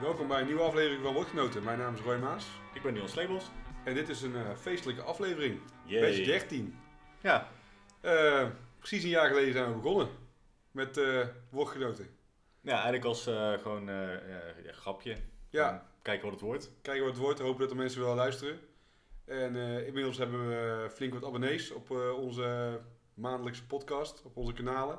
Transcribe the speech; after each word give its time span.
Welkom 0.00 0.28
bij 0.28 0.40
een 0.40 0.46
nieuwe 0.46 0.62
aflevering 0.62 1.02
van 1.02 1.14
Woordgenoten. 1.14 1.62
Mijn 1.64 1.78
naam 1.78 1.94
is 1.94 2.00
Roy 2.00 2.16
Maas 2.18 2.46
Ik 2.74 2.82
ben 2.82 2.92
Niels 2.92 3.14
Lebels. 3.14 3.50
en 3.84 3.94
dit 3.94 4.08
is 4.08 4.22
een 4.22 4.34
eh, 4.36 4.56
feestelijke 4.56 5.02
aflevering. 5.02 5.60
Yay. 5.84 6.00
Beetje 6.00 6.24
13. 6.24 6.78
Ja, 7.22 7.48
Eh, 8.00 8.46
precies 8.78 9.02
een 9.02 9.08
jaar 9.08 9.28
geleden 9.28 9.52
zijn 9.52 9.68
we 9.70 9.76
begonnen 9.80 10.08
met 10.70 10.96
eh 10.96 11.26
Woordgenoten. 11.50 12.08
ja 12.60 12.72
eigenlijk 12.74 13.04
als 13.04 13.26
eh, 13.26 13.52
gewoon 13.52 13.86
ja, 14.64 14.72
grapje. 14.72 15.16
Ja, 15.50 15.66
Gewoon 15.68 15.82
kijken 16.02 16.22
wat 16.24 16.32
het 16.32 16.42
wordt. 16.42 16.70
kijken 16.82 17.02
wat 17.04 17.12
het 17.12 17.22
wordt, 17.22 17.38
hopen 17.40 17.60
dat 17.60 17.68
de 17.68 17.74
mensen 17.74 18.00
willen 18.00 18.16
luisteren. 18.16 18.60
En 19.24 19.56
inmiddels 19.86 20.18
hebben 20.18 20.48
we 20.48 20.90
flink 20.94 21.12
wat 21.12 21.24
abonnees 21.24 21.70
op 21.70 21.90
onze 22.16 22.80
maandelijkse 23.14 23.66
podcast, 23.66 24.22
op 24.24 24.36
onze 24.36 24.52
kanalen. 24.52 24.98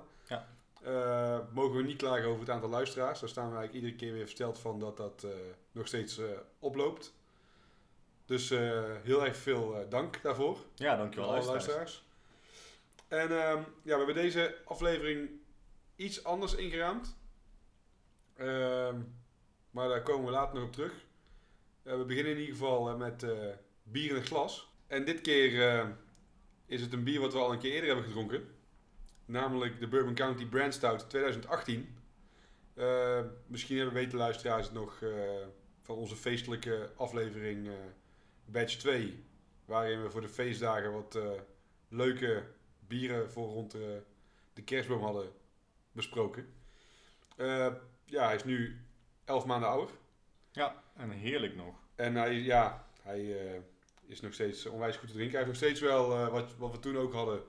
Eh, 0.87 1.39
mogen 1.53 1.77
we 1.77 1.83
niet 1.83 1.97
klagen 1.97 2.27
over 2.27 2.39
het 2.39 2.49
aantal 2.49 2.69
luisteraars. 2.69 3.19
Daar 3.19 3.29
staan 3.29 3.49
we 3.51 3.57
eigenlijk 3.57 3.85
iedere 3.85 3.95
keer 3.95 4.13
weer 4.13 4.25
versteld 4.25 4.59
van 4.59 4.79
dat 4.79 4.97
dat 4.97 5.23
eh, 5.23 5.31
nog 5.71 5.87
steeds 5.87 6.17
eh, 6.17 6.25
oploopt. 6.59 7.13
Dus 8.25 8.49
heel 9.03 9.25
erg 9.25 9.37
veel 9.37 9.85
dank 9.89 10.21
daarvoor. 10.21 10.57
Ja, 10.75 10.95
dankjewel 10.95 11.29
alle 11.29 11.45
luisteraars. 11.45 12.03
En 13.07 13.31
ehm, 13.31 13.57
ja, 13.57 13.97
we 13.97 13.97
hebben 13.97 14.15
deze 14.15 14.57
aflevering 14.65 15.29
iets 15.95 16.23
anders 16.23 16.55
ingeraamd. 16.55 17.17
Ehm, 18.35 18.99
maar 19.69 19.89
daar 19.89 20.03
komen 20.03 20.25
we 20.25 20.31
later 20.31 20.55
nog 20.55 20.63
op 20.63 20.73
terug. 20.73 20.93
We 21.81 22.05
beginnen 22.05 22.31
in 22.31 22.39
ieder 22.39 22.55
geval 22.55 22.97
met 22.97 23.25
bier 23.83 24.09
in 24.09 24.15
een 24.15 24.25
glas. 24.25 24.71
En 24.87 25.05
dit 25.05 25.21
keer 25.21 25.85
is 26.65 26.81
het 26.81 26.93
een 26.93 27.03
bier 27.03 27.19
wat 27.19 27.33
we 27.33 27.39
al 27.39 27.51
een 27.51 27.59
keer 27.59 27.71
eerder 27.71 27.89
hebben 27.89 28.05
gedronken. 28.05 28.56
Namelijk 29.27 29.79
de 29.79 29.87
Bourbon 29.87 30.13
County 30.13 30.45
Brand 30.45 30.73
Stout 30.73 31.09
2018. 31.09 31.95
Eh, 32.73 33.21
misschien 33.47 33.77
hebben 33.77 33.95
weten 33.95 34.17
luisteraars 34.17 34.65
het 34.65 34.75
nog 34.75 35.01
eh, 35.01 35.09
van 35.81 35.95
onze 35.95 36.15
feestelijke 36.15 36.91
aflevering 36.95 37.67
eh, 37.67 37.73
Batch 38.45 38.75
2. 38.75 39.23
Waarin 39.65 40.03
we 40.03 40.09
voor 40.09 40.21
de 40.21 40.29
feestdagen 40.29 40.93
wat 40.93 41.19
leuke 41.87 42.43
bieren 42.79 43.31
voor 43.31 43.47
rond 43.47 43.71
de, 43.71 44.01
de 44.53 44.63
kerstboom 44.63 45.03
hadden 45.03 45.31
besproken. 45.91 46.53
Ja, 48.05 48.25
hij 48.25 48.35
is 48.35 48.43
nu 48.43 48.81
11 49.25 49.45
maanden 49.45 49.69
ouder. 49.69 49.95
Ja, 50.51 50.83
en 50.95 51.11
heerlijk 51.11 51.55
nog. 51.55 51.75
En 51.95 52.15
hij, 52.15 52.33
ja, 52.33 52.87
hij 53.01 53.37
is 54.05 54.21
nog 54.21 54.33
steeds 54.33 54.65
onwijs 54.65 54.95
goed 54.97 55.07
te 55.07 55.13
drinken. 55.13 55.37
Hij 55.37 55.45
heeft 55.45 55.59
nog 55.59 55.69
steeds 55.69 55.81
wel, 55.81 56.29
wat, 56.31 56.55
wat 56.57 56.71
we 56.71 56.79
toen 56.79 56.97
ook 56.97 57.13
hadden, 57.13 57.43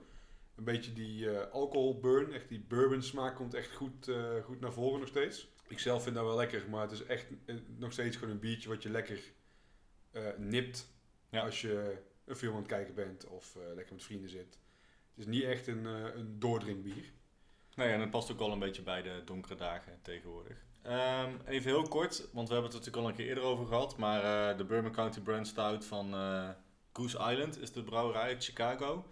een 0.58 0.64
beetje 0.64 0.92
die 0.92 1.30
eh 1.30 1.52
alcohol 1.52 2.00
burn. 2.00 2.32
Echt 2.32 2.48
die 2.48 2.64
bourbon 2.68 3.02
smaak 3.02 3.36
komt 3.36 3.54
echt 3.54 3.74
goed, 3.74 4.08
eh, 4.08 4.44
goed 4.44 4.60
naar 4.60 4.72
voren 4.72 5.00
nog 5.00 5.08
steeds. 5.08 5.48
Ik 5.68 5.78
zelf 5.78 6.02
vind 6.02 6.14
dat 6.14 6.24
wel 6.24 6.36
lekker, 6.36 6.64
maar 6.70 6.82
het 6.82 6.90
is 6.90 7.04
echt 7.04 7.26
eh, 7.44 7.56
nog 7.76 7.92
steeds 7.92 8.16
gewoon 8.16 8.34
een 8.34 8.40
biertje 8.40 8.68
wat 8.68 8.82
je 8.82 8.90
lekker 8.90 9.20
nipt. 10.36 10.92
Ja. 11.30 11.44
Als 11.44 11.60
je 11.60 12.02
een 12.24 12.36
film 12.36 12.52
aan 12.52 12.58
het 12.58 12.68
kijken 12.68 12.94
bent 12.94 13.26
of 13.26 13.56
lekker 13.74 13.94
met 13.94 14.04
vrienden 14.04 14.30
zit. 14.30 14.58
Het 15.14 15.18
is 15.18 15.26
niet 15.26 15.42
echt 15.42 15.66
een, 15.66 15.84
een 15.84 16.38
doordrinkbier. 16.38 17.12
Nee, 17.74 17.88
en 17.88 18.00
het 18.00 18.10
past 18.10 18.32
ook 18.32 18.38
wel 18.38 18.52
een 18.52 18.58
beetje 18.58 18.82
bij 18.82 19.02
de 19.02 19.22
donkere 19.24 19.54
dagen 19.54 19.98
tegenwoordig. 20.02 20.56
Ehm, 20.82 21.32
even 21.46 21.70
heel 21.70 21.88
kort, 21.88 22.28
want 22.32 22.48
we 22.48 22.54
hebben 22.54 22.72
het 22.72 22.72
er 22.72 22.78
natuurlijk 22.78 22.96
al 22.96 23.08
een 23.08 23.14
keer 23.14 23.26
eerder 23.26 23.44
over 23.44 23.66
gehad. 23.66 23.96
Maar 23.96 24.56
de 24.56 24.64
Bourbon 24.64 24.92
County 24.92 25.20
Brand 25.20 25.46
Stout 25.46 25.84
van 25.84 26.14
Goose 26.92 27.18
Island 27.30 27.60
is 27.60 27.72
de 27.72 27.82
brouwerij 27.82 28.22
uit 28.22 28.44
Chicago. 28.44 29.04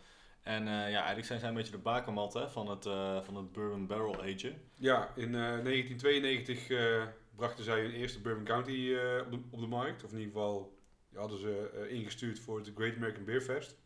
En 0.47 0.69
eh, 0.69 0.91
ja, 0.91 0.97
eigenlijk 0.99 1.27
zijn 1.27 1.39
zij 1.39 1.49
een 1.49 1.55
beetje 1.55 1.71
de 1.71 1.79
bakermat 1.79 2.35
hè, 2.35 2.49
van, 2.49 2.71
het, 2.71 2.87
eh, 2.87 3.23
van 3.23 3.37
het 3.37 3.53
Bourbon 3.53 3.87
Barrel 3.87 4.23
Agen. 4.23 4.61
Ja, 4.75 5.13
in 5.17 5.35
eh, 5.35 5.41
1992 5.41 6.69
eh, 6.69 7.03
brachten 7.37 7.65
zij 7.65 7.81
hun 7.81 7.91
eerste 7.91 8.21
Bourbon 8.21 8.45
County 8.45 8.97
op, 9.25 9.31
de, 9.31 9.39
op 9.51 9.61
de 9.61 9.67
markt. 9.67 10.05
Of 10.05 10.13
in 10.13 10.19
ieder 10.19 10.33
geval 10.33 10.79
hadden 11.15 11.39
ze 11.39 11.87
ingestuurd 11.89 12.39
voor 12.39 12.59
het 12.59 12.73
Great 12.75 12.97
American 12.97 13.25
Beer 13.25 13.41
Fest. 13.41 13.77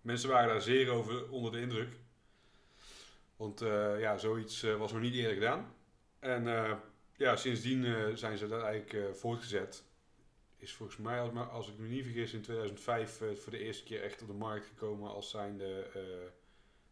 Mensen 0.00 0.28
waren 0.28 0.48
daar 0.48 0.62
zeer 0.62 0.90
over 0.90 1.30
onder 1.30 1.52
de 1.52 1.60
indruk. 1.60 1.96
Want 3.36 3.60
ja, 3.98 4.16
zoiets 4.16 4.62
was 4.62 4.92
nog 4.92 5.00
niet 5.00 5.14
eerder 5.14 5.34
gedaan. 5.34 5.74
En 6.18 6.44
ja, 7.16 7.36
sindsdien 7.36 8.16
zijn 8.16 8.38
ze 8.38 8.48
dat 8.48 8.62
eigenlijk 8.62 9.16
voortgezet. 9.16 9.84
Is 10.58 10.72
volgens 10.72 10.98
mij, 10.98 11.20
als, 11.20 11.30
maar 11.32 11.48
als 11.48 11.68
ik 11.68 11.78
me 11.78 11.88
niet 11.88 12.04
vergis, 12.04 12.32
in 12.32 12.42
2005 12.42 13.20
eh, 13.20 13.28
voor 13.34 13.52
de 13.52 13.58
eerste 13.58 13.84
keer 13.84 14.02
echt 14.02 14.22
op 14.22 14.26
de 14.28 14.34
markt 14.34 14.66
gekomen 14.66 15.10
als 15.10 15.30
zijnde 15.30 15.82
eh 15.94 16.00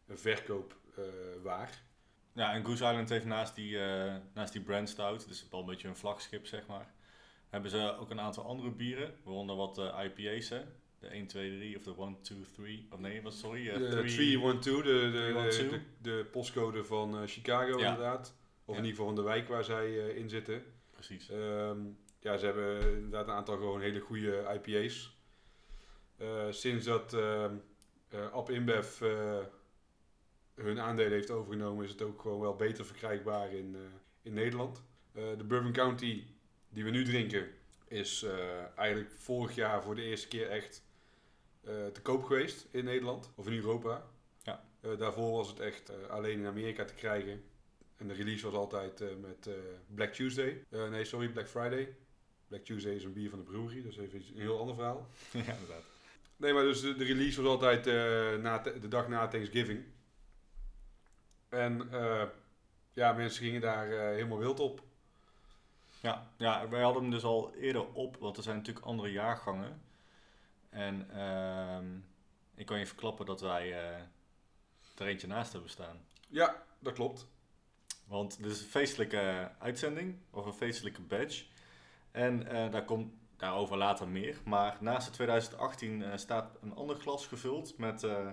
een 0.06 0.18
verkoopwaar. 0.18 1.82
Ja, 2.32 2.52
en 2.54 2.64
Goose 2.64 2.84
Island 2.84 3.08
heeft 3.08 3.24
naast 3.24 3.54
die, 3.54 3.78
eh, 3.78 4.14
naast 4.34 4.52
die 4.52 4.62
brand 4.62 4.88
stout, 4.88 5.28
dus 5.28 5.46
wel 5.50 5.60
een 5.60 5.66
beetje 5.66 5.88
een 5.88 5.96
vlaggenschip 5.96 6.46
zeg 6.46 6.66
maar, 6.66 6.94
hebben 7.48 7.70
ze 7.70 7.96
ook 7.98 8.10
een 8.10 8.20
aantal 8.20 8.44
andere 8.44 8.70
bieren, 8.70 9.14
waaronder 9.24 9.56
wat 9.56 9.78
eh, 9.78 10.00
IPA's 10.04 10.48
hè. 10.48 10.62
De 10.98 11.06
1, 11.06 11.26
2, 11.26 11.56
3 11.56 11.76
of 11.76 11.82
de 11.82 11.94
1, 11.98 12.20
2, 12.22 12.38
3, 12.54 12.86
of 12.90 12.98
nee, 12.98 13.22
wat 13.22 13.34
sorry, 13.34 13.68
eh, 13.68 13.78
De 13.78 13.88
three- 13.88 14.14
312, 14.14 14.82
de, 14.82 14.82
de, 14.82 15.00
de, 15.00 15.10
312. 15.10 15.70
de, 15.70 15.80
de 16.00 16.24
postcode 16.24 16.84
van 16.84 17.16
eh, 17.16 17.22
Chicago 17.26 17.78
Ja. 17.78 17.88
inderdaad. 17.88 18.34
Of 18.64 18.74
Ja. 18.74 18.80
in 18.80 18.86
ieder 18.86 18.90
geval 18.90 19.06
van 19.06 19.14
de 19.14 19.30
wijk 19.30 19.48
waar 19.48 19.64
zij 19.64 19.86
eh, 20.08 20.16
in 20.16 20.28
zitten. 20.28 20.64
Precies. 20.90 21.28
Ehm, 21.30 21.78
ja, 22.26 22.36
ze 22.36 22.44
hebben 22.44 22.94
inderdaad 22.94 23.26
een 23.26 23.34
aantal 23.34 23.56
gewoon 23.56 23.80
hele 23.80 24.00
goede 24.00 24.60
IPA's. 24.62 25.18
Eh, 26.16 26.46
sinds 26.50 26.84
dat 26.84 27.12
eh, 27.14 27.52
Ab 28.32 28.50
InBev 28.50 29.00
eh, 29.00 29.38
hun 30.54 30.80
aandelen 30.80 31.12
heeft 31.12 31.30
overgenomen, 31.30 31.84
is 31.84 31.90
het 31.90 32.02
ook 32.02 32.20
gewoon 32.20 32.40
wel 32.40 32.56
beter 32.56 32.84
verkrijgbaar 32.84 33.52
in, 33.52 33.76
in 34.22 34.32
Nederland. 34.32 34.82
De 35.12 35.44
Bourbon 35.44 35.72
County 35.72 36.24
die 36.68 36.84
we 36.84 36.90
nu 36.90 37.04
drinken, 37.04 37.48
is 37.88 38.26
eigenlijk 38.74 39.10
vorig 39.10 39.54
jaar 39.54 39.82
voor 39.82 39.94
de 39.94 40.02
eerste 40.02 40.28
keer 40.28 40.50
echt 40.50 40.82
te 41.92 42.00
koop 42.02 42.24
geweest 42.24 42.66
in 42.70 42.84
Nederland 42.84 43.30
of 43.34 43.46
in 43.46 43.52
Europa. 43.52 44.06
Ja. 44.42 44.64
Daarvoor 44.80 45.36
was 45.36 45.48
het 45.48 45.60
echt 45.60 46.08
alleen 46.08 46.38
in 46.38 46.46
Amerika 46.46 46.84
te 46.84 46.94
krijgen. 46.94 47.42
En 47.96 48.08
de 48.08 48.14
release 48.14 48.44
was 48.44 48.54
altijd 48.54 49.20
met 49.20 49.48
Black 49.94 50.12
Tuesday. 50.12 50.64
Nee, 50.70 51.04
sorry, 51.04 51.28
Black 51.28 51.48
Friday. 51.48 51.96
Black 52.48 52.64
Tuesday 52.64 52.92
is 52.94 53.04
een 53.04 53.12
bier 53.12 53.30
van 53.30 53.38
de 53.38 53.44
brewery, 53.44 53.82
dus 53.82 53.96
even 53.96 54.18
iets- 54.18 54.28
een 54.28 54.40
heel 54.40 54.58
ander 54.58 54.74
verhaal. 54.74 55.06
ja, 55.32 55.38
inderdaad. 55.52 55.82
Nee, 56.36 56.52
maar 56.52 56.62
dus 56.62 56.80
de, 56.80 56.94
de 56.96 57.04
release 57.04 57.42
was 57.42 57.50
altijd 57.50 57.86
eh, 57.86 58.42
na 58.42 58.58
de 58.58 58.88
dag 58.88 59.08
na 59.08 59.28
Thanksgiving. 59.28 59.84
En 61.48 61.92
eh, 61.92 62.22
ja, 62.92 63.12
mensen 63.12 63.44
gingen 63.44 63.60
daar 63.60 63.90
eh, 63.92 63.98
helemaal 63.98 64.38
wild 64.38 64.60
op. 64.60 64.82
Ja, 66.00 66.30
ja, 66.36 66.68
wij 66.68 66.82
hadden 66.82 67.02
hem 67.02 67.10
dus 67.10 67.22
al 67.24 67.54
eerder 67.54 67.92
op, 67.92 68.16
want 68.16 68.36
er 68.36 68.42
zijn 68.42 68.56
natuurlijk 68.56 68.86
andere 68.86 69.12
jaargangen. 69.12 69.80
En 70.70 71.10
ehm, 71.10 71.86
ik 72.54 72.66
kan 72.66 72.78
je 72.78 72.86
verklappen 72.86 73.26
dat 73.26 73.40
wij 73.40 73.72
er 74.94 75.06
eentje 75.06 75.26
naast 75.26 75.52
hebben 75.52 75.70
staan. 75.70 76.04
Ja, 76.28 76.62
dat 76.78 76.92
klopt. 76.92 77.26
Want 78.06 78.42
dit 78.42 78.52
is 78.52 78.60
een 78.60 78.66
feestelijke 78.68 79.50
uitzending, 79.58 80.16
of 80.30 80.46
een 80.46 80.52
feestelijke 80.52 81.00
badge. 81.00 81.44
En 82.16 82.48
eh, 82.48 82.70
daar 82.70 82.84
komt 82.84 83.12
daarover 83.36 83.76
later 83.76 84.08
meer. 84.08 84.38
Maar 84.44 84.76
naast 84.80 85.06
de 85.06 85.12
2018 85.12 86.02
eh, 86.02 86.16
staat 86.16 86.58
een 86.62 86.74
ander 86.74 86.96
glas 86.96 87.26
gevuld 87.26 87.78
met 87.78 88.02
eh, 88.02 88.28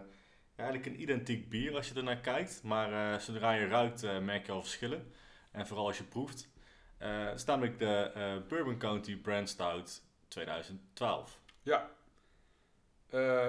eigenlijk 0.55 0.89
een 0.89 1.01
identiek 1.01 1.49
bier 1.49 1.75
als 1.75 1.88
je 1.88 1.95
ernaar 1.95 2.19
kijkt. 2.19 2.63
Maar 2.63 3.21
zodra 3.21 3.51
je 3.51 3.67
ruikt 3.67 4.21
merk 4.21 4.45
je 4.45 4.51
al 4.51 4.61
verschillen. 4.61 5.13
En 5.51 5.67
vooral 5.67 5.88
als 5.88 5.97
je 5.97 6.03
proeft. 6.03 6.49
Het 6.97 7.39
is 7.39 7.45
namelijk 7.45 7.79
de 7.79 8.41
Bourbon 8.47 8.77
County 8.77 9.17
Brand 9.17 9.49
Stout 9.49 10.01
2012. 10.27 11.39
Ja. 11.61 11.89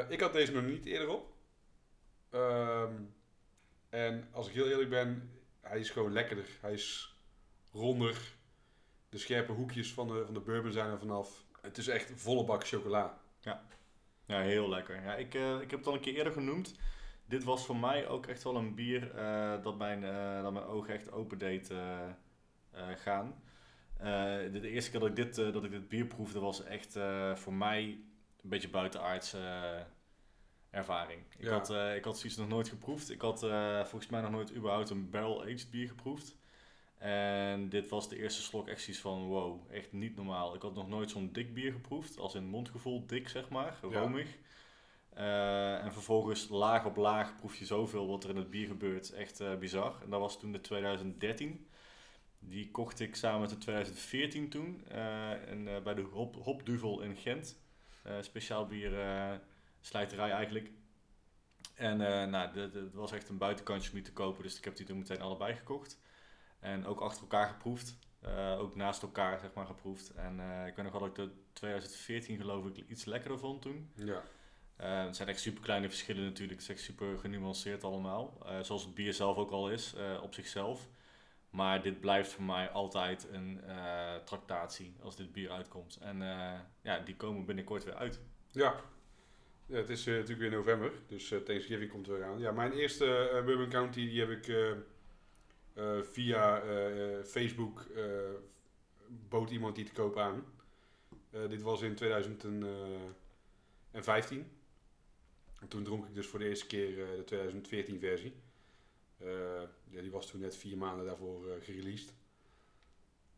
Ik 0.09 0.21
had 0.21 0.33
deze 0.33 0.53
nog 0.53 0.65
niet 0.65 0.87
eerder 0.87 1.09
op. 1.09 1.33
Ehm, 2.31 2.95
en 3.91 4.29
als 4.33 4.49
ik 4.49 4.55
heel 4.55 4.69
eerlijk 4.69 4.91
ben, 4.91 5.31
hij 5.61 5.79
is 5.79 5.91
gewoon 5.91 6.13
lekkerder. 6.13 6.49
Hij 6.61 6.73
is 6.73 7.17
ronder. 7.73 8.17
De 9.15 9.21
scherpe 9.21 9.53
hoekjes 9.53 9.93
van 9.93 10.09
de, 10.09 10.23
van 10.25 10.35
de 10.35 10.41
bourbon 10.41 10.73
zijn 10.73 10.91
er 10.91 10.99
vanaf. 10.99 11.45
Het 11.61 11.79
is 11.79 11.89
echt 11.89 12.13
volle 12.15 12.45
bak 12.45 12.67
chocola. 12.67 13.19
Ja, 14.27 14.41
heel 14.41 14.69
lekker. 14.69 15.03
Ja, 15.03 15.15
ik, 15.15 15.35
eh, 15.35 15.61
ik 15.61 15.71
heb 15.71 15.79
het 15.79 15.89
al 15.89 15.95
een 15.95 16.01
keer 16.01 16.15
eerder 16.15 16.33
genoemd. 16.33 16.75
Dit 17.27 17.45
was 17.45 17.67
voor 17.67 17.77
mij 17.77 18.09
ook 18.09 18.27
echt 18.27 18.43
wel 18.43 18.57
een 18.57 18.75
bier 18.75 19.15
eh, 19.15 19.63
dat, 19.63 19.79
mijn, 19.79 20.05
eh, 20.05 20.43
dat 20.43 20.53
mijn 20.53 20.65
ogen 20.65 20.95
echt 20.95 21.13
open 21.13 21.39
deed 21.39 21.73
gaan. 22.97 23.43
De, 24.53 24.61
eerste 24.63 24.91
keer 24.91 25.01
dat 25.01 25.09
ik 25.09 25.17
dit, 25.17 25.35
dat 25.35 25.65
ik 25.65 25.71
dit 25.71 25.89
bier 25.89 26.07
proefde 26.07 26.39
was 26.41 26.65
echt 26.65 26.99
voor 27.35 27.55
mij 27.55 27.83
een 28.43 28.49
beetje 28.49 28.69
buitenaardse 28.69 29.39
ervaring. 30.71 31.23
Ik, 31.39 31.45
Ja. 31.45 31.51
had, 31.51 31.71
ik 31.97 32.05
had 32.05 32.19
zoiets 32.19 32.39
nog 32.39 32.49
nooit 32.49 32.69
geproefd. 32.69 33.11
Ik 33.11 33.21
had 33.21 33.41
volgens 33.89 34.09
mij 34.09 34.21
nog 34.21 34.31
nooit 34.31 34.55
überhaupt 34.55 34.91
een 34.91 35.11
barrel-aged 35.11 35.71
bier 35.71 35.89
geproefd. 35.89 36.37
En 37.05 37.69
dit 37.69 37.89
was 37.89 38.09
de 38.09 38.19
eerste 38.19 38.43
slok 38.43 38.69
echt 38.69 38.83
zoiets 38.83 39.03
van 39.03 39.25
wow, 39.27 39.61
echt 39.71 39.93
niet 39.93 40.17
normaal. 40.17 40.55
Ik 40.55 40.63
had 40.63 40.75
nog 40.75 40.89
nooit 40.89 41.11
zo'n 41.11 41.33
dik 41.33 41.55
bier 41.55 41.73
geproefd, 41.73 42.19
als 42.19 42.35
in 42.35 42.47
mondgevoel 42.47 43.07
dik 43.07 43.29
zeg 43.29 43.49
maar, 43.49 43.79
Ja. 43.91 43.99
romig. 44.01 44.37
Eh, 45.15 45.85
en 45.85 45.93
vervolgens 45.93 46.49
laag 46.49 46.85
op 46.85 46.97
laag 46.97 47.37
proef 47.37 47.57
je 47.57 47.65
zoveel 47.67 48.07
wat 48.07 48.25
er 48.25 48.31
in 48.31 48.37
het 48.37 48.51
bier 48.51 48.67
gebeurt. 48.67 49.13
Echt 49.13 49.41
eh, 49.41 49.55
bizar. 49.55 49.97
En 50.03 50.11
dat 50.11 50.21
was 50.21 50.39
toen 50.39 50.53
de 50.53 50.61
2013. 50.61 51.69
Die 52.39 52.71
kocht 52.71 53.01
ik 53.01 53.17
samen 53.17 53.41
met 53.41 53.51
de 53.51 53.59
2014 53.59 54.49
toen. 54.49 54.85
en, 54.89 55.69
eh, 55.69 55.83
bij 55.83 55.95
de 55.95 56.03
Hop, 56.03 56.37
Hopduvel 56.37 57.01
in 57.01 57.17
Gent. 57.17 57.63
Speciaal 58.21 58.67
bier 58.67 58.93
slijterij 59.81 60.31
eigenlijk. 60.31 60.71
En 61.75 61.97
nou, 62.31 62.59
het 62.59 62.93
was 62.95 63.13
echt 63.13 63.29
een 63.29 63.39
buitenkantje 63.39 63.89
om 63.89 63.95
die 63.95 64.05
te 64.05 64.13
kopen. 64.13 64.43
Dus 64.43 64.59
ik 64.59 64.65
heb 64.65 64.77
die 64.77 64.87
toen 64.87 64.99
meteen 64.99 65.21
allebei 65.21 65.55
gekocht. 65.55 66.03
En 66.65 66.87
ook 66.87 67.01
achter 67.01 67.23
elkaar 67.23 67.49
geproefd. 67.49 67.97
Eh, 68.21 68.59
ook 68.59 68.77
naast 68.77 69.03
elkaar 69.03 69.39
zeg 69.39 69.53
maar 69.55 69.67
geproefd. 69.67 70.11
En 70.15 70.41
eh, 70.41 70.67
ik 70.67 70.77
weet 70.77 70.85
nog 70.85 70.93
wel 70.93 71.01
dat 71.01 71.11
ik 71.11 71.15
de 71.15 71.31
2014 71.53 72.37
geloof 72.37 72.67
ik 72.67 72.85
iets 72.89 73.05
lekkerder 73.05 73.39
vond 73.39 73.63
toen. 73.63 73.91
Ja. 73.95 74.23
Eh, 74.77 75.05
het 75.05 75.17
zijn 75.17 75.29
echt 75.29 75.41
super 75.41 75.63
kleine 75.63 75.89
verschillen 75.89 76.25
natuurlijk. 76.25 76.61
Het 76.61 76.71
is 76.71 76.77
echt 76.77 76.85
super 76.85 77.19
genuanceerd 77.19 77.85
allemaal. 77.85 78.39
Zoals 78.63 78.85
het 78.85 78.95
bier 78.95 79.13
zelf 79.13 79.37
ook 79.37 79.51
al 79.51 79.71
is 79.71 79.95
op 80.23 80.35
zichzelf. 80.35 80.89
Maar 81.51 81.83
dit 81.83 82.01
blijft 82.01 82.33
voor 82.33 82.45
mij 82.45 82.71
altijd 82.71 83.29
een 83.33 83.61
tractatie 84.25 84.97
als 85.03 85.17
dit 85.17 85.33
bier 85.33 85.51
uitkomt. 85.51 85.99
En 86.01 86.19
ja, 86.83 86.99
die 86.99 87.17
komen 87.17 87.45
binnenkort 87.45 87.85
weer 87.85 87.95
uit. 87.95 88.21
Ja. 88.51 88.75
Ja, 89.67 89.77
het 89.77 89.89
is 89.89 90.05
natuurlijk 90.05 90.41
weer 90.41 90.51
november, 90.51 90.93
dus 91.07 91.29
Thanksgiving 91.45 91.91
komt 91.91 92.07
er 92.07 92.13
weer 92.13 92.25
aan. 92.25 92.39
Ja, 92.39 92.53
mijn 92.53 92.73
eerste 92.73 93.43
Bourbon 93.45 93.69
County 93.69 94.09
die 94.09 94.21
heb 94.21 94.31
ik 94.31 94.47
via 96.03 96.63
eh, 96.63 97.19
eh, 97.19 97.25
Facebook 97.25 97.81
eh, 97.81 98.31
bood 99.09 99.51
iemand 99.51 99.77
die 99.77 99.85
te 99.85 99.93
koop 99.93 100.19
aan. 100.19 100.45
Eh, 101.31 101.49
dit 101.49 101.63
was 101.63 101.83
in 101.83 101.95
2015. 101.95 104.51
En 105.61 105.69
toen 105.69 105.85
dronk 105.85 106.07
ik 106.07 106.15
dus 106.15 106.27
voor 106.27 106.39
de 106.39 106.49
eerste 106.49 106.67
keer 106.67 107.03
eh, 107.03 107.17
de 107.17 107.25
2014 107.25 107.99
versie. 107.99 108.35
Eh, 109.19 109.63
ja, 109.89 110.01
die 110.01 110.11
was 110.11 110.27
toen 110.27 110.41
net 110.41 110.57
vier 110.57 110.77
maanden 110.77 111.07
daarvoor 111.07 111.51
eh 111.51 111.65
gereleased. 111.65 112.13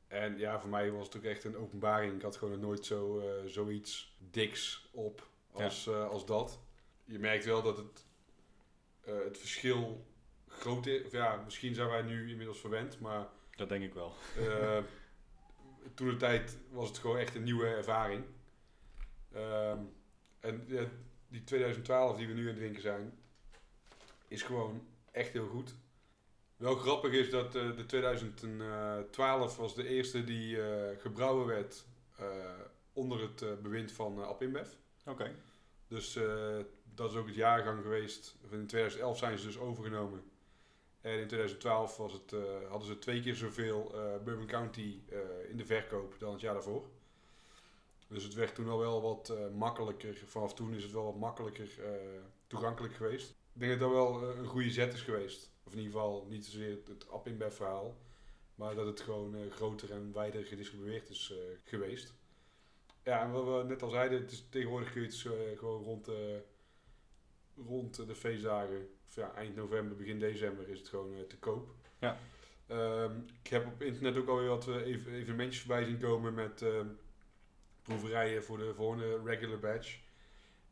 En 0.06 0.38
ja, 0.38 0.61
voor 0.61 0.71
mij 0.71 0.91
was 0.91 1.06
het 1.06 1.17
ook 1.17 1.23
echt 1.23 1.44
een 1.44 1.56
openbaring. 1.56 2.15
Ik 2.15 2.23
had 2.23 2.37
gewoon 2.37 2.61
nooit 2.61 2.87
zo, 2.87 3.19
eh, 3.19 3.27
zoiets 3.47 4.17
diks 4.31 4.88
op 4.93 5.29
als, 5.53 5.87
eh, 5.87 6.09
als 6.09 6.27
dat. 6.27 6.61
Je 7.05 7.19
merkt 7.19 7.44
wel 7.44 7.62
dat 7.62 7.77
het, 7.77 8.06
eh, 9.00 9.19
het 9.25 9.38
verschil 9.38 10.06
groot 10.58 10.87
is. 10.87 11.05
Of 11.05 11.12
ja, 11.12 11.43
misschien 11.44 11.75
zijn 11.75 11.88
wij 11.88 12.03
nu 12.03 12.31
inmiddels 12.31 12.61
verwend, 12.61 13.00
maar 13.00 13.26
Dat 13.56 13.69
denk 13.69 13.85
ik 13.85 13.94
wel. 13.94 14.14
eh, 14.37 14.79
toen 15.94 16.08
de 16.08 16.17
tijd 16.17 16.58
was 16.70 16.88
het 16.88 16.99
gewoon 16.99 17.19
echt 17.19 17.35
een 17.35 17.43
nieuwe 17.43 17.67
ervaring. 17.67 18.25
Ehm, 19.32 19.79
en 20.41 20.64
ja, 20.67 20.85
die 21.29 21.44
2012 21.44 22.17
die 22.17 22.26
we 22.26 22.32
nu 22.32 22.41
aan 22.41 22.47
het 22.47 22.56
drinken 22.56 22.82
zijn, 22.82 23.19
is 24.29 24.43
gewoon 24.43 24.87
echt 25.11 25.32
heel 25.32 25.47
goed. 25.49 25.75
Wel 26.56 26.75
grappig 26.75 27.12
is 27.12 27.31
dat 27.31 27.55
eh, 27.55 27.76
de 27.76 27.87
2012 27.87 29.56
was 29.56 29.75
de 29.75 29.88
eerste 29.88 30.25
die 30.25 30.62
eh, 30.62 31.00
gebrouwen 31.00 31.47
werd 31.47 31.85
onder 32.93 33.20
het 33.20 33.62
bewind 33.62 33.93
van 33.93 34.19
uh. 34.19 34.61
Oké. 35.05 35.35
Dus 35.88 36.19
dat 36.94 37.11
is 37.11 37.17
ook 37.17 37.26
het 37.26 37.35
jaargang 37.35 37.82
geweest. 37.82 38.37
In 38.50 38.67
2011 38.67 39.19
zijn 39.19 39.38
ze 39.38 39.47
dus 39.47 39.59
overgenomen. 39.59 40.23
En 41.06 41.19
in 41.19 41.26
2012 41.26 41.97
was 41.97 42.12
het, 42.12 42.32
eh, 42.32 42.69
hadden 42.69 42.88
ze 42.88 42.99
twee 42.99 43.23
keer 43.23 43.35
zoveel 43.35 43.94
eh 43.94 44.23
Bourbon 44.25 44.47
County 44.47 45.00
eh, 45.08 45.50
in 45.50 45.56
de 45.56 45.64
verkoop 45.64 46.19
dan 46.19 46.32
het 46.32 46.41
jaar 46.41 46.55
daarvoor. 46.55 46.88
Dus 48.08 48.25
het 48.25 48.35
werd 48.35 48.55
toen 48.55 48.69
al 48.69 48.79
wel 48.79 49.03
wat 49.03 49.53
makkelijker. 49.53 50.23
Vanaf 50.25 50.55
toen 50.55 50.75
is 50.75 50.82
het 50.82 50.93
wel 50.93 51.05
wat 51.05 51.17
makkelijker 51.17 51.69
toegankelijk 52.47 52.94
geweest. 52.94 53.31
Ik 53.31 53.61
denk 53.61 53.70
dat 53.70 53.81
dat 53.81 53.91
wel 53.91 54.23
een 54.23 54.47
goede 54.47 54.70
zet 54.70 54.93
is 54.93 55.03
geweest. 55.03 55.50
Of 55.64 55.73
in 55.73 55.79
ieder 55.79 55.93
geval 55.93 56.26
niet 56.29 56.47
zozeer 56.47 56.70
het, 56.70 57.06
het 57.38 57.55
verhaal. 57.55 57.97
Maar 58.55 58.75
dat 58.75 58.87
het 58.87 59.00
gewoon 59.00 59.50
groter 59.50 59.91
en 59.93 60.12
wijder 60.12 60.44
gedistribueerd 60.44 61.09
is 61.09 61.35
geweest. 61.64 62.14
Ja, 63.02 63.23
en 63.23 63.31
wat 63.31 63.44
we 63.44 63.69
net 63.69 63.82
al 63.82 63.91
zeiden, 63.91 64.29
tegenwoordig 64.50 64.93
kun 64.93 65.00
je 65.00 65.06
het 65.06 65.59
gewoon 65.59 65.82
rond, 65.82 66.11
rond 67.56 68.06
de 68.06 68.14
feestdagen, 68.14 68.88
ja, 69.14 69.32
eind 69.35 69.56
november, 69.56 69.97
begin 69.97 70.19
december 70.19 70.69
is 70.69 70.79
het 70.79 70.88
gewoon 70.88 71.14
eh, 71.14 71.20
te 71.20 71.38
koop. 71.38 71.69
Ja. 71.99 72.19
Ehm, 72.67 73.12
ik 73.43 73.50
heb 73.50 73.67
op 73.67 73.82
internet 73.82 74.17
ook 74.17 74.29
alweer 74.29 74.49
wat 74.49 74.69
eh, 74.69 74.75
ev- 74.87 75.06
evenementjes 75.06 75.62
voorbij 75.62 75.85
zien 75.85 75.99
komen 75.99 76.35
met 76.35 76.62
ehm, 76.62 76.87
proeverijen 77.82 78.44
voor 78.44 78.58
de 78.58 78.75
volgende 78.75 79.20
regular 79.25 79.58
batch. 79.58 79.99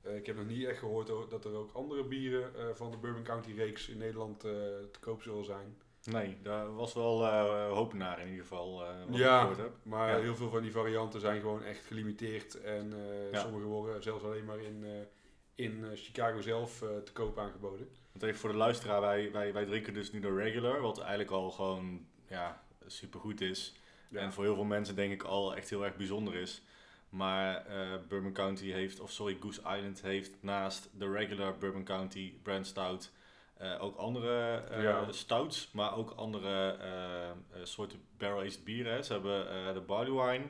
Eh, 0.03 0.17
ik 0.17 0.27
heb 0.27 0.37
nog 0.37 0.47
niet 0.47 0.67
echt 0.67 0.79
gehoord 0.79 1.07
dat 1.31 1.45
er 1.45 1.55
ook 1.57 1.73
andere 1.73 2.05
bieren 2.05 2.77
van 2.77 2.91
de 2.91 2.97
Bourbon 2.97 3.23
County 3.23 3.53
reeks 3.53 3.89
in 3.89 3.99
Nederland 3.99 4.41
te 4.41 4.89
koop 5.01 5.23
zullen 5.23 5.45
zijn. 5.45 5.77
Nee, 6.05 6.37
daar 6.43 6.75
was 6.75 6.95
wel 6.95 7.25
eh 7.27 7.71
hoop 7.73 7.93
naar 7.93 8.21
in 8.21 8.27
ieder 8.29 8.43
geval. 8.43 8.79
wat 9.09 9.19
Ja. 9.19 9.35
ik 9.35 9.41
gehoord 9.41 9.57
heb. 9.59 9.73
Maar 9.83 10.09
Ja. 10.17 10.21
heel 10.23 10.35
veel 10.37 10.51
van 10.51 10.63
die 10.63 10.73
varianten 10.73 11.21
zijn 11.21 11.41
gewoon 11.41 11.63
echt 11.63 11.85
gelimiteerd. 11.85 12.61
En 12.61 12.93
Ja. 13.33 13.41
sommige 13.41 13.65
worden 13.67 14.03
zelfs 14.03 14.25
alleen 14.25 14.45
maar 14.45 14.59
in, 14.61 14.85
in 15.55 15.85
Chicago 15.95 16.41
zelf 16.41 16.79
te 17.05 17.13
koop 17.13 17.39
aangeboden. 17.39 17.89
Want 18.15 18.27
even 18.27 18.41
voor 18.41 18.51
de 18.51 18.57
luisteraar, 18.57 19.01
wij, 19.01 19.33
wij, 19.33 19.53
wij 19.53 19.65
drinken 19.65 19.95
dus 19.95 20.13
nu 20.13 20.21
de 20.21 20.35
regular, 20.35 20.81
wat 20.81 20.99
eigenlijk 20.99 21.31
al 21.31 21.51
gewoon 21.51 22.07
ja, 22.29 22.63
supergoed 22.87 23.41
is. 23.41 23.75
Ja. 24.09 24.21
En 24.21 24.33
voor 24.33 24.45
heel 24.45 24.55
veel 24.55 24.65
mensen 24.65 24.95
denk 24.95 25.13
ik 25.13 25.23
al 25.23 25.57
echt 25.57 25.71
heel 25.71 25.85
erg 25.85 25.97
bijzonder 25.97 26.35
is. 26.35 26.63
Maar 27.09 27.67
eh 27.67 27.99
Bourbon 28.09 28.33
County 28.33 28.71
heeft, 28.71 29.01
of 29.01 29.11
sorry, 29.11 29.37
Goose 29.41 29.61
Island 29.61 30.03
heeft 30.03 30.37
naast 30.41 30.89
de 30.99 31.11
regular 31.11 31.59
Bourbon 31.59 31.85
County 31.85 32.33
brand 32.43 32.67
stout 32.67 33.11
eh, 33.57 33.83
ook 33.83 33.97
andere 33.97 34.65
Ja. 34.83 35.13
stouts, 35.13 35.71
maar 35.73 35.97
ook 35.97 36.11
andere 36.11 36.77
soorten 37.63 38.01
barrel-aged 38.19 38.65
bieren. 38.65 39.05
Ze 39.05 39.13
hebben 39.13 39.75
de 39.75 39.81
barley 39.81 40.27
wine. 40.27 40.45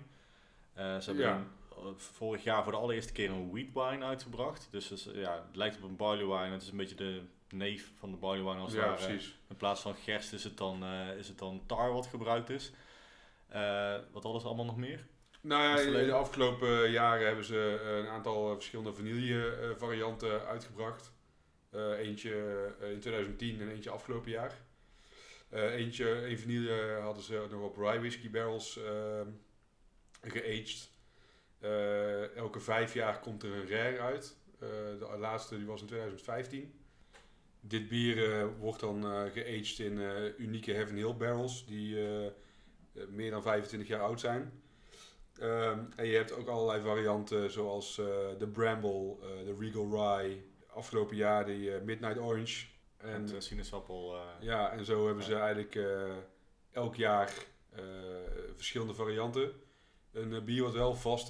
Ze 1.00 1.06
hebben 1.06 1.24
Ja. 1.24 1.36
een- 1.36 1.62
vorig 1.96 2.44
jaar 2.44 2.62
voor 2.62 2.72
de 2.72 2.78
allereerste 2.78 3.12
keer 3.12 3.30
een 3.30 3.50
wheat 3.50 3.90
wine 3.90 4.04
uitgebracht. 4.04 4.68
Dus 4.70 4.90
is, 4.90 5.08
ja, 5.14 5.44
het 5.46 5.56
lijkt 5.56 5.76
op 5.76 5.82
een 5.82 5.96
barley 5.96 6.24
wine. 6.26 6.52
Het 6.52 6.62
is 6.62 6.70
een 6.70 6.76
beetje 6.76 6.94
de 6.94 7.22
neef 7.50 7.92
van 7.98 8.10
de 8.10 8.16
barley 8.16 8.42
wine 8.42 8.60
als 8.60 8.72
ja, 8.72 8.92
precies. 8.92 9.38
In 9.48 9.56
plaats 9.56 9.80
van 9.80 9.94
gerst 9.94 10.32
is 10.32 10.44
het 10.44 10.56
dan, 10.56 10.84
eh, 10.84 11.16
is 11.18 11.28
het 11.28 11.38
dan 11.38 11.62
tar 11.66 11.92
wat 11.92 12.06
gebruikt 12.06 12.50
is. 12.50 12.72
Eh, 13.54 13.96
wat 14.12 14.24
alles 14.24 14.44
allemaal 14.44 14.64
nog 14.64 14.76
meer? 14.76 15.06
Nou 15.40 15.62
ja, 15.62 16.04
de 16.04 16.12
afgelopen 16.12 16.90
jaren 16.90 17.26
hebben 17.26 17.44
ze 17.44 17.80
een 17.84 18.08
aantal 18.08 18.48
eh, 18.48 18.54
verschillende 18.54 18.92
vanille 18.92 19.74
varianten 19.78 20.46
uitgebracht. 20.46 21.12
Eentje 21.98 22.74
in 22.80 23.00
2010 23.00 23.60
en 23.60 23.68
eentje 23.68 23.90
afgelopen 23.90 24.30
jaar. 24.30 24.62
Eh, 25.48 25.74
eentje, 25.74 26.26
een 26.26 26.38
vanille 26.38 26.98
hadden 27.00 27.22
ze 27.22 27.46
nog 27.50 27.62
op 27.62 27.76
rye 27.76 27.98
whisky 27.98 28.30
barrels 28.30 28.78
ehm 28.78 29.28
geaged. 30.22 30.90
Elke 32.36 32.60
vijf 32.60 32.94
jaar 32.94 33.20
komt 33.20 33.42
er 33.42 33.52
een 33.52 33.68
rare 33.68 33.98
uit. 33.98 34.36
De 34.58 35.16
laatste 35.18 35.56
die 35.56 35.66
was 35.66 35.80
in 35.80 35.86
2015. 35.86 36.83
Dit 37.66 37.88
bier 37.88 38.32
eh, 38.32 38.46
wordt 38.58 38.80
dan 38.80 39.04
eh 39.04 39.22
geaged 39.32 39.78
in 39.78 40.00
eh, 40.00 40.38
unieke 40.38 40.72
Heaven 40.72 40.96
Hill 40.96 41.14
barrels 41.14 41.66
die 41.66 41.96
meer 43.08 43.30
dan 43.30 43.42
25 43.42 43.88
jaar 43.88 44.00
oud 44.00 44.20
zijn. 44.20 44.62
Ehm, 45.38 45.78
en 45.96 46.06
je 46.06 46.16
hebt 46.16 46.32
ook 46.32 46.48
allerlei 46.48 46.80
varianten 46.82 47.50
zoals 47.50 47.94
de 48.38 48.48
Bramble, 48.52 49.16
de 49.44 49.56
Regal 49.58 49.90
Rye, 49.90 50.42
afgelopen 50.66 51.16
jaar 51.16 51.46
die 51.46 51.74
eh, 51.74 51.82
Midnight 51.82 52.18
Orange. 52.18 52.66
En 52.96 53.28
uh, 53.32 53.40
sinaasappel. 53.40 54.16
ja, 54.40 54.72
en 54.72 54.84
zo 54.84 55.06
hebben 55.06 55.24
ze 55.24 55.34
eigenlijk 55.34 55.78
elk 56.70 56.94
jaar 56.94 57.32
verschillende 58.54 58.94
varianten. 58.94 59.52
Een 60.12 60.44
bier 60.44 60.62
wat 60.62 60.72
wel 60.72 60.94
vast 60.94 61.28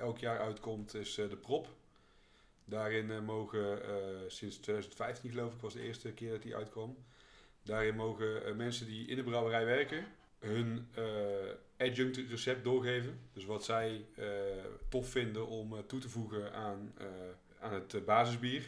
elk 0.00 0.18
jaar 0.18 0.38
uitkomt 0.38 0.94
is 0.94 1.14
de 1.14 1.36
Prop. 1.36 1.68
Daarin 2.68 3.10
eh, 3.10 3.20
mogen 3.20 3.82
eh, 3.84 3.94
sinds 4.26 4.56
2015 4.56 5.30
geloof 5.30 5.54
ik 5.54 5.60
was 5.60 5.72
de 5.72 5.80
eerste 5.82 6.12
keer 6.12 6.30
dat 6.30 6.42
die 6.42 6.56
uitkwam. 6.56 6.96
Daarin 7.62 7.94
mogen 7.96 8.44
eh, 8.44 8.54
mensen 8.54 8.86
die 8.86 9.06
in 9.06 9.16
de 9.16 9.22
brouwerij 9.22 9.64
werken 9.64 10.06
hun 10.38 10.88
adjunct 11.76 12.16
recept 12.16 12.64
doorgeven. 12.64 13.20
Dus 13.32 13.44
wat 13.44 13.64
zij 13.64 14.04
tof 14.88 15.08
vinden 15.08 15.46
om 15.46 15.86
toe 15.86 16.00
te 16.00 16.08
voegen 16.08 16.52
aan, 16.52 16.94
aan 17.60 17.72
het 17.72 18.04
basisbier. 18.04 18.62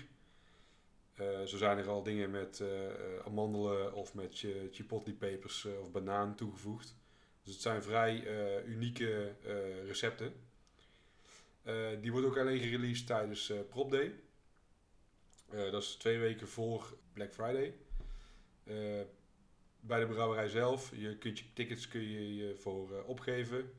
Zo 1.45 1.57
zijn 1.57 1.79
er 1.79 1.89
al 1.89 2.03
dingen 2.03 2.31
met 2.31 2.63
amandelen 3.25 3.95
of 3.95 4.15
met 4.15 4.35
chi- 4.35 4.69
chipotle 4.73 5.13
pepers 5.13 5.65
of 5.81 5.91
banaan 5.91 6.35
toegevoegd. 6.35 6.97
Dus 7.43 7.53
het 7.53 7.63
zijn 7.63 7.83
vrij 7.83 8.27
unieke 8.67 9.35
recepten. 9.87 10.33
Eh, 11.69 11.75
die 12.01 12.13
wordt 12.13 12.27
ook 12.27 12.39
alleen 12.39 12.61
gereleased 12.61 13.07
tijdens 13.07 13.51
eh 13.51 13.59
Prop 13.69 13.91
Day. 13.91 14.15
Eh, 15.51 15.71
dat 15.71 15.83
is 15.83 15.95
twee 15.95 16.19
weken 16.19 16.49
voor 16.49 16.97
Black 17.13 17.33
Friday. 17.35 17.75
Bij 19.81 20.01
de 20.01 20.07
brouwerij 20.07 20.49
zelf, 20.49 20.91
je 20.97 21.19
kunt 21.19 21.39
je 21.39 21.53
tickets 21.53 21.89
kun 21.89 22.01
je 22.01 22.37
je 22.37 22.57
voor 22.57 23.05
opgeven. 23.05 23.71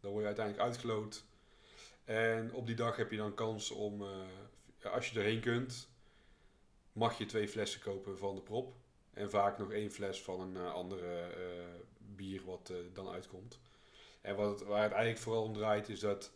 Dan 0.00 0.10
word 0.10 0.20
je 0.20 0.26
uiteindelijk 0.26 0.66
uitgeloot. 0.66 1.24
En 2.04 2.52
op 2.52 2.66
die 2.66 2.76
dag 2.76 2.96
heb 2.96 3.10
je 3.10 3.16
dan 3.16 3.34
kans 3.34 3.70
om, 3.70 4.02
als 4.82 5.10
je 5.10 5.18
erheen 5.18 5.40
kunt, 5.40 5.88
mag 6.92 7.18
je 7.18 7.26
twee 7.26 7.48
flessen 7.48 7.80
kopen 7.80 8.18
van 8.18 8.34
de 8.34 8.42
prop. 8.42 8.74
En 9.12 9.30
vaak 9.30 9.58
nog 9.58 9.72
één 9.72 9.90
fles 9.90 10.22
van 10.22 10.40
een 10.40 10.56
andere 10.56 11.30
bier 12.18 12.44
wat 12.44 12.70
eh, 12.70 12.76
dan 12.92 13.08
uitkomt. 13.08 13.60
En 14.20 14.36
wat 14.36 14.62
waar 14.62 14.82
het 14.82 14.92
eigenlijk 14.92 15.22
vooral 15.22 15.42
om 15.42 15.52
draait 15.52 15.88
is 15.88 16.00
dat 16.00 16.32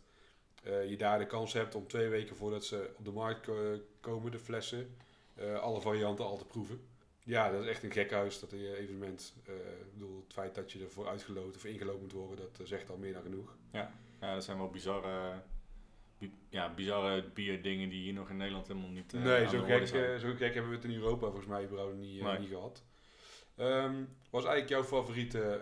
eh, 0.63 0.89
je 0.89 0.97
daar 0.97 1.19
de 1.19 1.25
kans 1.27 1.53
hebt 1.53 1.75
om 1.75 1.87
twee 1.87 2.07
weken 2.09 2.35
voordat 2.35 2.65
ze 2.65 2.93
op 2.97 3.05
de 3.05 3.11
markt 3.11 3.45
ko- 3.45 3.79
komen, 3.99 4.31
de 4.31 4.39
flessen, 4.39 4.95
eh, 5.35 5.59
alle 5.59 5.81
varianten 5.81 6.25
al 6.25 6.37
te 6.37 6.45
proeven. 6.45 6.81
Ja, 7.25 7.51
dat 7.51 7.61
is 7.63 7.67
echt 7.67 7.83
een 7.83 7.91
gekhuis, 7.91 8.39
dat 8.39 8.51
eh, 8.51 8.59
evenement. 8.79 9.33
Ik 9.45 9.93
bedoel, 9.93 10.23
het 10.23 10.33
feit 10.33 10.55
dat 10.55 10.71
je 10.71 10.83
ervoor 10.83 11.07
uitgeloot 11.07 11.55
of 11.55 11.65
ingelood 11.65 12.01
moet 12.01 12.11
worden, 12.11 12.49
dat 12.57 12.67
zegt 12.67 12.89
al 12.89 12.97
meer 12.97 13.13
dan 13.13 13.21
genoeg. 13.21 13.57
Ja, 13.71 13.91
dat 14.19 14.43
zijn 14.43 14.57
wel 14.57 14.69
bizarre, 14.69 15.41
bi- 16.17 16.33
ja, 16.49 16.73
bizarre 16.73 17.23
bierdingen 17.33 17.89
die 17.89 18.01
hier 18.03 18.13
nog 18.13 18.29
in 18.29 18.37
Nederland 18.37 18.67
helemaal 18.67 18.89
niet 18.89 19.11
nee, 19.13 19.47
zo 19.49 19.63
gek, 19.63 19.87
zo 20.19 20.33
gek 20.35 20.53
hebben 20.53 20.69
we 20.71 20.75
het 20.77 20.85
in 20.85 20.93
Europa 20.93 21.25
volgens 21.25 21.45
mij 21.47 21.63
überhaupt 21.65 21.95
niet, 21.95 22.21
Nee. 22.21 22.39
niet 22.39 22.49
gehad. 22.49 22.83
Ehm, 23.55 24.03
was 24.29 24.43
eigenlijk 24.45 24.69
jouw 24.69 24.83
favoriete 24.83 25.61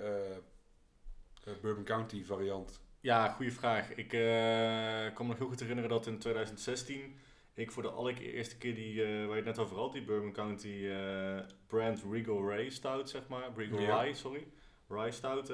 Bourbon 1.62 1.84
County 1.84 2.24
variant? 2.24 2.82
Ja, 3.02 3.28
goede 3.28 3.52
vraag. 3.52 3.96
Ik 3.96 4.14
eh, 4.14 5.14
kan 5.14 5.26
me 5.26 5.32
nog 5.32 5.38
heel 5.38 5.48
goed 5.48 5.60
herinneren 5.60 5.90
dat 5.90 6.08
in 6.08 6.18
2016 6.18 7.20
ik 7.54 7.72
voor 7.72 7.84
de 7.84 7.90
allereerste 7.90 8.58
keer 8.58 8.76
die, 8.76 9.04
eh, 9.04 9.10
waar 9.10 9.38
je 9.38 9.44
het 9.44 9.46
net 9.46 9.60
over 9.60 9.78
had, 9.78 9.94
die 9.94 10.04
Bourbon 10.04 10.32
County 10.32 10.88
eh, 10.88 11.40
brand 11.68 12.04
Regal 12.12 12.50
Rye 12.50 12.70
Stout, 12.70 13.10
zeg 13.10 13.28
maar. 13.28 13.50
Regal 13.56 13.80
Ja. 13.80 14.02
Rye, 14.02 14.14
sorry. 14.14 14.48
Rye 14.88 15.12
Stout 15.12 15.54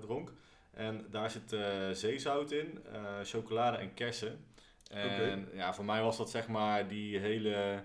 dronk. 0.00 0.32
En 0.70 1.06
daar 1.10 1.30
zit 1.30 1.56
zeezout 1.92 2.50
in, 2.50 2.78
chocolade 3.22 3.76
en 3.76 3.94
kersen. 3.94 4.44
En 4.90 5.48
ja, 5.52 5.74
voor 5.74 5.84
mij 5.84 6.02
was 6.02 6.16
dat 6.16 6.30
zeg 6.30 6.48
maar 6.48 6.88
die 6.88 7.18
hele 7.18 7.84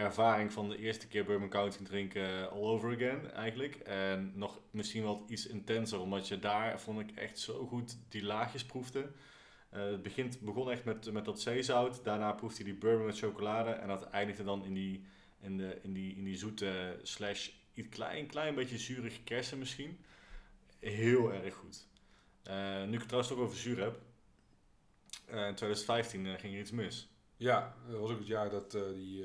ervaring 0.00 0.52
van 0.52 0.68
de 0.68 0.78
eerste 0.78 1.08
keer 1.08 1.24
Bourbon 1.24 1.48
County 1.48 1.82
drinken 1.82 2.50
all 2.50 2.62
over 2.62 2.94
again 2.94 3.30
eigenlijk. 3.30 3.74
En 3.74 4.32
nog 4.34 4.60
misschien 4.70 5.02
wel 5.02 5.24
iets 5.28 5.46
intenser, 5.46 6.00
omdat 6.00 6.28
je 6.28 6.38
daar, 6.38 6.80
vond 6.80 7.00
ik 7.00 7.10
echt 7.10 7.38
zo 7.38 7.66
goed 7.66 7.96
die 8.08 8.24
laagjes 8.24 8.64
proefde. 8.64 9.10
Eh, 9.70 9.84
het 9.84 10.02
begint, 10.02 10.40
begon 10.40 10.70
echt 10.70 10.84
met, 10.84 11.12
met 11.12 11.24
dat 11.24 11.40
zeezout, 11.40 12.04
daarna 12.04 12.32
proefde 12.32 12.62
hij 12.62 12.72
die 12.72 12.80
bourbon 12.80 13.06
met 13.06 13.18
chocolade 13.18 13.70
en 13.70 13.88
dat 13.88 14.10
eindigde 14.10 14.44
dan 14.44 14.64
in 14.64 14.74
die, 14.74 15.04
in 15.40 15.56
de, 15.56 15.78
in 15.82 15.92
die, 15.92 16.16
in 16.16 16.24
die 16.24 16.36
zoete 16.36 16.98
slash 17.02 17.50
iets 17.74 17.88
klein, 17.88 18.26
klein 18.26 18.54
beetje 18.54 18.78
zurige 18.78 19.22
kersen 19.22 19.58
misschien. 19.58 19.98
Heel 20.78 21.32
erg 21.32 21.54
goed. 21.54 21.88
Eh, 22.42 22.84
nu 22.84 22.92
ik 22.92 22.98
het 22.98 23.08
trouwens 23.08 23.28
toch 23.28 23.38
over 23.38 23.56
zuur 23.56 23.80
heb, 23.80 24.00
eh, 25.26 25.46
in 25.46 25.54
2015 25.54 26.26
eh, 26.26 26.38
ging 26.38 26.54
er 26.54 26.60
iets 26.60 26.70
mis. 26.70 27.08
Ja, 27.36 27.76
dat 27.88 28.00
was 28.00 28.10
ook 28.10 28.18
het 28.18 28.26
jaar 28.26 28.50
dat 28.50 28.70
die 28.70 29.24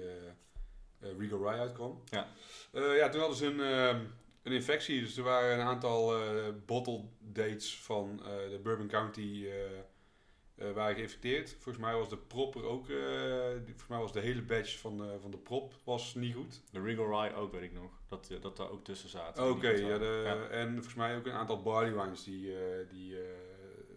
Regal 1.20 1.40
Rye 1.50 1.60
uitkwam. 1.60 2.02
Ja. 2.10 2.28
Eh, 2.72 2.98
ja, 2.98 3.10
toen 3.10 3.20
hadden 3.20 3.38
ze 3.38 3.46
een, 3.46 3.60
ehm, 3.62 4.00
een 4.44 4.52
infectie. 4.52 5.02
Dus 5.02 5.18
er 5.18 5.24
waren 5.24 5.60
een 5.60 5.66
aantal 5.66 6.16
eh, 6.22 6.44
bottle 6.66 7.02
dates 7.20 7.78
van 7.80 8.20
eh, 8.24 8.50
de 8.50 8.60
Bourbon 8.64 8.88
County 8.88 9.46
eh, 9.48 9.80
eh, 10.68 10.74
waren 10.74 10.96
geïnfecteerd. 10.96 11.50
Volgens 11.50 11.78
mij 11.86 11.94
was 11.96 12.10
de 12.10 12.18
prop 12.18 12.56
er 12.56 12.64
ook. 12.66 12.90
eh, 12.90 12.98
volgens 13.64 13.88
mij 13.88 14.00
was 14.00 14.12
de 14.14 14.20
hele 14.20 14.42
batch 14.42 14.78
van, 14.80 15.04
eh, 15.04 15.10
van 15.22 15.32
de 15.32 15.38
prop 15.38 15.74
was 15.84 16.16
niet 16.16 16.36
goed. 16.36 16.62
De 16.72 16.82
Regal 16.82 17.22
Rye 17.22 17.36
ook, 17.36 17.52
weet 17.52 17.62
ik 17.64 17.74
nog. 17.74 17.92
Dat, 18.10 18.28
eh, 18.32 18.42
dat 18.42 18.58
daar 18.58 18.70
ook 18.70 18.84
tussen 18.84 19.10
zaten. 19.10 19.50
Oké, 19.50 19.70
ja, 19.70 19.98
de- 19.98 20.22
waren. 20.24 20.50
en 20.52 20.74
volgens 20.74 20.94
mij 20.96 21.16
ook 21.18 21.26
een 21.26 21.32
aantal 21.32 21.62
barley 21.62 21.94
wines 21.94 22.24
die, 22.24 22.58
eh, 22.58 22.90
die 22.90 23.16
eh, 23.18 23.24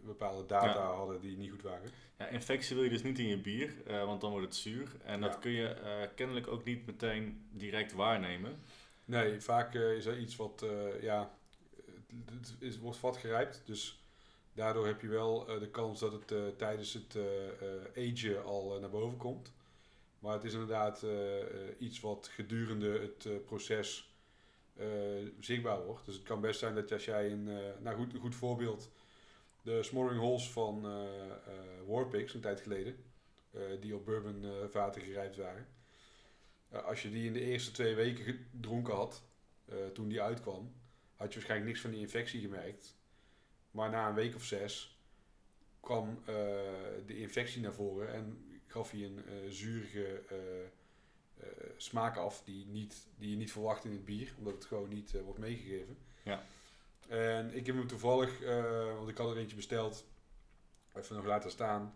bepaalde 0.08 0.46
data 0.46 0.66
Ja. 0.66 0.92
hadden 0.94 1.20
die 1.20 1.36
niet 1.36 1.50
goed 1.50 1.62
waren. 1.62 1.90
Ja, 2.18 2.26
infectie 2.26 2.74
wil 2.74 2.84
je 2.84 2.90
dus 2.90 3.02
niet 3.02 3.18
in 3.18 3.26
je 3.26 3.40
bier, 3.40 3.74
eh, 3.86 4.04
want 4.04 4.20
dan 4.20 4.30
wordt 4.30 4.46
het 4.46 4.56
zuur. 4.56 4.88
En 5.04 5.20
dat 5.20 5.32
Ja. 5.32 5.38
kun 5.38 5.50
je 5.50 5.68
eh, 5.68 6.08
kennelijk 6.14 6.46
ook 6.48 6.64
niet 6.64 6.86
meteen 6.86 7.46
direct 7.52 7.92
waarnemen. 7.92 8.62
Nee, 9.04 9.40
vaak 9.40 9.74
eh, 9.74 9.92
is 9.96 10.06
er 10.06 10.18
iets 10.18 10.36
wat, 10.36 10.66
ja, 11.00 11.34
het, 12.24 12.54
is, 12.58 12.78
wordt 12.78 12.98
vatgerijpt. 12.98 13.62
Dus 13.64 14.02
daardoor 14.52 14.86
heb 14.86 15.00
je 15.00 15.08
wel 15.08 15.44
de 15.44 15.68
kans 15.70 16.00
dat 16.00 16.12
het 16.12 16.58
tijdens 16.58 16.92
het 16.92 17.16
agen 17.96 18.44
al 18.44 18.78
naar 18.80 18.90
boven 18.90 19.18
komt. 19.18 19.52
Maar 20.18 20.32
het 20.32 20.44
is 20.44 20.52
inderdaad 20.52 21.04
iets 21.78 22.00
wat 22.00 22.28
gedurende 22.32 22.98
het 23.00 23.44
proces 23.44 24.12
zichtbaar 25.40 25.84
wordt. 25.84 26.04
Dus 26.06 26.14
het 26.14 26.24
kan 26.24 26.40
best 26.40 26.58
zijn 26.58 26.74
dat 26.74 26.92
als 26.92 27.04
jij 27.04 27.32
een, 27.32 27.44
nou 27.82 27.96
goed, 27.96 28.14
een 28.14 28.20
goed 28.20 28.34
voorbeeld, 28.34 28.90
de 29.62 29.82
Smothering 29.82 30.20
Holes 30.20 30.50
van 30.50 30.86
eh 30.86 31.56
Warpix 31.86 32.34
een 32.34 32.40
tijd 32.40 32.60
geleden, 32.60 32.96
eh, 33.50 33.60
die 33.80 33.94
op 33.94 34.04
bourbon 34.04 34.44
vaten 34.70 35.02
gerijpt 35.02 35.36
waren. 35.36 35.66
Als 36.70 37.02
je 37.02 37.10
die 37.10 37.26
in 37.26 37.32
de 37.32 37.40
eerste 37.40 37.70
twee 37.70 37.94
weken 37.94 38.24
gedronken 38.24 38.94
had, 38.94 39.22
toen 39.92 40.08
die 40.08 40.22
uitkwam, 40.22 40.72
had 41.16 41.28
je 41.28 41.34
waarschijnlijk 41.34 41.70
niks 41.70 41.80
van 41.80 41.90
die 41.90 42.00
infectie 42.00 42.40
gemerkt. 42.40 42.96
Maar 43.70 43.90
na 43.90 44.08
een 44.08 44.14
week 44.14 44.34
of 44.34 44.44
zes 44.44 44.98
kwam 45.80 46.22
de 47.06 47.18
infectie 47.18 47.60
naar 47.60 47.74
voren 47.74 48.12
en 48.12 48.44
gaf 48.66 48.90
hij 48.90 49.04
een 49.04 49.52
zurige 49.52 50.22
smaak 51.76 52.16
af 52.16 52.42
die, 52.44 52.66
niet, 52.66 53.06
die 53.18 53.30
je 53.30 53.36
niet 53.36 53.52
verwacht 53.52 53.84
in 53.84 53.92
het 53.92 54.04
bier, 54.04 54.34
omdat 54.38 54.54
het 54.54 54.64
gewoon 54.64 54.88
niet 54.88 55.20
wordt 55.20 55.38
meegegeven. 55.38 55.96
Ja. 56.22 56.44
En 57.08 57.54
ik 57.54 57.66
heb 57.66 57.76
hem 57.76 57.86
toevallig, 57.86 58.42
eh, 58.42 58.94
want 58.96 59.08
ik 59.08 59.16
had 59.18 59.30
er 59.30 59.36
eentje 59.36 59.56
besteld, 59.56 60.06
even 60.94 61.16
nog 61.16 61.24
laten 61.24 61.50
staan. 61.50 61.94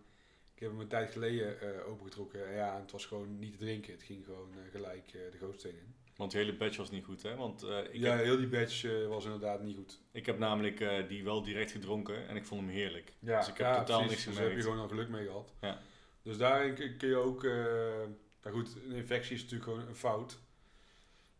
Ik 0.53 0.59
heb 0.59 0.69
hem 0.69 0.79
een 0.79 0.87
tijd 0.87 1.11
geleden 1.11 1.61
eh, 1.61 1.87
opengetrokken. 1.87 2.47
En 2.47 2.55
ja, 2.55 2.79
het 2.79 2.91
was 2.91 3.05
gewoon 3.05 3.39
niet 3.39 3.51
te 3.51 3.57
drinken. 3.57 3.93
Het 3.93 4.03
ging 4.03 4.25
gewoon 4.25 4.49
eh, 4.51 4.71
gelijk 4.71 5.11
de 5.11 5.37
gootsteen 5.37 5.77
in. 5.77 5.95
Want 6.15 6.31
die 6.31 6.39
hele 6.39 6.55
batch 6.55 6.77
was 6.77 6.91
niet 6.91 7.03
goed, 7.03 7.21
hè? 7.21 7.35
Want 7.35 7.63
ik, 7.63 7.89
ja, 7.93 8.15
heb, 8.15 8.23
heel 8.23 8.37
die 8.37 8.57
eh, 8.57 9.07
was 9.07 9.25
inderdaad 9.25 9.63
niet 9.63 9.75
goed. 9.75 9.99
ik 10.11 10.25
heb 10.25 10.37
namelijk 10.37 11.07
die 11.07 11.23
wel 11.23 11.43
direct 11.43 11.71
gedronken 11.71 12.27
en 12.27 12.35
ik 12.35 12.45
vond 12.45 12.61
hem 12.61 12.69
heerlijk. 12.69 13.13
Ja, 13.19 13.39
Dus 13.39 13.47
ik 13.47 13.57
heb 13.57 13.75
totaal 13.75 14.01
niks 14.01 14.13
Dus 14.13 14.23
daar 14.23 14.33
heb 14.33 14.43
gemerkt. 14.43 14.57
je 14.57 14.69
gewoon 14.69 14.79
al 14.79 14.87
geluk 14.87 15.09
mee 15.09 15.25
gehad. 15.25 15.53
Ja. 15.61 15.81
Dus 16.21 16.37
daarin 16.37 16.97
kun 16.97 17.09
je 17.09 17.15
ook... 17.15 17.43
nou 17.43 18.55
goed, 18.55 18.75
een 18.85 18.95
infectie 18.95 19.35
is 19.35 19.41
natuurlijk 19.41 19.69
gewoon 19.71 19.87
een 19.87 19.95
fout. 19.95 20.37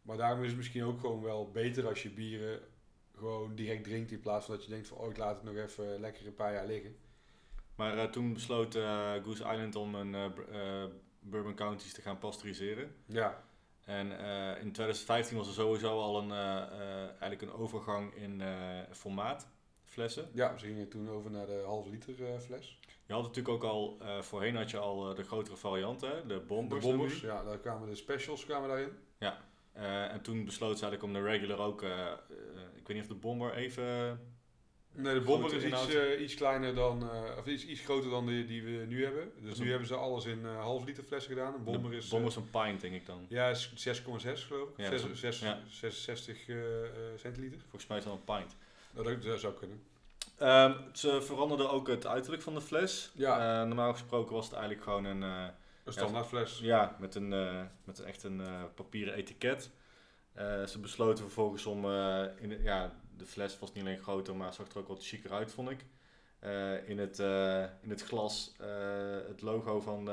Maar 0.02 0.18
daarom 0.18 0.42
is 0.42 0.48
het 0.48 0.58
misschien 0.58 0.84
ook 0.84 1.00
gewoon 1.00 1.22
wel 1.22 1.52
beter 1.52 1.88
als 1.88 2.04
je 2.04 2.10
bieren 2.10 2.60
gewoon 3.18 3.56
direct 3.56 3.84
drinkt... 3.84 4.12
in 4.12 4.20
plaats 4.20 4.46
van 4.46 4.56
dat 4.56 4.64
je 4.64 4.70
denkt 4.70 4.88
van... 4.88 4.98
oh, 4.98 5.10
ik 5.10 5.18
laat 5.18 5.36
het 5.36 5.44
nog 5.44 5.56
even 5.56 6.00
lekker 6.00 6.28
een 6.28 6.36
paar 6.36 6.54
jaar 6.54 6.66
liggen. 6.66 6.96
Maar 7.76 7.98
eh, 7.98 8.06
toen 8.10 8.34
besloot 8.34 8.76
eh, 8.76 9.14
Goose 9.24 9.44
Island 9.44 9.76
om 9.76 9.96
een 9.96 10.16
eh, 10.16 10.84
Bourbon 11.20 11.56
Counties 11.56 11.94
te 11.94 12.02
gaan 12.02 12.18
pasteuriseren. 12.18 12.96
Ja, 13.06 13.44
En 13.86 14.12
in 14.62 14.72
2015 14.72 15.38
was 15.38 15.48
er 15.48 15.54
sowieso 15.54 16.00
al 16.00 16.18
een, 16.22 16.32
eigenlijk 16.32 17.42
een 17.42 17.54
overgang 17.54 18.14
in 18.16 18.42
formaat, 18.92 19.48
flessen. 19.84 20.30
ja 20.34 20.58
ze 20.58 20.66
gingen 20.66 20.90
toen 20.90 21.10
over 21.10 21.32
naar 21.32 21.46
de 21.46 21.64
halve 21.66 21.90
liter 21.90 22.40
fles. 22.40 22.80
Je 23.06 23.14
had 23.14 23.22
natuurlijk 23.22 23.56
ook 23.56 23.64
al, 23.64 23.98
voorheen 24.22 24.56
had 24.56 24.72
je 24.72 24.78
al 24.78 25.16
de 25.16 25.24
grotere 25.24 25.58
varianten, 25.58 26.28
de 26.28 26.34
De 26.34 26.40
bombers. 26.40 26.86
bombers, 26.86 27.22
noemen 27.22 27.38
ja, 27.38 27.44
daar 27.44 27.60
kwamen 27.60 27.90
de 27.90 27.96
specials 27.96 28.46
kwamen 28.46 28.70
daarin. 28.70 28.90
die. 29.18 29.34
Eh, 29.74 30.12
en 30.12 30.22
toen 30.22 30.46
besloot 30.46 30.80
ze 30.80 30.86
eigenlijk 30.86 31.04
om 31.16 31.24
de 31.24 31.30
regular 31.30 31.58
ook, 31.58 31.82
eh, 31.82 31.90
eh, 32.12 32.16
ik 32.76 32.88
weet 32.88 32.98
niet 32.98 33.02
of 33.02 33.08
de 33.08 33.14
bomber 33.22 33.54
even... 33.54 34.20
Nee, 34.96 35.14
de 35.14 35.22
bomber 35.22 35.54
is 35.54 35.64
iets, 35.64 35.96
iets 36.20 36.36
kleiner 36.36 36.76
dan, 36.76 37.10
of 37.38 37.46
iets, 37.46 37.66
iets 37.66 37.82
groter 37.82 38.10
dan 38.10 38.26
die, 38.26 38.46
die 38.46 38.64
we 38.64 38.86
nu 38.88 39.04
hebben. 39.04 39.32
Dus 39.42 39.60
nu 39.60 39.70
hebben 39.70 39.88
ze 39.88 39.96
alles 39.96 40.26
in 40.26 40.46
eh 40.46 40.60
half 40.60 40.86
liter 40.86 41.04
flessen 41.04 41.32
gedaan. 41.34 41.54
Een 41.54 41.64
bomber 41.64 41.92
de 41.92 41.98
is, 41.98 42.08
bomber 42.08 42.30
is 42.30 42.36
een 42.36 42.50
pint, 42.50 42.82
denk 42.82 42.94
ik 42.94 43.06
dan. 43.06 43.26
ja, 43.30 43.50
is 43.50 43.70
6,6 43.70 44.46
geloof 44.48 44.70
ik. 44.70 44.78
Ja, 44.78 44.90
dat 44.90 44.94
is 44.94 45.02
Zes- 45.02 45.10
een- 45.10 45.16
zes- 45.18 45.40
ja. 45.40 45.60
66 45.70 46.48
eh, 46.48 46.84
eh, 46.84 46.90
centiliter. 47.16 47.60
Volgens 47.62 47.88
mij 47.88 47.98
is 47.98 48.04
dat 48.04 48.14
een 48.14 48.24
pint. 48.38 48.56
Nou, 48.92 49.08
dat, 49.08 49.24
dat 49.24 49.40
zou 49.40 49.54
kunnen. 49.54 49.84
Ehm, 50.38 50.74
ze 50.94 51.22
veranderden 51.22 51.70
ook 51.70 51.88
het 51.88 52.08
uiterlijk 52.08 52.42
van 52.44 52.54
de 52.54 52.62
fles. 52.62 53.12
Ja. 53.16 53.64
Normaal 53.64 53.92
gesproken 53.92 54.34
was 54.34 54.46
het 54.46 54.54
eigenlijk 54.54 54.84
gewoon 54.84 55.06
een... 55.06 55.52
Een 55.84 55.94
standaard 55.94 56.28
fles. 56.28 56.60
Ja, 56.60 56.96
met, 57.00 57.16
een, 57.16 57.34
eh, 57.34 57.62
met 57.84 58.00
echt 58.00 58.24
een 58.24 58.42
eh, 58.42 58.64
papieren 58.76 59.14
etiket. 59.14 59.72
Eh, 60.34 60.64
ze 60.64 60.80
besloten 60.80 61.24
vervolgens 61.24 61.66
om, 61.66 61.86
in 62.38 62.50
de, 62.50 62.60
ja, 62.62 62.94
de 63.18 63.26
fles 63.26 63.60
was 63.60 63.74
niet 63.74 63.84
alleen 63.84 63.98
groter, 63.98 64.36
maar 64.36 64.54
zag 64.54 64.70
er 64.70 64.78
ook 64.78 64.88
wat 64.88 65.06
chiquer 65.06 65.32
uit, 65.32 65.52
vond 65.52 65.70
ik. 65.70 65.86
In, 66.86 66.98
het, 66.98 67.20
in 67.82 67.90
het 67.90 68.04
glas 68.04 68.56
het 69.28 69.42
logo 69.42 69.80
van 69.80 70.06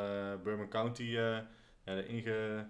Bourbon 0.43 0.69
County 0.69 1.03
ja, 1.03 1.47
de 1.85 2.07
inge... 2.07 2.67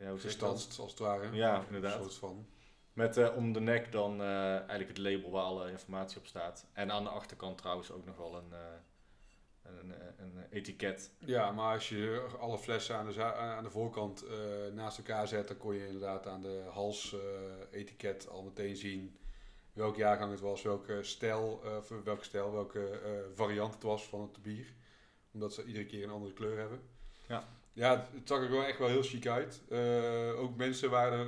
Ja, 0.00 0.08
hoe? 0.08 0.18
Gestanst, 0.18 0.78
als 0.78 0.90
het 0.90 0.98
ware. 0.98 1.32
Ja, 1.32 1.58
Een 1.58 1.64
inderdaad. 1.66 2.02
soort 2.02 2.14
van. 2.14 2.46
Met 2.92 3.34
om 3.34 3.52
de 3.52 3.60
nek 3.60 3.92
dan 3.92 4.22
eigenlijk 4.22 4.88
het 4.88 4.98
label 4.98 5.30
waar 5.30 5.42
alle 5.42 5.70
informatie 5.70 6.18
op 6.18 6.26
staat. 6.26 6.66
En 6.72 6.92
aan 6.92 7.04
de 7.04 7.10
achterkant 7.10 7.58
trouwens 7.58 7.90
ook 7.90 8.04
nog 8.04 8.16
wel 8.16 8.36
een, 8.36 8.52
een, 9.80 9.92
eh, 9.92 10.06
een 10.16 10.46
etiket. 10.50 11.10
Ja, 11.18 11.52
maar 11.52 11.74
als 11.74 11.88
je 11.88 12.26
alle 12.38 12.58
flessen 12.58 12.96
aan 12.96 13.06
de, 13.06 13.22
aan 13.34 13.64
de 13.64 13.70
voorkant 13.70 14.22
eh, 14.22 14.36
naast 14.72 14.98
elkaar 14.98 15.28
zet, 15.28 15.48
dan 15.48 15.56
kon 15.56 15.74
je 15.74 15.86
inderdaad 15.86 16.26
aan 16.26 16.40
de 16.40 16.64
hals 16.70 17.14
eh, 17.14 17.80
etiket 17.80 18.28
al 18.28 18.42
meteen 18.42 18.76
zien 18.76 19.16
welk 19.76 19.96
jaargang 19.96 20.30
het 20.30 20.40
was, 20.40 20.62
welke 20.62 21.02
stijl, 21.02 21.60
eh, 21.64 21.76
of 21.76 21.88
welke 22.04 22.24
stijl, 22.24 22.52
welke 22.52 22.88
eh, 22.88 23.10
variant 23.34 23.74
het 23.74 23.82
was 23.82 24.08
van 24.08 24.20
het 24.20 24.42
bier. 24.42 24.74
Omdat 25.32 25.54
ze 25.54 25.64
iedere 25.64 25.86
keer 25.86 26.04
een 26.04 26.10
andere 26.10 26.32
kleur 26.32 26.58
hebben. 26.58 26.80
Ja. 27.28 27.48
Ja, 27.72 28.08
het, 28.12 28.28
zag 28.28 28.40
er 28.40 28.46
gewoon 28.46 28.64
echt 28.64 28.78
wel 28.78 28.88
heel 28.88 29.02
chic 29.02 29.26
uit. 29.26 29.62
Eh, 29.68 30.40
ook 30.40 30.56
mensen 30.56 30.90
waren 30.90 31.18
er 31.18 31.26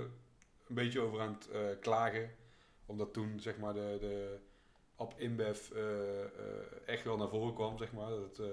een 0.66 0.75
beetje 0.75 1.00
over 1.00 1.21
aan 1.21 1.33
het 1.33 1.49
eh, 1.50 1.61
klagen 1.80 2.30
Omdat 2.87 3.12
toen 3.12 3.40
zeg 3.40 3.59
maar 3.59 3.75
de, 3.75 3.97
de 4.00 4.38
Ab 4.99 5.14
InBev 5.17 5.71
eh, 5.71 6.23
eh, 6.25 6.28
echt 6.87 7.05
wel 7.05 7.17
naar 7.17 7.28
voren 7.28 7.55
kwam, 7.55 7.78
zeg 7.78 7.93
maar. 7.93 8.09
Dat 8.11 8.23
het 8.23 8.38
eh, 8.38 8.47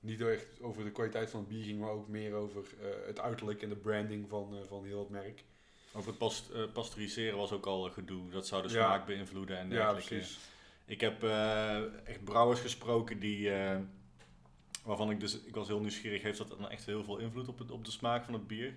niet 0.00 0.20
echt 0.20 0.60
over 0.60 0.84
de 0.84 0.90
kwaliteit 0.90 1.30
van 1.30 1.40
het 1.40 1.48
bier 1.48 1.64
ging, 1.64 1.80
maar 1.80 1.90
ook 1.90 2.08
meer 2.08 2.34
over 2.34 2.64
het 3.06 3.20
uiterlijk 3.20 3.62
en 3.62 3.68
de 3.68 3.76
branding 3.76 4.28
van, 4.28 4.54
van 4.68 4.84
heel 4.84 4.98
het 4.98 5.08
merk. 5.08 5.44
Over 5.92 6.08
het 6.08 6.18
past, 6.18 6.72
pasteuriseren 6.72 7.38
was 7.38 7.52
ook 7.52 7.66
al 7.66 7.90
gedoe. 7.90 8.30
Dat 8.30 8.46
zou 8.46 8.62
de 8.62 8.68
Ja. 8.68 8.74
smaak 8.74 9.06
beïnvloeden 9.06 9.58
en 9.58 9.68
Ja, 9.70 9.74
dergelijke. 9.74 10.08
precies. 10.08 10.38
Ik 10.84 11.00
heb 11.00 11.22
echt 12.04 12.24
brouwers 12.24 12.60
gesproken 12.60 13.18
die, 13.18 13.50
waarvan 14.84 15.10
ik 15.10 15.20
dus, 15.20 15.40
ik 15.42 15.54
was 15.54 15.66
heel 15.66 15.80
nieuwsgierig, 15.80 16.22
heeft 16.22 16.38
dat 16.38 16.48
dan 16.48 16.68
echt 16.70 16.86
heel 16.86 17.04
veel 17.04 17.18
invloed 17.18 17.48
op, 17.48 17.58
het, 17.58 17.70
op 17.70 17.84
de 17.84 17.90
smaak 17.90 18.24
van 18.24 18.34
het 18.34 18.46
bier? 18.46 18.74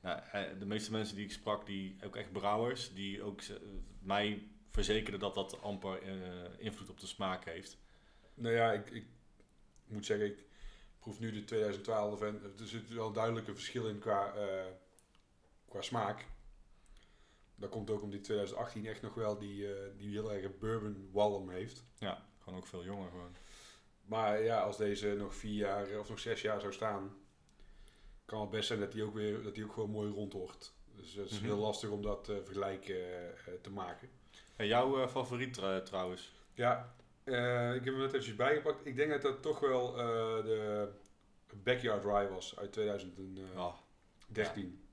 Nou, 0.00 0.20
de 0.58 0.66
meeste 0.66 0.90
mensen 0.90 1.16
die 1.16 1.24
ik 1.24 1.32
sprak, 1.32 1.66
die 1.66 1.96
ook 2.04 2.16
echt 2.16 2.32
brouwers, 2.32 2.94
die 2.94 3.22
ook 3.22 3.40
mij 3.98 4.42
verzekerden 4.74 5.20
dat 5.20 5.34
dat 5.34 5.62
amper 5.62 6.02
eh, 6.02 6.50
invloed 6.58 6.90
op 6.90 7.00
de 7.00 7.06
smaak 7.06 7.44
heeft. 7.44 7.76
Nou 8.34 8.54
ja, 8.54 8.72
ik, 8.72 8.90
ik 8.90 9.06
moet 9.86 10.06
zeggen, 10.06 10.26
ik 10.26 10.44
proef 10.98 11.20
nu 11.20 11.32
de 11.32 11.44
2012 11.44 12.22
en 12.22 12.42
er 12.58 12.66
zit 12.66 12.88
wel 12.88 13.06
een 13.06 13.12
duidelijke 13.12 13.54
verschil 13.54 13.88
in 13.88 13.98
qua, 13.98 14.34
eh, 14.34 14.64
qua 15.68 15.80
smaak. 15.82 16.26
Dat 17.56 17.70
komt 17.70 17.90
ook 17.90 18.02
omdat 18.02 18.12
die 18.12 18.20
2018 18.20 18.86
echt 18.86 19.02
nog 19.02 19.14
wel 19.14 19.38
die, 19.38 19.74
eh, 19.74 19.90
die 19.96 20.10
heel 20.10 20.32
erg 20.32 20.58
bourbon 20.58 21.08
walm 21.12 21.50
heeft. 21.50 21.84
Ja, 21.98 22.26
gewoon 22.38 22.58
ook 22.58 22.66
veel 22.66 22.84
jonger 22.84 23.10
gewoon. 23.10 23.36
Maar 24.04 24.42
ja, 24.42 24.60
als 24.60 24.76
deze 24.76 25.14
nog 25.14 25.34
vier 25.34 25.54
jaar 25.56 25.98
of 25.98 26.08
nog 26.08 26.18
zes 26.18 26.40
jaar 26.42 26.60
zou 26.60 26.72
staan, 26.72 27.16
kan 28.24 28.40
het 28.40 28.50
best 28.50 28.66
zijn 28.66 28.80
dat 28.80 28.92
die 28.92 29.02
ook 29.02 29.14
weer 29.14 29.42
dat 29.42 29.54
die 29.54 29.64
ook 29.64 29.72
gewoon 29.72 29.90
mooi 29.90 30.10
rond 30.10 30.32
wordt. 30.32 30.74
Dus 30.96 31.14
het 31.14 31.30
is 31.30 31.36
Mhm. 31.36 31.44
heel 31.44 31.58
lastig 31.58 31.90
om 31.90 32.02
dat 32.02 32.28
eh 32.28 32.36
vergelijk 32.44 32.84
te 33.62 33.70
maken. 33.70 34.08
En 34.56 34.66
jouw 34.66 35.02
eh, 35.02 35.08
favoriet 35.08 35.54
trouwens? 35.84 36.32
Ja, 36.54 36.94
eh, 37.24 37.74
ik 37.74 37.84
heb 37.84 37.94
hem 37.94 37.98
net 37.98 38.08
eventjes 38.08 38.36
bijgepakt. 38.36 38.86
Ik 38.86 38.96
denk 38.96 39.10
dat 39.10 39.22
dat 39.22 39.42
toch 39.42 39.60
wel 39.60 39.98
eh, 39.98 40.04
de 40.44 40.88
Backyard 41.62 42.04
Rye 42.04 42.28
was 42.28 42.58
uit 42.58 42.72
2013. 42.72 43.48
Oh, 43.56 43.74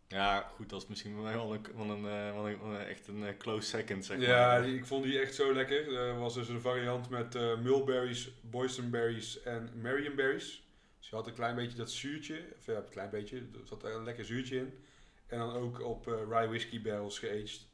ja, 0.07 0.51
goed, 0.55 0.69
dat 0.69 0.81
is 0.81 0.87
misschien 0.87 1.13
bij 1.13 1.23
mij 1.23 1.33
wel 1.33 1.53
een, 1.53 1.65
wel 1.75 1.89
een, 1.89 2.03
wel 2.03 2.47
een, 2.49 2.59
wel 2.61 2.69
een- 2.73 2.85
echt 2.85 3.07
een 3.07 3.37
close 3.37 3.67
second, 3.67 4.05
zeg 4.05 4.19
Ja, 4.19 4.47
maar. 4.47 4.61
die- 4.63 4.75
ik 4.77 4.85
vond 4.85 5.03
die 5.03 5.19
echt 5.19 5.35
zo 5.35 5.53
lekker. 5.53 5.95
Er 5.95 6.19
was 6.19 6.33
dus 6.33 6.47
een 6.49 6.61
variant 6.61 7.09
met 7.09 7.33
mulberries, 7.61 8.31
boysenberries 8.41 9.41
en 9.43 9.69
marionberries. 9.81 10.63
Dus 10.99 11.09
je 11.09 11.15
had 11.15 11.27
een 11.27 11.33
klein 11.33 11.55
beetje 11.55 11.77
dat 11.77 11.91
zuurtje, 11.91 12.43
of 12.59 12.65
ja, 12.65 12.73
een 12.75 12.89
klein 12.89 13.09
beetje, 13.09 13.37
er 13.37 13.67
zat 13.67 13.83
er 13.83 13.95
een 13.95 14.03
lekker 14.03 14.25
zuurtje 14.25 14.57
in. 14.57 14.83
En 15.27 15.37
dan 15.39 15.53
ook 15.53 15.81
op 15.81 16.07
eh, 16.07 16.13
rye 16.29 16.47
whisky 16.47 16.81
barrels 16.81 17.19
geaged. 17.19 17.67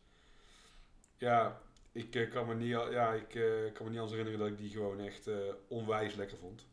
Ja, 1.17 1.61
ik 1.97 2.15
eh, 2.15 2.31
kan 2.31 2.47
me 2.47 2.55
niet, 2.55 2.75
al- 2.75 2.91
ja, 2.91 3.13
ik 3.13 3.35
eh, 3.35 3.73
kan 3.73 3.85
me 3.85 3.89
niet 3.89 3.99
anders 3.99 4.11
herinneren 4.11 4.39
dat 4.39 4.47
ik 4.47 4.57
die 4.57 4.69
gewoon 4.69 4.99
echt 4.99 5.27
eh, 5.27 5.37
onwijs 5.67 6.15
lekker 6.15 6.37
vond. 6.37 6.65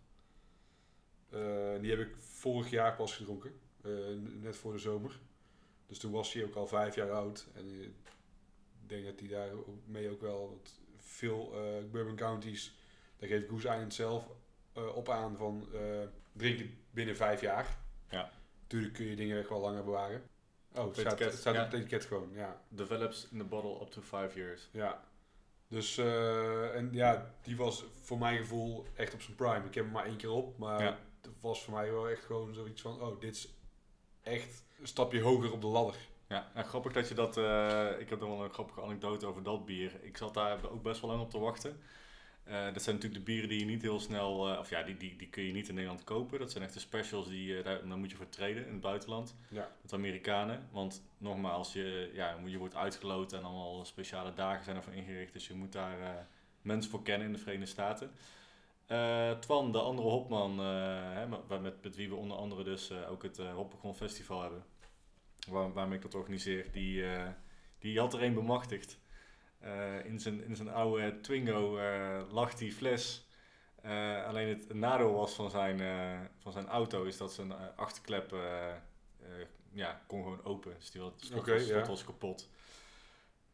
Die 1.80 1.90
heb 1.90 1.98
ik 2.00 2.16
vorig 2.16 2.70
jaar 2.70 2.96
pas 2.96 3.16
gedronken, 3.16 3.52
net 4.40 4.56
voor 4.56 4.72
de 4.72 4.78
zomer. 4.78 5.18
Dus 5.86 5.98
toen 5.98 6.12
was 6.12 6.32
hij 6.32 6.44
ook 6.44 6.54
al 6.54 6.66
vijf 6.66 6.94
jaar 6.94 7.10
oud. 7.10 7.46
En 7.54 7.82
ik 7.82 7.92
denk 8.86 9.04
dat 9.04 9.18
hij 9.18 9.28
daar 9.28 9.52
ook 9.52 9.68
mee 9.86 10.10
ook 10.10 10.20
wel 10.20 10.48
wat 10.48 10.80
veel 10.96 11.50
Bourbon 11.90 12.16
Counties, 12.16 12.74
daar 13.16 13.28
geeft 13.28 13.48
Goose 13.48 13.68
Island 13.68 13.94
zelf 13.94 14.28
op 14.94 15.08
aan 15.08 15.36
van 15.36 15.68
drinken 16.32 16.78
binnen 16.90 17.16
vijf 17.16 17.40
jaar. 17.40 17.78
Ja. 18.10 18.30
Tuurlijk 18.66 18.94
kun 18.94 19.06
je 19.06 19.16
dingen 19.16 19.38
echt 19.38 19.48
wel 19.48 19.60
langer 19.60 19.84
bewaren. 19.84 20.22
Oh, 20.74 20.84
het 20.84 20.98
staat, 20.98 21.18
het 21.18 21.34
staat 21.34 21.54
ja. 21.54 21.64
op 21.64 21.70
het 21.70 21.80
etiket 21.80 22.04
gewoon, 22.04 22.30
ja. 22.32 22.62
Develops 22.68 23.28
in 23.30 23.38
the 23.38 23.44
bottle 23.44 23.80
up 23.80 23.90
to 23.90 24.00
five 24.00 24.30
years. 24.34 24.68
ja. 24.72 25.04
Dus, 25.68 25.98
eh, 25.98 26.74
en 26.76 26.88
ja, 26.92 27.34
die 27.42 27.56
was 27.56 27.84
voor 28.02 28.18
mijn 28.18 28.38
gevoel 28.38 28.84
echt 28.94 29.14
op 29.14 29.20
zijn 29.22 29.36
prime. 29.36 29.66
Ik 29.66 29.74
heb 29.74 29.84
hem 29.84 29.92
maar 29.92 30.04
één 30.04 30.16
keer 30.16 30.30
op, 30.30 30.58
maar 30.58 30.82
Ja. 30.82 30.98
het 31.22 31.30
was 31.40 31.64
voor 31.64 31.74
mij 31.74 31.92
wel 31.92 32.08
echt 32.08 32.24
gewoon 32.24 32.54
zoiets 32.54 32.82
van, 32.82 33.00
oh, 33.02 33.20
dit 33.20 33.34
is 33.34 33.48
echt 34.22 34.64
een 34.80 34.86
stapje 34.86 35.20
hoger 35.22 35.52
op 35.52 35.60
de 35.60 35.66
ladder. 35.66 35.96
Ja, 36.28 36.50
en 36.54 36.64
grappig 36.64 36.92
dat 36.92 37.08
je 37.08 37.14
dat... 37.14 37.36
eh, 37.36 37.88
ik 37.98 38.10
heb 38.10 38.20
nog 38.20 38.28
wel 38.28 38.44
een 38.44 38.52
grappige 38.52 38.82
anekdote 38.82 39.26
over 39.26 39.42
dat 39.42 39.64
bier. 39.64 39.92
Ik 40.02 40.16
zat 40.16 40.34
daar 40.34 40.70
ook 40.70 40.82
best 40.82 41.00
wel 41.00 41.10
lang 41.10 41.22
op 41.22 41.30
te 41.30 41.38
wachten. 41.38 41.80
Eh, 42.44 42.72
dat 42.72 42.82
zijn 42.82 42.94
natuurlijk 42.96 43.24
de 43.24 43.32
bieren 43.32 43.48
die 43.48 43.58
je 43.58 43.64
niet 43.64 43.82
heel 43.82 44.00
snel... 44.00 44.52
eh, 44.52 44.58
of 44.58 44.70
ja, 44.70 44.82
die, 44.82 44.96
die, 44.96 45.16
die 45.16 45.28
kun 45.28 45.42
je 45.42 45.52
niet 45.52 45.68
in 45.68 45.74
Nederland 45.74 46.04
kopen. 46.04 46.38
Dat 46.38 46.50
zijn 46.50 46.64
echt 46.64 46.72
de 46.72 46.80
specials, 46.80 47.28
die, 47.28 47.58
eh, 47.58 47.64
daar, 47.64 47.88
daar 47.88 47.98
moet 47.98 48.10
je 48.10 48.16
voor 48.16 48.28
treden 48.28 48.66
in 48.66 48.72
het 48.72 48.80
buitenland. 48.80 49.34
Ja. 49.48 49.70
Met 49.82 49.92
Amerikanen. 49.92 50.68
Want 50.72 51.02
nogmaals, 51.18 51.72
je, 51.72 52.10
ja, 52.14 52.38
je 52.44 52.58
wordt 52.58 52.74
uitgeloot 52.74 53.32
en 53.32 53.44
allemaal 53.44 53.84
speciale 53.84 54.34
dagen 54.34 54.64
zijn 54.64 54.76
ervoor 54.76 54.92
ingericht. 54.92 55.32
Dus 55.32 55.46
je 55.46 55.54
moet 55.54 55.72
daar 55.72 56.26
mensen 56.62 56.90
voor 56.90 57.02
kennen 57.02 57.26
in 57.26 57.32
de 57.32 57.38
Verenigde 57.38 57.70
Staten. 57.70 58.10
Twan, 59.40 59.72
de 59.72 59.80
andere 59.80 60.08
hopman, 60.08 60.58
hè, 60.58 61.26
met, 61.26 61.60
met, 61.60 61.82
met 61.82 61.96
wie 61.96 62.08
we 62.08 62.14
onder 62.14 62.36
andere 62.36 62.64
dus 62.64 62.92
ook 62.92 63.22
het 63.22 63.38
uh, 63.38 63.54
Hoppegon 63.54 63.94
Festival 63.94 64.42
hebben, 64.42 64.64
waar, 65.48 65.72
waarmee 65.72 65.96
ik 65.96 66.02
dat 66.02 66.14
organiseer, 66.14 66.66
die, 66.72 67.04
die 67.78 67.98
had 67.98 68.14
er 68.14 68.22
een 68.22 68.34
bemachtigd. 68.34 68.98
Eh, 69.64 70.04
in, 70.04 70.20
zijn, 70.20 70.44
in 70.44 70.56
zijn 70.56 70.68
oude 70.68 71.20
Twingo 71.20 71.76
eh, 71.76 72.20
lag 72.30 72.54
die 72.54 72.72
fles. 72.72 73.26
Eh, 73.82 74.26
alleen 74.26 74.48
het 74.48 74.74
nadeel 74.74 75.12
was 75.12 75.34
van 75.34 75.50
zijn, 75.50 75.78
van 76.38 76.52
zijn 76.52 76.66
auto 76.66 77.04
is 77.04 77.16
dat 77.16 77.32
zijn 77.32 77.52
achterklep 77.76 78.34
ja, 79.72 80.02
kon 80.06 80.22
gewoon 80.22 80.44
open. 80.44 80.74
Dus 80.78 80.90
die 80.90 81.00
was, 81.00 81.12
ja. 81.66 81.86
kapot. 82.04 82.48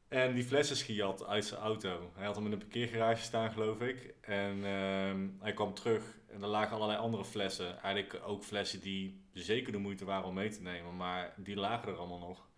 En 0.08 0.34
die 0.34 0.44
fles 0.44 0.70
is 0.70 0.82
gejat 0.82 1.26
uit 1.26 1.44
zijn 1.44 1.60
auto. 1.60 2.10
Hij 2.14 2.26
had 2.26 2.36
hem 2.36 2.46
in 2.46 2.52
een 2.52 2.58
parkeergarage 2.58 3.22
staan, 3.22 3.52
geloof 3.52 3.80
ik. 3.80 4.14
En 4.20 4.64
ehm, 4.64 5.28
hij 5.38 5.52
kwam 5.52 5.74
terug 5.74 6.18
en 6.26 6.42
er 6.42 6.48
lagen 6.48 6.76
allerlei 6.76 6.98
andere 6.98 7.24
flessen. 7.24 7.82
Eigenlijk 7.82 8.22
ook 8.26 8.44
flessen 8.44 8.80
die 8.80 9.24
zeker 9.32 9.72
de 9.72 9.78
moeite 9.78 10.04
waren 10.04 10.28
om 10.28 10.34
mee 10.34 10.50
te 10.50 10.62
nemen, 10.62 10.96
maar 10.96 11.34
die 11.36 11.56
lagen 11.56 11.88
er 11.88 11.98
allemaal 11.98 12.28
nog. 12.28 12.49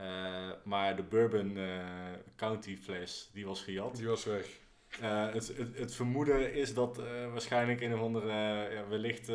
Eh, 0.00 0.50
maar 0.64 0.96
de 0.96 1.02
Bourbon 1.02 1.56
eh, 1.56 1.84
County 2.36 2.76
fles, 2.76 3.30
die 3.32 3.46
was 3.46 3.62
gejat. 3.62 3.96
Die 3.96 4.06
was 4.06 4.24
weg. 4.24 4.46
Eh, 5.00 5.32
het, 5.32 5.52
het, 5.56 5.78
het 5.78 5.94
vermoeden 5.94 6.54
is 6.54 6.74
dat 6.74 6.98
eh, 6.98 7.04
waarschijnlijk 7.32 7.80
een 7.80 7.94
of 7.94 8.00
andere, 8.00 8.32
ja, 8.72 8.88
wellicht 8.88 9.30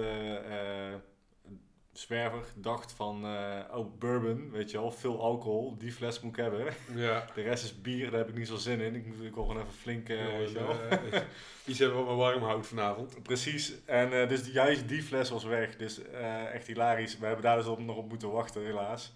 zwerver 1.91 2.45
dacht 2.55 2.91
van, 2.91 3.25
oh 3.71 3.99
bourbon, 3.99 4.51
weet 4.51 4.71
je 4.71 4.77
wel, 4.77 4.91
veel 4.91 5.21
alcohol, 5.21 5.77
die 5.77 5.91
fles 5.91 6.19
moet 6.21 6.37
ik 6.37 6.43
hebben. 6.43 6.73
Ja. 6.95 7.27
De 7.35 7.41
rest 7.41 7.63
is 7.63 7.81
bier, 7.81 8.09
daar 8.09 8.19
heb 8.19 8.29
ik 8.29 8.37
niet 8.37 8.47
zo 8.47 8.55
zin 8.55 8.79
in. 8.79 8.95
Ik 8.95 9.05
moet 9.05 9.25
ik 9.25 9.33
wil 9.33 9.45
gewoon 9.45 9.61
even 9.61 9.73
flink, 9.73 10.09
eh, 10.09 10.39
iets 11.65 11.79
hebben 11.79 11.97
wat 11.97 12.07
me 12.07 12.15
warm 12.15 12.43
houdt 12.43 12.67
vanavond. 12.67 13.23
Precies, 13.23 13.73
en 13.85 14.27
dus 14.27 14.47
juist 14.47 14.87
die 14.87 15.03
fles 15.03 15.29
was 15.29 15.43
weg. 15.43 15.75
Dus 15.75 16.01
echt 16.53 16.67
hilarisch. 16.67 17.17
We 17.17 17.25
hebben 17.25 17.43
daar 17.43 17.57
dus 17.57 17.65
op, 17.67 17.79
nog 17.79 17.97
op 17.97 18.09
moeten 18.09 18.31
wachten, 18.31 18.65
helaas. 18.65 19.13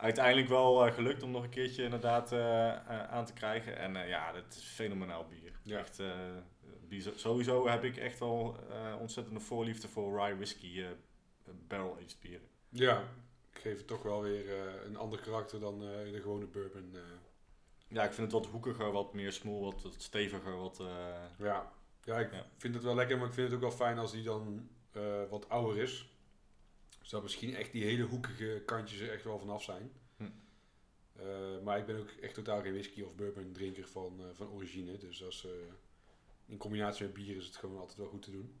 Uiteindelijk 0.00 0.48
wel 0.48 0.86
eh, 0.86 0.92
gelukt 0.94 1.22
om 1.22 1.30
nog 1.30 1.42
een 1.42 1.50
keertje 1.50 1.84
inderdaad 1.84 2.32
eh, 2.32 2.68
eh, 2.70 3.08
aan 3.08 3.24
te 3.24 3.32
krijgen. 3.32 3.76
En 3.78 4.08
ja, 4.08 4.32
dat 4.32 4.44
is 4.50 4.62
fenomenaal 4.64 5.26
bier. 5.28 5.58
Ja. 5.62 5.78
Echt, 5.78 6.02
bier- 6.88 7.12
sowieso 7.14 7.68
heb 7.68 7.84
ik 7.84 7.96
echt 7.96 8.18
wel 8.18 8.56
ontzettende 9.00 9.40
voorliefde 9.40 9.88
voor 9.88 10.20
rye 10.24 10.34
whisky, 10.36 10.84
barrel-aged 11.68 12.16
bieren. 12.20 12.48
Ja, 12.68 13.02
ik 13.52 13.58
geef 13.60 13.76
het 13.76 13.86
toch 13.86 14.02
wel 14.02 14.22
weer 14.22 14.44
een 14.86 14.96
ander 14.96 15.20
karakter 15.20 15.60
dan 15.60 15.78
de 15.78 16.18
gewone 16.22 16.46
bourbon. 16.46 16.96
Ja, 17.88 18.02
ik 18.04 18.12
vind 18.12 18.32
het 18.32 18.42
wat 18.42 18.50
hoekiger, 18.52 18.92
wat 18.92 19.14
meer 19.14 19.32
smoel, 19.32 19.64
wat, 19.64 19.82
wat 19.82 19.94
steviger, 19.98 20.56
wat... 20.56 20.82
ja. 21.38 21.72
ja, 22.04 22.18
ik 22.18 22.32
Ja. 22.32 22.46
vind 22.56 22.74
het 22.74 22.82
wel 22.84 22.94
lekker, 22.94 23.18
maar 23.18 23.26
ik 23.26 23.32
vind 23.34 23.46
het 23.46 23.56
ook 23.56 23.62
wel 23.68 23.86
fijn 23.86 23.98
als 23.98 24.12
die 24.12 24.22
dan 24.22 24.68
wat 25.30 25.48
ouder 25.48 25.82
is. 25.82 26.09
Zodat 27.10 27.24
misschien 27.24 27.54
echt 27.54 27.72
die 27.72 27.84
hele 27.84 28.02
hoekige 28.02 28.62
kantjes 28.66 29.00
er 29.00 29.12
echt 29.12 29.24
wel 29.24 29.38
vanaf 29.38 29.62
zijn. 29.62 29.92
Hm. 30.16 30.30
Eh, 31.12 31.60
maar 31.64 31.78
ik 31.78 31.86
ben 31.86 31.98
ook 31.98 32.10
echt 32.10 32.34
totaal 32.34 32.62
geen 32.62 32.72
whisky 32.72 33.02
of 33.02 33.14
bourbon 33.14 33.52
drinker 33.52 33.86
van, 33.88 34.20
eh, 34.20 34.26
van 34.34 34.50
origine. 34.50 34.98
Dus 34.98 35.24
als, 35.24 35.44
eh, 35.44 35.50
in 36.46 36.56
combinatie 36.56 37.04
met 37.04 37.14
bier 37.14 37.36
is 37.36 37.46
het 37.46 37.56
gewoon 37.56 37.78
altijd 37.78 37.98
wel 37.98 38.06
goed 38.06 38.22
te 38.22 38.30
doen. 38.30 38.60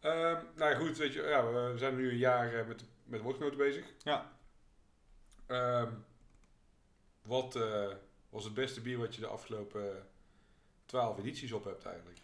Ehm, 0.00 0.44
nou 0.56 0.70
ja, 0.70 0.74
goed, 0.74 0.96
weet 0.96 1.12
je, 1.12 1.22
ja, 1.22 1.52
we 1.52 1.78
zijn 1.78 1.96
nu 1.96 2.10
een 2.10 2.16
jaar 2.16 2.66
met, 2.66 2.84
met 3.04 3.20
wordgenoten 3.20 3.58
bezig. 3.58 3.94
Ja. 4.02 4.38
Ehm, 5.46 5.92
wat 7.22 7.58
was 8.30 8.44
het 8.44 8.54
beste 8.54 8.80
bier 8.80 8.98
wat 8.98 9.14
je 9.14 9.20
de 9.20 9.26
afgelopen 9.26 10.06
twaalf 10.84 11.18
edities 11.18 11.52
op 11.52 11.64
hebt 11.64 11.84
eigenlijk? 11.84 12.18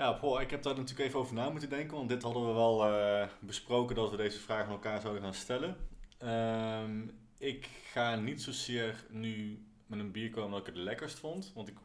Ja, 0.00 0.12
Paul, 0.12 0.40
ik 0.40 0.50
heb 0.50 0.62
daar 0.62 0.76
natuurlijk 0.76 1.08
even 1.08 1.18
over 1.18 1.34
na 1.34 1.50
moeten 1.50 1.68
denken, 1.68 1.96
want 1.96 2.08
dit 2.08 2.22
hadden 2.22 2.46
we 2.46 2.52
wel 2.52 2.86
eh, 2.86 3.28
besproken 3.40 3.96
dat 3.96 4.10
we 4.10 4.16
deze 4.16 4.38
vraag 4.38 4.64
aan 4.64 4.70
elkaar 4.70 5.00
zouden 5.00 5.22
gaan 5.22 5.34
stellen. 5.34 5.76
Ehm, 6.18 7.08
ik 7.38 7.68
ga 7.92 8.16
niet 8.16 8.42
zozeer 8.42 9.04
nu 9.08 9.64
met 9.86 9.98
een 9.98 10.10
bier 10.10 10.30
komen 10.30 10.50
dat 10.50 10.60
ik 10.60 10.66
het 10.66 10.76
lekkerst 10.76 11.18
vond, 11.18 11.52
want 11.54 11.68
ik, 11.68 11.76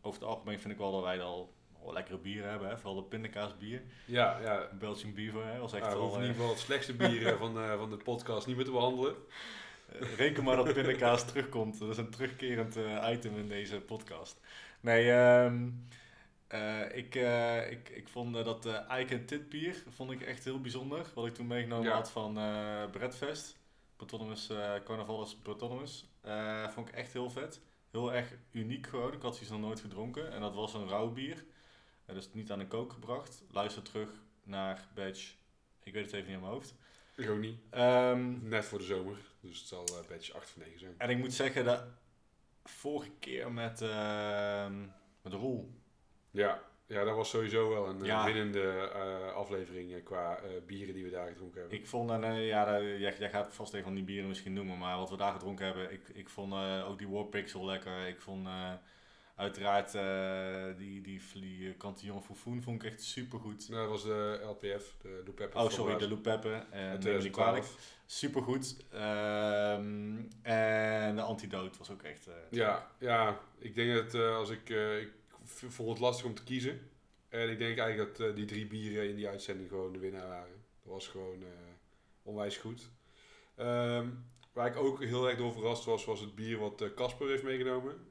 over 0.00 0.20
het 0.20 0.28
algemeen 0.28 0.60
vind 0.60 0.72
ik 0.72 0.78
wel 0.78 0.92
dat 0.92 1.02
wij 1.02 1.22
al, 1.22 1.54
al 1.82 1.92
lekkere 1.92 2.18
bieren 2.18 2.50
hebben, 2.50 2.68
hè? 2.68 2.78
vooral 2.78 3.02
de 3.02 3.08
pindakaasbier. 3.08 3.82
Ja, 4.04 4.38
ja. 4.40 4.68
Belgian 4.78 5.14
Beaver 5.14 5.46
hè? 5.46 5.58
was 5.58 5.72
echt 5.72 5.86
we 5.86 5.92
wel... 5.92 6.00
hoeven 6.00 6.22
in 6.22 6.24
eh, 6.24 6.30
ieder 6.30 6.40
geval 6.42 6.56
het 6.56 6.66
slechtste 6.66 6.94
bier 6.94 7.26
eh, 7.26 7.38
van, 7.38 7.54
van 7.78 7.90
de 7.90 7.96
podcast 7.96 8.46
niet 8.46 8.56
meer 8.56 8.64
te 8.64 8.70
behandelen. 8.70 9.14
Eh, 9.92 10.14
Reken 10.16 10.44
maar 10.44 10.56
dat 10.56 10.72
pindakaas 10.72 11.26
terugkomt. 11.26 11.78
Dat 11.78 11.88
is 11.88 11.98
een 11.98 12.10
terugkerend 12.10 12.76
item 13.12 13.38
in 13.38 13.48
deze 13.48 13.80
podcast. 13.80 14.40
Nee, 14.80 15.10
ehm, 15.10 15.66
eh, 16.48 16.96
ik, 16.96 17.14
eh, 17.14 17.70
ik, 17.70 17.88
ik 17.88 18.08
vond 18.08 18.36
eh, 18.36 18.44
dat 18.44 18.66
uh, 18.66 18.90
Eik 18.90 19.10
en 19.10 19.26
Titbier 19.26 19.82
vond 19.88 20.10
ik 20.10 20.20
echt 20.22 20.44
heel 20.44 20.60
bijzonder. 20.60 21.06
Wat 21.14 21.26
ik 21.26 21.34
toen 21.34 21.46
meegenomen 21.46 21.86
Ja. 21.88 21.94
had 21.94 22.10
van 22.10 22.38
eh 22.38 22.90
Bredfest. 22.90 23.56
Eh 24.50 24.74
Carnavalis. 24.84 25.36
Eh, 26.20 26.68
vond 26.68 26.88
ik 26.88 26.94
echt 26.94 27.12
heel 27.12 27.30
vet. 27.30 27.60
Heel 27.90 28.12
erg 28.12 28.32
uniek 28.52 28.86
gewoon. 28.86 29.12
Ik 29.12 29.22
had 29.22 29.32
zoiets 29.34 29.50
nog 29.52 29.60
nooit 29.60 29.80
gedronken. 29.80 30.32
En 30.32 30.40
dat 30.40 30.54
was 30.54 30.74
een 30.74 30.88
rauw 30.88 31.12
bier. 31.12 31.44
Dus 32.06 32.32
niet 32.32 32.50
aan 32.52 32.58
de 32.58 32.66
kook 32.66 32.92
gebracht. 32.92 33.42
Luister 33.50 33.82
terug 33.82 34.10
naar 34.42 34.88
badge. 34.94 35.32
Ik 35.82 35.92
weet 35.92 36.04
het 36.04 36.12
even 36.14 36.26
niet 36.26 36.34
aan 36.36 36.40
mijn 36.42 36.52
hoofd. 36.52 36.74
Ik 37.16 37.30
ook 37.30 37.38
niet. 37.38 37.58
Ehm, 37.70 38.48
Net 38.48 38.64
voor 38.64 38.78
de 38.78 38.84
zomer. 38.84 39.16
Dus 39.40 39.58
het 39.58 39.68
zal 39.68 39.84
uh, 39.88 40.08
badge 40.08 40.32
8 40.34 40.50
van 40.50 40.62
9 40.62 40.78
zijn. 40.78 40.94
en 40.98 41.10
ik 41.10 41.18
moet 41.18 41.32
zeggen 41.32 41.64
dat 41.64 41.84
vorige 42.64 43.10
keer 43.18 43.52
met, 43.52 43.80
ehm 43.80 44.80
met 45.22 45.32
Roel. 45.32 45.77
Ja, 46.30 46.62
ja, 46.88 47.04
dat 47.04 47.16
was 47.16 47.30
sowieso 47.30 47.68
wel 47.68 47.88
een 47.88 48.04
Ja. 48.04 48.24
winnende 48.24 48.90
eh, 48.94 49.32
aflevering 49.34 49.94
eh, 49.94 50.04
qua 50.04 50.36
eh, 50.36 50.50
bieren 50.66 50.94
die 50.94 51.04
we 51.04 51.10
daar 51.10 51.28
gedronken 51.28 51.60
hebben. 51.60 51.78
Ik 51.78 51.86
vond, 51.86 52.10
en, 52.10 52.34
ja, 52.34 52.80
jij, 52.80 53.16
jij 53.18 53.30
gaat 53.30 53.54
vast 53.54 53.74
een 53.74 53.82
van 53.82 53.94
die 53.94 54.04
bieren 54.04 54.28
misschien 54.28 54.52
noemen, 54.52 54.78
maar 54.78 54.96
wat 54.98 55.10
we 55.10 55.16
daar 55.16 55.32
gedronken 55.32 55.66
hebben, 55.66 55.92
ik, 55.92 56.08
ik 56.08 56.28
vond 56.28 56.54
ook 56.84 56.98
die 56.98 57.08
Warpixel 57.08 57.64
lekker. 57.64 58.06
Ik 58.06 58.20
vond 58.20 58.48
uiteraard 59.34 59.92
die, 60.78 61.00
die, 61.00 61.20
die 61.34 61.76
Cantillon 61.76 62.22
Foufoun 62.22 62.62
vond 62.62 62.82
ik 62.82 62.90
echt 62.90 63.02
super 63.02 63.38
goed. 63.38 63.68
Nou, 63.68 63.80
dat 63.80 63.90
was 63.90 64.02
de 64.02 64.40
LPF, 64.42 64.96
de 65.02 65.22
Lou 65.24 65.32
Pepper. 65.32 65.60
Oh, 65.60 65.70
sorry, 65.70 65.96
de 65.96 66.08
neem 66.08 66.18
me 67.16 67.22
niet 67.22 67.30
kwalijk. 67.30 67.64
2012. 67.64 67.96
Super 68.06 68.42
goed. 68.42 68.76
en 70.42 71.16
de 71.16 71.22
Antidote 71.22 71.78
was 71.78 71.90
ook 71.90 72.02
echt. 72.02 72.28
Ja, 72.50 72.90
ja, 72.98 73.40
ik 73.58 73.74
denk 73.74 73.94
dat 73.94 74.14
als 74.14 74.50
ik, 74.50 74.68
ik 75.00 75.17
vond 75.66 75.88
het 75.88 75.98
lastig 75.98 76.26
om 76.26 76.34
te 76.34 76.44
kiezen. 76.44 76.90
En 77.28 77.50
ik 77.50 77.58
denk 77.58 77.78
eigenlijk 77.78 78.16
dat 78.16 78.28
eh, 78.28 78.34
die 78.34 78.44
drie 78.44 78.66
bieren 78.66 79.08
in 79.08 79.16
die 79.16 79.28
uitzending 79.28 79.68
gewoon 79.68 79.92
de 79.92 79.98
winnaar 79.98 80.28
waren. 80.28 80.64
Dat 80.82 80.92
was 80.92 81.08
gewoon 81.08 81.42
eh, 81.42 81.48
onwijs 82.22 82.56
goed. 82.56 82.90
Ehm, 83.54 84.08
waar 84.52 84.66
ik 84.66 84.76
ook 84.76 85.04
heel 85.04 85.28
erg 85.28 85.38
door 85.38 85.52
verrast 85.52 85.84
was, 85.84 86.04
was 86.04 86.20
het 86.20 86.34
bier 86.34 86.58
wat 86.58 86.80
eh, 86.80 86.94
Casper 86.94 87.28
heeft 87.28 87.42
meegenomen. 87.42 88.06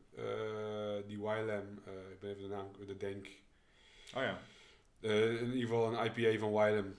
Die 1.07 1.21
Wylam, 1.21 1.81
ik 2.12 2.19
ben 2.19 2.29
even 2.29 2.41
de 2.41 2.47
naam, 2.47 2.71
de 2.86 2.97
Denk. 2.97 3.27
Oh 4.15 4.21
ja. 4.21 4.41
In 4.99 5.45
ieder 5.45 5.60
geval 5.60 5.93
een 5.93 6.05
IPA 6.05 6.39
van 6.39 6.51
Wylam. 6.51 6.95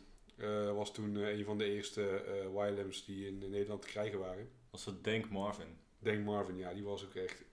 Was 0.75 0.95
toen 0.95 1.15
een 1.15 1.45
van 1.45 1.59
de 1.59 1.65
eerste 1.65 2.23
Wylams 2.55 3.05
die 3.05 3.27
in 3.27 3.39
Nederland 3.39 3.83
te 3.83 3.89
krijgen 3.89 4.19
waren. 4.19 4.51
Was 4.71 4.85
het 4.85 5.05
Denk 5.05 5.31
Marvin. 5.31 5.79
Denk 5.99 6.25
Marvin, 6.25 6.57
ja, 6.57 6.75
die 6.75 6.85
was 6.85 7.05
ook 7.05 7.15
echt 7.15 7.45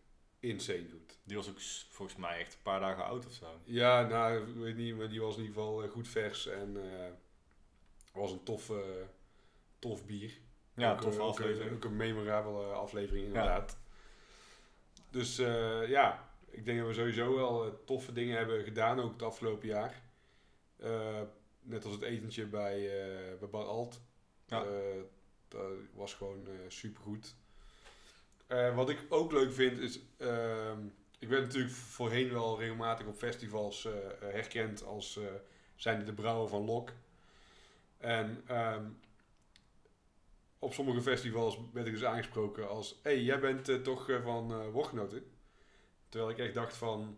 insane 0.46 0.90
goed. 0.92 1.18
Die 1.24 1.36
was 1.36 1.50
ook 1.50 1.62
volgens 1.90 2.18
mij 2.18 2.40
echt 2.40 2.54
een 2.54 2.62
paar 2.62 2.80
dagen 2.80 3.06
oud 3.06 3.26
of 3.26 3.32
zo. 3.32 3.60
Ja, 3.64 4.08
nou, 4.08 4.50
ik 4.50 4.56
weet 4.56 4.76
niet, 4.76 4.96
maar 4.98 5.10
die 5.10 5.22
was 5.22 5.38
in 5.38 5.42
ieder 5.42 5.56
geval 5.56 5.84
eh, 5.84 5.90
goed 5.90 6.08
vers 6.08 6.48
en 6.48 6.78
eh 6.78 7.12
was 8.14 8.32
een 8.32 8.44
tof, 8.44 8.72
tof 9.80 10.06
bier. 10.06 10.40
Ja, 10.76 10.92
ook, 10.92 11.02
toffe 11.02 11.20
eh, 11.20 11.26
ook, 11.26 11.32
aflevering. 11.32 11.76
Ook 11.76 11.84
een 11.84 11.96
memorabele 11.96 12.64
aflevering, 12.64 13.26
inderdaad. 13.26 13.78
Dus 15.10 15.36
ja, 15.88 16.30
ik 16.50 16.66
denk 16.66 16.78
dat 16.80 16.88
we 16.88 16.94
sowieso 16.94 17.36
wel 17.36 17.84
toffe 17.86 18.14
dingen 18.14 18.38
hebben 18.38 18.64
gedaan, 18.64 19.00
ook 19.00 19.12
het 19.12 19.22
afgelopen 19.22 19.68
jaar. 19.68 20.02
Net 21.62 21.86
als 21.86 21.94
het 21.94 22.02
etentje 22.02 22.46
bij, 22.46 22.90
bij 23.40 23.50
Bar 23.50 23.66
Alt. 23.66 24.02
Ja. 24.46 24.66
Dat 25.48 25.72
was 25.94 26.14
gewoon 26.14 26.48
super 26.68 27.04
goed. 28.48 28.76
wat 28.76 28.90
ik 28.90 29.06
ook 29.10 29.32
leuk 29.32 29.54
vind 29.54 29.78
is, 29.78 30.00
ehm, 30.18 30.80
ik 31.20 31.30
ben 31.30 31.42
natuurlijk 31.42 31.74
voorheen 31.74 32.32
wel 32.32 32.60
regelmatig 32.60 33.08
op 33.08 33.18
festivals 33.18 33.86
eh, 33.86 33.94
eh, 33.94 34.34
herkend 34.34 34.84
als 34.84 35.18
eh 35.18 35.24
zijnde 35.76 36.06
de 36.06 36.14
brouwer 36.14 36.50
van 36.50 36.66
Lok. 36.66 36.92
En 37.98 38.44
ehm, 38.48 38.86
op 40.60 40.74
sommige 40.74 41.02
festivals 41.02 41.60
werd 41.74 41.88
ik 41.88 41.94
dus 41.94 42.04
aangesproken 42.04 42.70
als: 42.70 43.00
hé, 43.04 43.12
hey, 43.12 43.22
jij 43.22 43.40
bent 43.40 43.70
eh, 43.70 43.76
toch 43.76 44.10
eh, 44.10 44.24
van 44.24 44.52
eh 44.52 44.68
Woordgenoten? 44.72 45.24
Terwijl 46.10 46.32
ik 46.32 46.38
echt 46.38 46.54
dacht 46.54 46.76
van: 46.78 47.18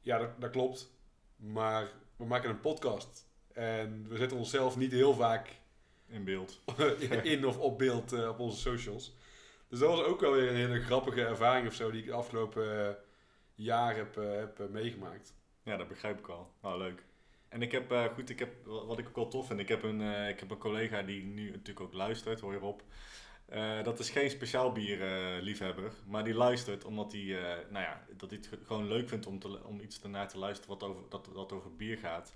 ja, 0.00 0.18
dat, 0.18 0.40
dat 0.40 0.50
klopt, 0.50 0.90
maar 1.36 1.92
we 2.16 2.24
maken 2.24 2.50
een 2.50 2.60
podcast. 2.60 3.28
En 3.52 4.08
we 4.08 4.16
zetten 4.16 4.36
onszelf 4.36 4.76
niet 4.76 4.92
heel 4.92 5.14
vaak 5.14 5.58
In 6.06 6.24
beeld. 6.24 6.60
in 7.22 7.46
of 7.46 7.58
op 7.58 7.78
beeld 7.78 8.12
eh, 8.12 8.28
op 8.28 8.38
onze 8.38 8.60
socials. 8.60 9.16
Dus 9.70 9.78
dat 9.78 9.88
was 9.96 10.04
ook 10.04 10.20
wel 10.20 10.32
weer 10.32 10.48
een 10.48 10.54
hele 10.56 10.80
grappige 10.80 11.24
ervaring 11.24 11.66
of 11.66 11.74
zo 11.74 11.90
die 11.90 12.00
ik 12.00 12.06
de 12.06 12.12
afgelopen 12.12 12.86
eh, 12.88 12.94
jaar 13.54 13.96
heb, 13.96 14.16
eh, 14.16 14.34
heb 14.34 14.60
eh, 14.60 14.66
meegemaakt. 14.66 15.34
Ja, 15.62 15.76
dat 15.76 15.88
begrijp 15.88 16.18
ik 16.18 16.28
al. 16.28 16.52
Nou, 16.62 16.78
leuk. 16.78 17.04
En 17.48 17.62
ik 17.62 17.72
heb, 17.72 18.10
goed, 18.14 18.30
ik 18.30 18.38
heb, 18.38 18.64
wa- 18.66 18.84
wat 18.84 18.98
ik 18.98 19.08
ook 19.08 19.16
wel 19.16 19.28
tof 19.28 19.46
vind, 19.46 19.60
ik 19.60 19.68
heb 19.68 19.82
een, 19.82 20.00
ik 20.28 20.40
heb 20.40 20.50
een 20.50 20.58
collega 20.58 21.02
die 21.02 21.24
nu 21.24 21.50
natuurlijk 21.50 21.80
ook 21.80 21.92
luistert, 21.92 22.40
hoor 22.40 22.52
je. 22.52 22.74
Eh, 23.46 23.82
dat 23.84 23.98
is 23.98 24.10
geen 24.10 24.30
speciaal 24.30 24.72
bier 24.72 25.02
eh, 25.02 25.42
liefhebber, 25.42 25.92
maar 26.06 26.24
die 26.24 26.34
luistert 26.34 26.84
omdat 26.84 27.12
hij, 27.12 27.22
nou 27.70 27.84
ja, 27.84 28.04
dat 28.16 28.30
hij 28.30 28.38
het 28.38 28.46
ge- 28.48 28.64
gewoon 28.66 28.86
leuk 28.88 29.08
vindt 29.08 29.26
om, 29.26 29.38
te, 29.38 29.64
om 29.64 29.80
iets 29.80 30.02
ernaar 30.02 30.28
te 30.28 30.38
luisteren 30.38 30.78
wat 30.78 30.88
over, 30.88 31.02
dat, 31.08 31.30
dat 31.34 31.52
over 31.52 31.76
bier 31.76 31.98
gaat. 31.98 32.34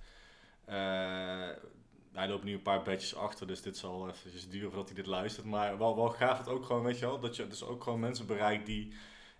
Hij 2.15 2.29
loopt 2.29 2.45
nu 2.45 2.53
een 2.53 2.63
paar 2.63 2.83
badges 2.83 3.15
achter, 3.15 3.47
dus 3.47 3.63
dit 3.63 3.77
zal 3.77 4.09
even 4.09 4.51
duren 4.51 4.69
voordat 4.69 4.87
hij 4.87 4.97
dit 4.97 5.07
luistert. 5.07 5.47
Maar 5.47 5.79
wel, 5.79 5.97
wel 5.97 6.09
gaaf 6.09 6.39
het 6.39 6.49
ook 6.49 6.65
gewoon, 6.65 6.83
weet 6.83 6.99
je 6.99 7.07
wel, 7.07 7.21
dat 7.21 7.37
je 7.37 7.47
dus 7.47 7.65
ook 7.65 7.83
gewoon 7.83 8.01
mensen 8.01 8.27
bereikt 8.27 8.67
die 8.67 8.83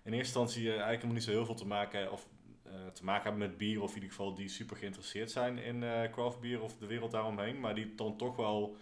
in 0.03 0.13
eerste 0.13 0.39
instantie 0.39 0.61
eh, 0.61 0.67
eigenlijk 0.67 0.95
helemaal 0.95 1.15
niet 1.15 1.23
zo 1.23 1.31
heel 1.31 1.45
veel 1.45 1.55
te 1.55 1.67
maken 1.67 2.11
of 2.11 2.27
eh, 2.63 2.71
te 2.93 3.03
maken 3.03 3.23
hebben 3.23 3.47
met 3.47 3.57
bier, 3.57 3.81
of 3.81 3.89
in 3.89 3.95
ieder 3.95 4.09
geval 4.09 4.35
die 4.35 4.49
super 4.49 4.77
geïnteresseerd 4.77 5.31
zijn 5.31 5.57
in 5.57 5.83
eh 5.83 6.11
craft 6.11 6.39
bier 6.39 6.61
of 6.61 6.77
de 6.77 6.87
wereld 6.87 7.11
daaromheen, 7.11 7.59
maar 7.59 7.75
die 7.75 7.85
het 7.85 7.97
dan 7.97 8.17
toch 8.17 8.35
wel 8.35 8.77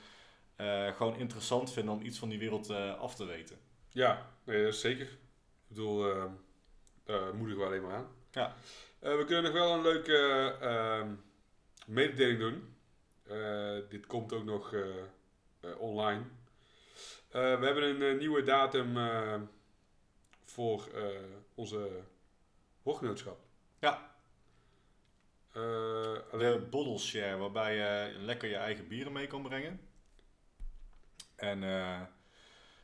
gewoon 0.93 1.15
interessant 1.15 1.73
vinden 1.73 1.93
om 1.93 2.01
iets 2.01 2.19
van 2.19 2.29
die 2.29 2.39
wereld 2.39 2.69
af 2.99 3.15
te 3.15 3.25
weten. 3.25 3.58
Ja, 3.89 4.29
nee, 4.43 4.71
zeker. 4.71 5.06
Ik 5.06 5.67
bedoel, 5.67 6.10
eh 6.10 6.25
daar 7.03 7.36
moedigen 7.36 7.62
we 7.62 7.67
alleen 7.67 7.82
maar 7.82 7.95
aan. 7.95 8.08
Ja. 8.32 8.56
We 8.99 9.23
kunnen 9.25 9.43
nog 9.43 9.53
wel 9.53 9.73
een 9.73 9.82
leuke 9.82 10.17
eh, 10.62 11.08
mededeling 11.86 12.39
doen. 12.39 12.72
Eh, 13.23 13.77
dit 13.89 14.05
komt 14.07 14.33
ook 14.33 14.43
nog 14.43 14.73
eh, 14.73 14.81
eh, 15.59 15.79
online. 15.79 16.23
Eh, 17.29 17.59
we 17.59 17.65
hebben 17.65 18.01
een 18.01 18.17
nieuwe 18.17 18.43
datum 18.43 18.97
eh, 18.97 19.41
voor 20.45 20.88
eh, 20.93 21.05
onze 21.55 21.89
woordgenootschap. 22.83 23.39
Ja. 23.79 24.15
Eh, 25.51 25.62
De 25.62 26.23
alleen, 26.31 26.69
bottle 26.69 26.97
share, 26.97 27.38
waarbij 27.38 27.75
je 27.75 28.19
lekker 28.19 28.49
je 28.49 28.55
eigen 28.55 28.88
bieren 28.88 29.12
mee 29.13 29.27
kan 29.27 29.41
brengen. 29.41 29.79
En 31.36 31.63
eh, 31.63 32.01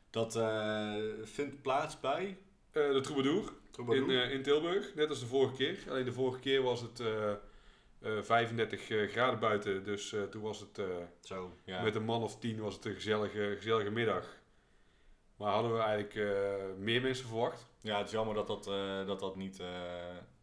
dat 0.09 0.35
eh, 0.35 0.95
vindt 1.23 1.61
plaats 1.61 1.99
bij 1.99 2.37
eh, 2.71 2.91
de 2.91 3.01
Troubadour. 3.01 3.51
Troubadour. 3.71 4.11
In, 4.11 4.19
eh, 4.19 4.31
in 4.31 4.43
Tilburg, 4.43 4.95
net 4.95 5.09
als 5.09 5.19
de 5.19 5.25
vorige 5.25 5.55
keer. 5.55 5.83
Alleen 5.89 6.05
de 6.05 6.13
vorige 6.13 6.39
keer 6.39 6.61
was 6.61 6.81
het 6.81 6.99
eh, 8.01 8.17
eh, 8.17 8.23
35 8.23 8.89
eh, 8.89 9.09
graden 9.09 9.39
buiten. 9.39 9.83
Dus 9.83 10.13
eh, 10.13 10.23
toen 10.23 10.41
was 10.41 10.59
het 10.59 10.81
Zo, 11.21 11.53
ja. 11.63 11.81
met 11.81 11.95
een 11.95 12.03
man 12.03 12.23
of 12.23 12.39
tien 12.39 12.59
was 12.59 12.75
het 12.75 12.85
een 12.85 12.93
gezellige, 12.93 13.53
gezellige 13.57 13.89
middag. 13.89 14.37
Maar 15.35 15.51
hadden 15.51 15.73
we 15.73 15.79
eigenlijk 15.79 16.13
meer 16.77 17.01
mensen 17.01 17.27
verwacht. 17.27 17.65
Ja, 17.81 17.97
het 17.97 18.05
is 18.05 18.11
jammer 18.11 18.35
dat 18.35 18.47
dat, 18.47 18.63
dat, 19.07 19.19
dat 19.19 19.35
niet... 19.35 19.61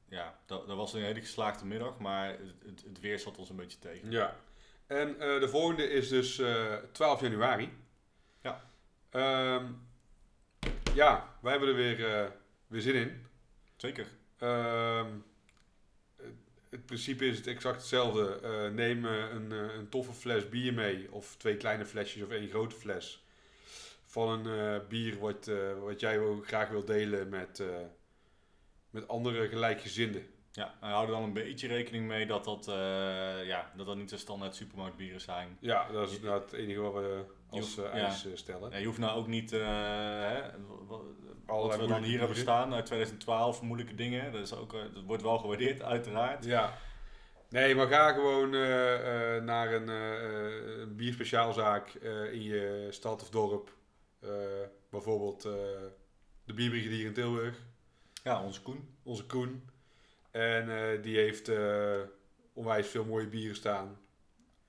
ja, 0.09 0.39
dat, 0.47 0.67
dat 0.67 0.77
was 0.77 0.93
een 0.93 1.03
hele 1.03 1.21
geslaagde 1.21 1.67
middag, 1.67 1.99
maar 1.99 2.29
het, 2.29 2.39
het, 2.67 2.83
het 2.85 3.01
weer 3.01 3.19
zat 3.19 3.39
ons 3.39 3.51
een 3.51 3.57
beetje 3.57 3.79
tegen. 3.79 4.11
Ja. 4.11 4.37
En 4.87 5.19
de 5.19 5.49
volgende 5.49 5.89
is 5.91 6.09
dus 6.09 6.39
eh 6.39 6.75
12 6.93 7.21
januari. 7.21 7.73
Ja. 8.43 8.71
Ehm, 9.11 9.67
ja, 10.95 11.37
wij 11.41 11.51
hebben 11.51 11.69
er 11.69 11.75
weer, 11.75 12.33
weer 12.67 12.81
zin 12.81 12.95
in. 12.95 13.27
Zeker. 13.77 14.07
Ehm, 14.39 15.09
het- 16.71 16.87
principe 16.87 17.27
is 17.27 17.37
het 17.37 17.47
exact 17.47 17.77
hetzelfde. 17.77 18.41
Eh, 18.43 18.69
neem 18.71 19.05
eh, 19.07 19.31
een, 19.31 19.53
eh, 19.53 19.75
een 19.75 19.89
toffe 19.89 20.13
fles 20.13 20.49
bier 20.49 20.75
mee, 20.75 21.13
of 21.13 21.37
twee 21.37 21.57
kleine 21.57 21.85
flesjes 21.85 22.23
of 22.23 22.31
één 22.31 22.49
grote 22.49 22.77
fles. 22.77 23.25
Van 24.05 24.47
een 24.47 24.83
bier 24.89 25.19
wat, 25.19 25.51
wat 25.81 26.01
jij 26.01 26.21
graag 26.43 26.69
wil 26.69 26.85
delen 26.85 27.29
met, 27.29 27.63
met 28.91 29.09
andere 29.09 29.49
gelijkgezinden. 29.49 30.27
Ja, 30.53 30.75
en 30.81 30.89
hou 30.89 31.05
er 31.07 31.13
dan 31.13 31.23
een 31.23 31.33
beetje 31.33 31.69
rekening 31.69 32.07
mee 32.07 32.27
dat 32.27 32.45
dat, 32.45 32.65
ja, 33.45 33.73
dat, 33.77 33.87
dat 33.87 33.97
niet 33.97 34.09
de 34.09 34.17
standaard 34.17 34.55
supermarktbieren 34.55 35.21
zijn. 35.21 35.57
Ja, 35.61 35.93
dat 35.93 36.11
is 36.11 36.21
nou 36.21 36.41
het 36.41 36.53
enige 36.53 36.81
wat 36.81 36.93
we 36.93 37.25
als 37.51 37.75
ja. 37.75 37.91
eis 37.91 38.27
stellen. 38.35 38.71
Ja, 38.71 38.77
je 38.77 38.87
hoeft 38.87 38.99
nou 38.99 39.19
ook 39.19 39.27
niet, 39.27 39.51
hè, 39.51 40.51
wat, 41.47 41.77
we 41.77 41.87
dan 41.87 42.03
hier 42.03 42.19
hebben 42.19 42.37
staan 42.37 42.75
uit 42.75 42.87
2012, 42.87 43.63
moeilijke 43.63 43.95
dingen. 43.95 44.33
Dat, 44.33 44.43
is 44.43 44.55
ook, 44.55 44.73
eh, 44.75 44.81
dat 44.95 45.03
wordt 45.05 45.23
wel 45.23 45.39
gewaardeerd, 45.39 45.83
uiteraard. 45.83 46.45
Ja. 46.45 46.79
Nee, 47.49 47.75
maar 47.75 47.87
ga 47.87 48.13
gewoon 48.13 48.55
eh, 48.55 49.37
eh, 49.37 49.43
naar 49.43 49.73
een, 49.73 49.89
eh, 49.89 50.25
eh, 50.25 50.79
een 50.79 50.97
bierspeciaalzaak 50.97 51.89
eh, 51.95 52.33
in 52.33 52.43
je 52.43 52.87
stad 52.91 53.23
of 53.23 53.31
dorp. 53.31 53.75
Eh, 54.21 54.31
bijvoorbeeld 54.91 55.45
eh, 55.45 55.53
de 56.45 56.55
bierbrigadier 56.55 57.07
in 57.07 57.13
Tilburg, 57.13 57.63
Ja, 58.25 58.43
onze 58.43 58.63
Koen. 58.63 58.97
onze 59.03 59.25
Koen. 59.27 59.69
En 60.31 60.71
eh, 60.71 61.03
die 61.03 61.17
heeft 61.17 61.49
eh, 61.49 62.01
onwijs 62.53 62.89
veel 62.89 63.05
mooie 63.05 63.27
bieren 63.27 63.57
staan. 63.57 63.99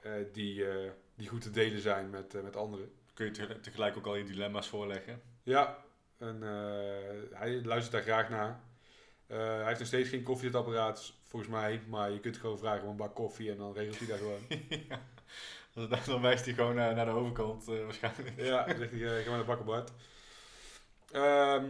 eh, 0.02 0.12
die, 0.34 0.70
eh, 0.70 0.92
die 1.16 1.28
goed 1.28 1.42
te 1.42 1.52
delen 1.52 1.80
zijn 1.82 2.10
met, 2.10 2.36
eh, 2.36 2.42
met 2.44 2.56
anderen. 2.56 2.92
Kun 3.14 3.26
je 3.26 3.60
tegelijk 3.60 3.98
ook 3.98 4.06
al 4.06 4.16
je 4.16 4.24
dilemma's 4.24 4.68
voorleggen. 4.68 5.22
Ja, 5.44 5.78
en 6.18 6.44
eh, 6.44 7.38
hij 7.40 7.62
luistert 7.64 7.92
daar 7.92 8.02
graag 8.02 8.30
naar. 8.30 8.60
Eh, 9.28 9.38
hij 9.38 9.66
heeft 9.66 9.80
nog 9.80 9.88
steeds 9.88 10.10
geen 10.10 10.24
koffiezetapparaat, 10.24 11.14
volgens 11.24 11.52
mij. 11.52 11.82
Maar 11.88 12.12
je 12.12 12.20
kunt 12.20 12.38
gewoon 12.38 12.60
vragen 12.60 12.84
om 12.84 12.90
een 12.90 12.96
bak 12.96 13.16
koffie 13.16 13.52
en 13.52 13.58
dan 13.58 13.74
regelt 13.74 14.00
hij 14.00 14.08
daar 14.08 14.18
gewoon. 14.18 14.48
ja. 14.90 15.00
Dan 16.06 16.22
wijst 16.22 16.46
hij 16.46 16.54
gewoon 16.54 16.80
eh, 16.80 16.96
naar 16.96 17.06
de 17.06 17.12
overkant 17.12 17.66
waarschijnlijk. 17.66 18.34
Ja, 18.38 18.66
dan 18.66 18.78
zegt 18.78 18.92
hij, 18.92 19.02
eh, 19.02 19.24
ga 19.24 19.30
maar 19.30 19.30
naar 19.30 19.40
de 19.40 19.46
bakker 19.46 19.66
Bart. 19.66 19.92
Ehm, 21.12 21.66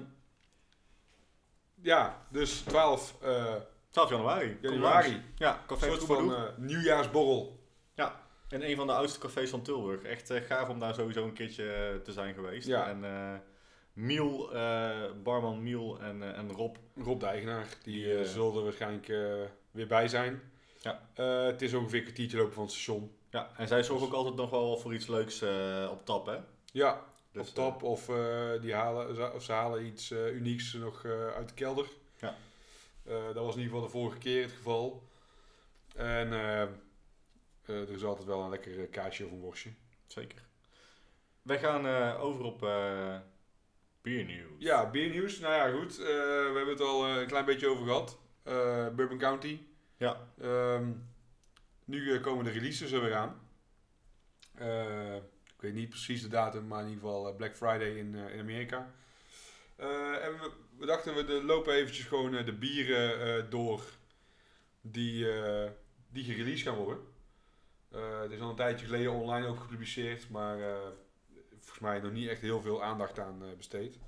ja, 1.82 2.26
dus 2.30 2.60
12 2.60 3.16
eh, 3.22 3.56
12 3.90 4.10
januari. 4.10 4.58
Januari. 4.62 5.22
Ja, 5.36 5.54
Een 5.54 5.66
Café 5.68 5.86
soort 5.86 6.04
van 6.04 6.54
nieuwjaarsborrel. 6.58 7.56
En 8.48 8.70
een 8.70 8.76
van 8.76 8.88
de 8.88 8.94
oudste 8.94 9.20
cafés 9.20 9.50
van 9.50 9.62
Tilburg. 9.62 10.02
Echt 10.02 10.34
gaaf 10.34 10.70
om 10.70 10.80
daar 10.80 10.94
sowieso 10.94 11.24
een 11.24 11.34
keertje 11.34 12.00
te 12.04 12.12
zijn 12.12 12.34
geweest. 12.34 12.68
Ja. 12.68 12.88
En 12.88 13.02
Miel, 13.98 14.54
eh, 14.54 15.12
barman 15.24 15.64
Miel 15.64 16.00
en, 16.00 16.24
eh, 16.24 16.38
en 16.38 16.52
Rob. 16.52 16.76
Rob 16.96 17.20
de 17.20 17.26
eigenaar, 17.26 17.68
die 17.84 18.18
eh, 18.18 18.24
zullen 18.26 18.56
er 18.56 18.64
waarschijnlijk 18.64 19.08
weer 19.72 19.88
bij 19.88 20.08
zijn. 20.08 20.42
Ja. 20.82 21.10
Het 21.50 21.62
is 21.62 21.74
ongeveer 21.74 21.98
een 22.00 22.04
kwartiertje 22.04 22.38
lopen 22.38 22.54
van 22.54 22.64
het 22.64 22.72
station. 22.74 23.12
Ja, 23.30 23.52
en 23.58 23.68
zij 23.68 23.84
zorgen 23.84 24.08
ook 24.08 24.14
altijd 24.14 24.36
nog 24.36 24.50
wel 24.50 24.78
voor 24.78 24.94
iets 24.94 25.08
leuks 25.08 25.42
op 25.92 26.06
tap, 26.06 26.26
hè? 26.26 26.38
Ja, 26.72 27.04
Dus, 27.32 27.48
op 27.50 27.56
tap 27.56 27.84
of, 27.84 28.06
die 28.62 28.74
halen, 28.74 29.16
ze- 29.16 29.32
of 29.34 29.44
ze 29.44 29.52
halen 29.52 29.86
iets 29.86 30.12
unieks 30.12 30.74
nog 30.74 31.06
uit 31.06 31.48
de 31.48 31.54
kelder. 31.54 31.88
Ja. 32.20 32.36
Dat 33.06 33.36
was 33.46 33.56
in 33.56 33.62
ieder 33.62 33.74
geval 33.74 33.82
de 33.82 33.90
vorige 33.90 34.18
keer 34.18 34.42
het 34.42 34.52
geval. 34.52 35.04
En 35.96 36.32
er 37.66 37.90
is 37.92 38.04
altijd 38.04 38.28
wel 38.28 38.42
een 38.42 38.50
lekker 38.50 38.88
kaasje 38.88 39.26
of 39.26 39.32
een 39.32 39.40
worstje. 39.40 39.70
Zeker. 40.08 40.42
Wij 41.42 41.60
gaan 41.60 42.16
over 42.18 42.44
op 42.44 42.62
biernieuws. 44.08 44.52
Ja, 44.58 44.90
biernieuws. 44.90 45.40
Nou 45.40 45.54
ja, 45.54 45.80
goed. 45.80 46.00
eh, 46.00 46.06
we 46.06 46.52
hebben 46.56 46.68
het 46.74 46.82
al 46.82 47.06
eh, 47.08 47.16
een 47.22 47.28
klein 47.28 47.46
beetje 47.46 47.68
over 47.68 47.86
gehad. 47.86 48.20
Eh, 48.44 48.88
Bourbon 48.96 49.18
County. 49.18 49.60
Ja. 49.98 50.28
Ehm, 50.42 50.92
nu 51.86 52.20
komen 52.20 52.46
de 52.46 52.52
releases 52.52 52.92
er 52.92 53.02
weer 53.02 53.16
aan. 53.16 53.42
Ik 55.56 55.64
weet 55.64 55.74
niet 55.74 55.90
precies 55.90 56.22
de 56.22 56.28
datum, 56.28 56.68
maar 56.68 56.80
in 56.84 56.90
ieder 56.90 57.02
geval 57.04 57.36
Black 57.36 57.56
Friday 57.56 57.96
in, 57.98 58.16
in 58.16 58.40
Amerika. 58.40 58.94
En 59.76 60.32
we, 60.40 60.52
we 60.78 60.86
dachten, 60.86 61.16
we 61.16 61.24
de- 61.26 61.44
lopen 61.44 61.74
eventjes 61.74 62.06
gewoon 62.06 62.32
de 62.46 62.54
bieren 62.54 63.50
door 63.50 63.82
die, 64.82 65.28
die 66.10 66.24
gereleased 66.24 66.68
gaan 66.68 66.76
worden. 66.76 67.04
Het 68.22 68.32
is 68.32 68.40
al 68.40 68.50
een 68.50 68.56
tijdje 68.56 68.86
geleden 68.86 69.12
online 69.12 69.48
ook 69.48 69.60
gepubliceerd, 69.60 70.30
maar 70.30 70.58
volgens 71.78 72.02
mij 72.02 72.10
nog 72.10 72.20
niet 72.20 72.30
echt 72.30 72.42
heel 72.42 72.62
veel 72.62 72.84
aandacht 72.84 73.20
aan 73.20 73.44
eh, 73.44 73.58
besteed. 73.58 73.96
Eh, 73.96 74.04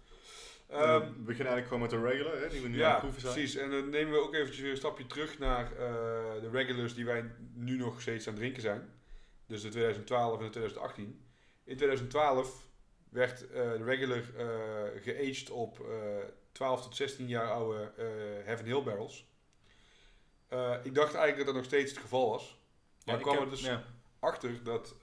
Ehm, 0.69 0.99
we 0.99 1.21
beginnen 1.21 1.53
eigenlijk 1.53 1.67
gewoon 1.67 1.81
met 1.81 1.89
de 1.89 2.01
regular, 2.01 2.41
hè, 2.41 2.49
die 2.49 2.61
we 2.61 2.67
nu 2.67 2.73
aan 2.73 2.79
ja, 2.79 2.91
het 2.91 2.99
proeven 2.99 3.21
zijn. 3.21 3.33
precies. 3.33 3.55
En 3.55 3.71
dan 3.71 3.89
nemen 3.89 4.13
we 4.13 4.21
ook 4.21 4.33
eventjes 4.33 4.59
weer 4.59 4.71
een 4.71 4.77
stapje 4.77 5.07
terug 5.07 5.39
naar 5.39 5.71
eh, 5.71 6.41
de 6.41 6.49
regulars 6.51 6.93
die 6.93 7.05
wij 7.05 7.31
nu 7.53 7.77
nog 7.77 8.01
steeds 8.01 8.27
aan 8.27 8.33
het 8.33 8.41
drinken 8.41 8.61
zijn. 8.61 8.89
Dus 9.47 9.61
de 9.61 9.69
2012 9.69 10.37
en 10.37 10.45
de 10.45 10.49
2018. 10.49 11.25
In 11.63 11.75
2012 11.75 12.67
werd 13.09 13.47
eh, 13.47 13.71
de 13.71 13.83
regular 13.83 14.23
eh 14.37 15.01
geaged 15.01 15.49
op 15.49 15.79
eh 15.79 15.87
12 16.51 16.81
tot 16.81 16.95
16 16.95 17.27
jaar 17.27 17.51
oude 17.51 17.91
Heaven 18.43 18.65
Hill 18.65 18.83
barrels. 18.83 19.27
Ik 20.83 20.95
dacht 20.95 21.13
eigenlijk 21.13 21.37
dat 21.37 21.45
dat 21.45 21.55
nog 21.55 21.65
steeds 21.65 21.91
het 21.91 22.01
geval 22.01 22.29
was. 22.29 22.61
Maar 23.05 23.15
ik 23.15 23.21
kwam 23.21 23.37
er 23.37 23.49
dus 23.49 23.61
ja. 23.61 23.83
achter 24.19 24.63
dat 24.63 24.95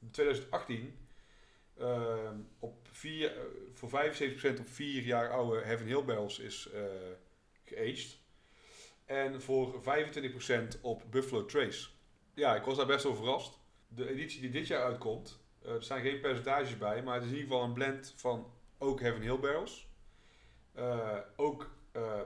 in 0.00 0.10
2018 0.10 0.98
eh, 1.80 2.30
op 2.58 2.88
vier, 2.90 3.36
eh, 3.36 3.42
voor 3.74 3.88
75% 3.88 4.60
op 4.60 4.68
4 4.68 5.02
jaar 5.02 5.30
oude 5.30 5.60
Heaven 5.60 5.86
Hill 5.86 6.04
barrels 6.04 6.38
is 6.38 6.68
eh 6.70 6.82
geaged. 7.64 8.18
En 9.04 9.42
voor 9.42 9.82
25% 9.82 10.78
op 10.80 11.02
Buffalo 11.10 11.44
Trace. 11.44 11.88
Ja, 12.34 12.56
ik 12.56 12.64
was 12.64 12.76
daar 12.76 12.86
best 12.86 13.04
wel 13.04 13.14
verrast. 13.14 13.58
De 13.88 14.08
editie 14.08 14.40
die 14.40 14.50
dit 14.50 14.66
jaar 14.66 14.82
uitkomt, 14.82 15.40
eh, 15.62 15.72
er 15.72 15.82
staan 15.82 16.00
geen 16.00 16.20
percentages 16.20 16.78
bij, 16.78 17.02
maar 17.02 17.14
het 17.14 17.24
is 17.24 17.30
in 17.30 17.36
ieder 17.36 17.50
geval 17.50 17.66
een 17.66 17.74
blend 17.74 18.14
van 18.16 18.52
ook 18.78 19.00
Heaven 19.00 19.22
Hill 19.22 19.38
barrels. 19.38 19.88
ook 21.36 21.70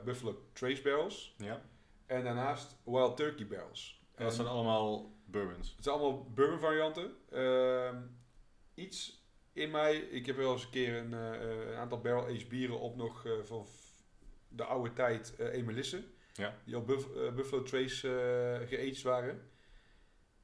Buffalo 0.05 0.45
Trace 0.53 0.83
barrels. 0.83 1.35
ja. 1.39 1.63
En 2.07 2.25
daarnaast 2.25 2.77
Wild 2.85 3.17
Turkey 3.17 3.47
barrels. 3.47 4.03
En 4.15 4.25
dat 4.25 4.35
zijn 4.35 4.47
allemaal 4.47 5.13
bourbons. 5.25 5.73
Het 5.75 5.85
zijn 5.85 5.97
allemaal 5.97 6.31
bourbon 6.31 6.59
varianten. 6.59 7.17
Ehm, 7.31 8.03
iets 8.75 9.24
in 9.55 9.71
mij, 9.71 9.97
ik 9.97 10.27
heb 10.27 10.37
wel 10.37 10.53
eens 10.53 10.65
een 10.65 10.71
keer 10.71 10.97
een, 10.97 11.13
eh, 11.15 11.35
eh, 11.35 11.69
een 11.71 11.75
aantal 11.77 12.01
barrel 12.01 12.25
aged 12.25 12.49
bieren 12.49 12.81
op 12.81 12.97
nog 12.97 13.27
eh, 13.27 13.33
van 13.43 13.67
de 14.49 14.65
oude 14.65 14.93
tijd 14.93 15.35
uh, 15.41 15.53
Emelisse. 15.55 16.03
Ja. 16.35 16.59
Die 16.65 16.77
op 16.77 16.87
Buff- 16.87 17.35
Buffalo 17.35 17.63
Trace 17.63 18.09
geaged 18.69 19.03
waren. 19.03 19.51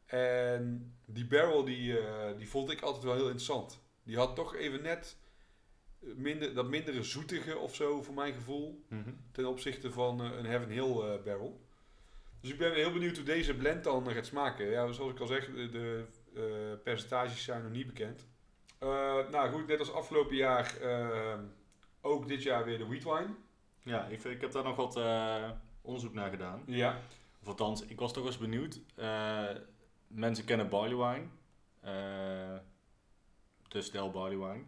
En 0.07 0.95
die 1.07 1.27
barrel 1.27 1.65
die, 1.65 1.99
die 2.37 2.49
vond 2.49 2.71
ik 2.71 2.81
altijd 2.81 3.05
wel 3.05 3.15
heel 3.15 3.23
interessant. 3.25 3.81
Die 4.03 4.17
had 4.17 4.37
toch 4.37 4.55
even 4.55 4.83
net 4.83 5.17
minder, 5.99 6.55
dat 6.55 6.69
mindere 6.69 7.03
zoetige 7.03 7.57
of 7.57 7.75
zo 7.75 8.03
voor 8.03 8.15
mijn 8.15 8.35
gevoel 8.35 8.85
Mhm. 8.89 9.11
ten 9.33 9.47
opzichte 9.47 9.91
van 9.93 10.21
een 10.21 10.45
Heaven 10.47 10.71
Hill 10.71 11.21
barrel. 11.25 11.61
Dus 12.41 12.51
ik 12.51 12.59
ben 12.59 12.75
heel 12.75 12.93
benieuwd 12.93 13.17
hoe 13.17 13.25
deze 13.27 13.55
blend 13.55 13.85
dan 13.85 14.11
gaat 14.11 14.27
smaken. 14.27 14.67
Ja, 14.71 14.93
zoals 14.93 15.13
ik 15.13 15.21
al 15.21 15.27
zeg, 15.27 15.47
de, 15.55 15.69
de 16.33 16.79
percentages 16.85 17.45
zijn 17.45 17.63
nog 17.63 17.73
niet 17.73 17.87
bekend. 17.87 18.27
Eh, 18.81 19.29
nou 19.31 19.51
goed, 19.51 19.67
net 19.67 19.79
als 19.79 19.93
afgelopen 19.93 20.37
jaar, 20.37 20.77
eh, 20.77 21.39
ook 22.01 22.29
dit 22.29 22.43
jaar 22.43 22.65
weer 22.65 22.79
de 22.79 22.87
wheat 22.87 23.05
wine. 23.05 23.35
Ja, 23.83 24.05
ik, 24.05 24.25
ik 24.25 24.41
heb 24.41 24.53
daar 24.53 24.65
nog 24.65 24.77
wat 24.77 24.97
eh, 24.97 25.51
onderzoek 25.83 26.15
naar 26.15 26.31
gedaan. 26.31 26.63
Ja. 26.67 26.99
Of 27.41 27.49
althans, 27.49 27.85
ik 27.85 27.99
was 27.99 28.13
toch 28.13 28.27
eens 28.27 28.39
benieuwd. 28.39 28.81
Mensen 30.07 30.45
kennen 30.45 30.69
barley 30.69 30.97
wine. 30.97 31.27
de 33.69 33.83
stijl 33.83 34.11
barley 34.11 34.39
wine. 34.39 34.65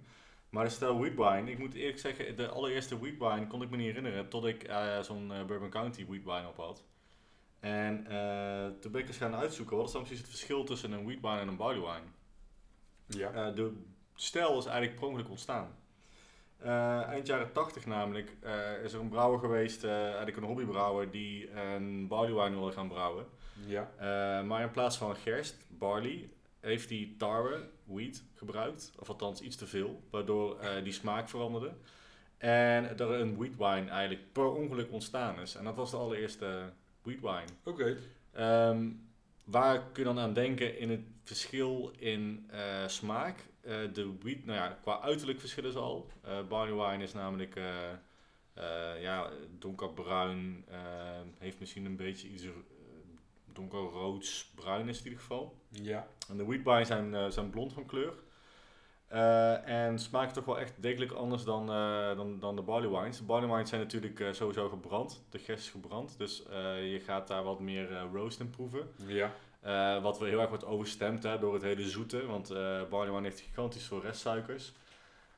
Maar 0.51 0.65
de 0.65 0.71
stijl 0.71 0.99
wheat 0.99 1.15
wine, 1.15 1.51
ik 1.51 1.59
moet 1.59 1.75
eerlijk 1.75 1.99
zeggen, 1.99 2.37
de 2.37 2.49
allereerste 2.49 2.99
wheat 2.99 3.19
wine 3.19 3.47
kon 3.47 3.63
ik 3.63 3.71
me 3.71 3.77
niet 3.77 3.87
herinneren 3.87 4.29
tot 4.29 4.45
ik 4.45 4.71
zo'n 5.01 5.33
eh, 5.33 5.45
Bourbon 5.45 5.71
County 5.71 6.07
wheat 6.07 6.25
wine 6.25 6.49
op 6.49 6.57
had. 6.57 6.85
En 7.61 8.05
toen 8.81 8.93
ben 8.93 9.01
ik 9.01 9.09
eens 9.09 9.17
gaan 9.17 9.35
uitzoeken, 9.35 9.77
wat 9.77 9.87
is 9.87 9.93
dan 9.93 10.03
precies 10.03 10.21
het 10.21 10.31
verschil 10.31 10.65
tussen 10.65 10.93
een 10.93 11.05
wheat 11.05 11.21
wine 11.21 11.39
en 11.39 11.49
een 11.49 11.57
barley 11.57 11.81
wine? 11.81 12.07
Ja. 13.07 13.51
De 13.51 13.73
stijl 14.23 14.59
is 14.59 14.65
eigenlijk 14.65 14.99
per 14.99 15.09
ongeluk 15.09 15.31
ontstaan. 15.31 15.75
Eh, 16.59 17.03
eind 17.03 17.27
jaren 17.27 17.53
80 17.53 17.87
namelijk 17.87 18.37
eh, 18.41 18.85
is 18.85 18.93
er 18.93 19.01
een 19.01 19.09
brouwer 19.09 19.39
geweest, 19.39 19.85
eh, 19.85 20.05
eigenlijk 20.05 20.37
een 20.37 20.43
hobbybrouwer, 20.43 21.11
die 21.11 21.51
een 21.51 22.09
barley 22.09 22.33
wine 22.33 22.57
wilde 22.57 22.73
gaan 22.73 22.89
brouwen. 22.89 23.27
Ja. 23.67 23.91
Maar 24.43 24.63
in 24.63 24.71
plaats 24.71 24.97
van 24.97 25.17
gerst, 25.17 25.57
barley, 25.69 26.31
heeft 26.61 26.89
hij 26.89 27.15
tarwe, 27.19 27.69
wheat, 27.85 28.23
gebruikt. 28.35 28.93
Of 28.99 29.09
althans 29.09 29.41
iets 29.41 29.57
te 29.57 29.67
veel, 29.67 30.03
waardoor 30.11 30.57
die 30.83 30.93
smaak 30.93 31.29
veranderde. 31.29 31.73
En 32.39 32.99
er 32.99 33.11
een 33.11 33.37
wheat 33.37 33.57
wine 33.57 33.91
eigenlijk 33.91 34.33
per 34.33 34.53
ongeluk 34.53 34.93
ontstaan 34.93 35.41
is. 35.41 35.55
En 35.55 35.65
dat 35.65 35.75
was 35.75 35.91
de 35.91 35.97
allereerste 35.97 36.73
wheat 37.03 37.21
wine. 37.21 37.59
Oké. 37.65 37.97
Ehm, 38.33 38.89
waar 39.45 39.79
kun 39.79 40.03
je 40.03 40.15
dan 40.15 40.19
aan 40.19 40.33
denken 40.33 40.79
in 40.79 40.91
het 40.91 41.05
verschil 41.23 41.93
in 41.99 42.51
smaak? 42.87 43.37
Eh, 43.63 43.77
de 43.93 44.15
wheat, 44.21 44.45
nou 44.45 44.59
ja, 44.59 44.79
qua 44.83 45.01
uiterlijk 45.01 45.41
verschillen 45.41 45.73
ze 45.73 45.79
al. 45.79 46.11
Eh 46.23 46.39
barley 46.49 46.91
wine 46.91 47.03
is 47.03 47.13
namelijk 47.13 47.57
eh, 48.55 49.03
ja, 49.03 49.31
donkerbruin, 49.59 50.65
eh, 50.69 51.21
heeft 51.39 51.61
misschien 51.61 51.85
een 51.85 51.97
beetje 51.97 52.29
iets 52.29 52.45
eh, 52.45 52.51
donkerroods, 53.53 54.53
bruin 54.55 54.89
is 54.89 54.99
in 54.99 55.05
ieder 55.05 55.21
geval. 55.21 55.55
Ja. 55.69 56.07
En 56.29 56.37
de 56.37 56.45
wheat 56.45 56.65
wine 56.65 56.85
zijn, 56.85 57.33
zijn 57.33 57.51
blond 57.51 57.73
van 57.73 57.87
kleur. 57.87 58.15
Eh, 59.07 59.69
en 59.69 59.99
smaakt 59.99 60.35
toch 60.35 60.45
wel 60.45 60.59
echt 60.59 60.83
degelijk 60.83 61.13
anders 61.13 61.45
dan, 61.45 61.67
dan, 62.17 62.39
dan 62.39 62.57
de 62.57 62.63
barley 62.63 62.89
wines. 62.89 63.19
De 63.19 63.25
barley 63.25 63.49
wines 63.49 63.69
zijn 63.69 63.81
natuurlijk 63.81 64.29
sowieso 64.35 64.69
gebrand. 64.69 65.25
De 65.31 65.39
gerst 65.39 65.65
is 65.65 65.71
gebrand. 65.71 66.19
Dus 66.19 66.43
je 66.83 67.01
gaat 67.05 67.29
daar 67.29 67.43
wat 67.43 67.61
meer 67.61 68.01
roast 68.13 68.41
in 68.41 68.51
proeven. 68.51 68.89
Ja. 69.07 69.35
Eh, 69.63 70.03
wat 70.03 70.19
weer 70.19 70.29
heel 70.29 70.41
erg 70.41 70.49
wordt 70.49 70.65
overstemd 70.65 71.23
hè, 71.23 71.39
door 71.39 71.55
het 71.55 71.63
hele 71.63 71.89
zoete. 71.89 72.27
Want 72.27 72.51
eh 72.51 72.83
barley 72.89 73.13
wine 73.13 73.23
heeft 73.23 73.41
gigantisch 73.41 73.85
veel 73.85 74.01
restsuikers. 74.01 74.73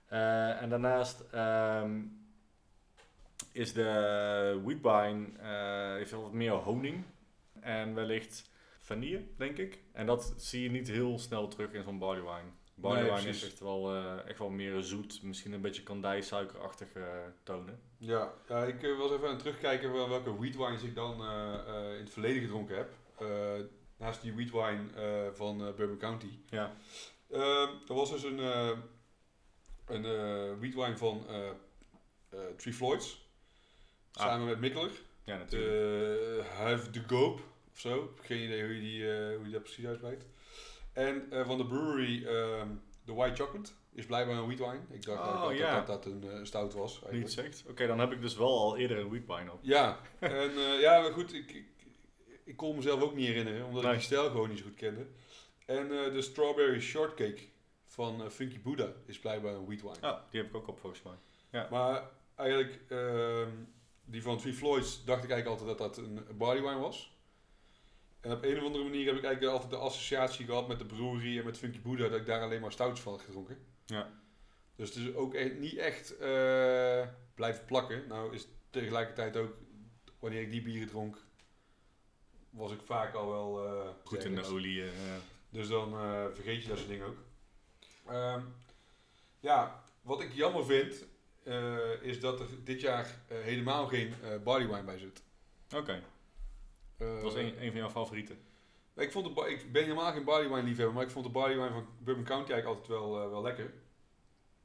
Eh, 0.06 0.62
en 0.62 0.68
daarnaast 0.68 1.24
ehm, 1.30 2.00
is 3.52 3.72
de 3.72 4.60
wheat 4.64 4.80
wine 4.80 5.26
heeft 5.96 6.10
wat 6.10 6.32
meer 6.32 6.52
honing. 6.52 7.04
En 7.60 7.94
wellicht 7.94 8.50
vanille, 8.78 9.24
denk 9.36 9.58
ik. 9.58 9.78
En 9.92 10.06
dat 10.06 10.34
zie 10.36 10.62
je 10.62 10.70
niet 10.70 10.88
heel 10.88 11.18
snel 11.18 11.48
terug 11.48 11.72
in 11.72 11.82
zo'n 11.82 11.98
barley 11.98 12.22
wine. 12.22 12.50
Barley 12.74 13.02
Nee, 13.02 13.12
wine 13.12 13.28
is 13.28 13.44
echt 13.44 13.60
wel, 13.60 13.96
echt 14.26 14.38
wel 14.38 14.50
meer 14.50 14.82
zoet, 14.82 15.22
misschien 15.22 15.52
een 15.52 15.60
beetje 15.60 15.82
kandijsuikerachtige 15.82 17.32
tonen. 17.42 17.80
Ja, 17.98 18.32
ja 18.48 18.64
ik 18.64 18.96
was 18.98 19.10
even 19.10 19.24
aan 19.24 19.30
het 19.30 19.38
terugkijken 19.38 19.92
wel 19.92 20.08
welke 20.08 20.36
wheat 20.36 20.56
wines 20.56 20.82
ik 20.82 20.94
dan 20.94 21.12
in 21.92 22.00
het 22.00 22.10
verleden 22.10 22.42
gedronken 22.42 22.76
heb. 22.76 22.92
Naast 23.96 24.22
die 24.22 24.34
wheat 24.34 24.50
wine 24.50 24.90
eh, 24.96 25.32
van 25.34 25.66
eh, 25.66 25.74
Bourbon 25.74 25.98
County. 25.98 26.38
Ja, 26.50 26.76
Ehm, 27.30 27.68
er 27.88 27.94
was 27.94 28.10
dus 28.10 28.22
een, 28.22 28.38
eh 28.38 28.70
een 29.86 30.02
wheat 30.58 30.74
wine 30.74 30.96
van 30.96 31.26
Three 32.56 32.74
Floyds. 32.74 33.28
Ah. 34.12 34.26
Samen 34.26 34.46
met 34.46 34.60
Mikkeler. 34.60 34.90
ja 35.24 35.36
natuurlijk. 35.36 36.48
Huif 36.48 36.90
de 36.90 37.02
Goop 37.06 37.40
of 37.72 37.78
zo. 37.78 38.14
Geen 38.20 38.42
idee 38.44 38.62
hoe 38.64 38.74
je, 38.74 38.80
die, 38.80 39.02
hoe 39.36 39.46
je 39.46 39.52
dat 39.52 39.62
precies 39.62 39.86
uitspreekt. 39.86 40.24
En 40.92 41.26
van 41.46 41.58
de 41.58 41.66
brewery 41.66 42.26
ehm 42.26 42.68
de 43.04 43.12
White 43.12 43.42
Chocolate. 43.42 43.70
Is 43.92 44.06
blijkbaar 44.06 44.36
een 44.36 44.46
wheat 44.46 44.58
wine. 44.58 44.80
Ik 44.90 45.04
dacht 45.04 45.20
Oh, 45.20 45.40
dat, 45.40 45.48
dat, 45.48 45.58
ja. 45.58 45.74
dat 45.80 45.86
dat 45.86 46.06
een 46.06 46.46
stout 46.46 46.74
was. 46.74 46.92
Eigenlijk. 46.92 47.22
Niet 47.22 47.32
zegt. 47.32 47.64
Oké, 47.68 47.86
dan 47.86 47.98
heb 47.98 48.12
ik 48.12 48.20
dus 48.20 48.36
wel 48.36 48.58
al 48.58 48.76
eerder 48.76 48.98
een 48.98 49.08
wheat 49.08 49.38
wine 49.38 49.52
op. 49.52 49.58
Ja, 49.62 49.98
en 50.18 50.52
ja, 50.80 51.00
maar 51.00 51.12
goed, 51.12 51.34
ik, 51.34 51.52
ik, 51.52 51.66
ik 52.44 52.56
kon 52.56 52.76
mezelf 52.76 53.02
ook 53.02 53.14
niet 53.14 53.26
herinneren, 53.26 53.66
omdat 53.66 53.82
Nee. 53.82 53.92
ik 53.92 53.98
die 53.98 54.06
stijl 54.06 54.30
gewoon 54.30 54.48
niet 54.48 54.58
zo 54.58 54.64
goed 54.64 54.74
kende. 54.74 55.06
En 55.66 55.82
eh, 56.04 56.12
de 56.12 56.22
Strawberry 56.22 56.80
Shortcake 56.80 57.40
van 57.84 58.22
eh, 58.24 58.28
Funky 58.28 58.60
Buddha 58.60 58.92
is 59.06 59.18
blijkbaar 59.18 59.54
een 59.54 59.66
wheat 59.66 59.80
wine. 59.82 59.96
Ja, 60.00 60.24
die 60.30 60.40
heb 60.40 60.50
ik 60.50 60.56
ook 60.56 60.68
op 60.68 60.78
volgens 60.78 61.02
mij. 61.02 61.66
Maar 61.70 62.10
eigenlijk, 62.36 62.80
ehm, 62.88 63.50
die 64.04 64.22
van 64.22 64.38
Three 64.38 64.52
Floyds 64.54 65.04
dacht 65.04 65.24
ik 65.24 65.30
eigenlijk 65.30 65.60
altijd 65.60 65.78
dat 65.78 65.94
dat 65.94 66.04
een 66.04 66.36
barley 66.36 66.62
wine 66.62 66.78
was. 66.80 67.12
En 68.20 68.32
op 68.32 68.44
een 68.44 68.56
of 68.58 68.64
andere 68.64 68.84
manier 68.84 69.06
heb 69.06 69.16
ik 69.16 69.24
eigenlijk 69.24 69.52
altijd 69.54 69.70
de 69.70 69.76
associatie 69.86 70.46
gehad 70.46 70.68
met 70.68 70.78
de 70.78 70.84
brewery 70.86 71.38
en 71.38 71.44
met 71.44 71.58
Funky 71.58 71.80
Buddha, 71.80 72.08
dat 72.08 72.20
ik 72.20 72.26
daar 72.26 72.42
alleen 72.42 72.60
maar 72.60 72.72
stouts 72.72 73.00
van 73.00 73.12
had 73.12 73.22
gedronken. 73.22 73.58
Ja. 73.86 74.10
Dus 74.76 74.88
het 74.94 74.98
is 74.98 75.14
ook 75.14 75.34
echt 75.34 75.58
niet 75.58 75.76
echt 75.76 76.16
eh, 76.16 77.06
blijven 77.34 77.64
plakken. 77.64 78.04
Nou 78.08 78.34
is 78.34 78.46
tegelijkertijd 78.70 79.36
ook, 79.36 79.52
wanneer 80.18 80.40
ik 80.40 80.50
die 80.50 80.62
bieren 80.62 80.88
dronk, 80.88 81.23
was 82.54 82.72
ik 82.72 82.80
vaak 82.84 83.14
al 83.14 83.28
wel 83.30 83.66
eh, 83.66 83.88
Goed 84.04 84.24
in 84.24 84.34
de 84.34 84.44
olie. 84.46 84.82
eh, 84.84 84.90
Dus 85.50 85.68
dan 85.68 85.92
eh, 85.92 86.24
vergeet 86.32 86.62
je 86.62 86.68
dat 86.68 86.76
soort 86.78 86.88
dingen 86.90 87.06
ook. 87.06 87.16
Ehm, 88.06 88.40
ja, 89.40 89.82
wat 90.02 90.20
ik 90.20 90.32
jammer 90.32 90.64
vind, 90.64 91.04
is 92.02 92.20
dat 92.20 92.40
er 92.40 92.46
dit 92.64 92.80
jaar 92.80 93.18
helemaal 93.28 93.86
geen 93.86 94.14
eh 94.22 94.42
barley 94.42 94.66
wine 94.66 94.82
bij 94.82 94.98
zit. 94.98 95.22
Oké, 95.76 96.02
dat 96.98 97.22
was 97.22 97.34
een, 97.34 97.62
een 97.62 97.70
van 97.70 97.80
jouw 97.80 97.90
favorieten. 97.90 98.38
ik, 98.96 99.12
vond 99.12 99.34
de, 99.36 99.50
ik 99.50 99.72
ben 99.72 99.82
helemaal 99.82 100.12
geen 100.12 100.24
barley 100.24 100.48
wine 100.48 100.62
liefhebber, 100.62 100.94
maar 100.94 101.04
ik 101.04 101.10
vond 101.10 101.24
de 101.24 101.30
barley 101.30 101.56
wine 101.56 101.70
van 101.70 101.86
Bourbon 101.98 102.24
County 102.24 102.52
eigenlijk 102.52 102.66
altijd 102.80 103.00
wel, 103.00 103.30
wel 103.30 103.42
lekker. 103.42 103.72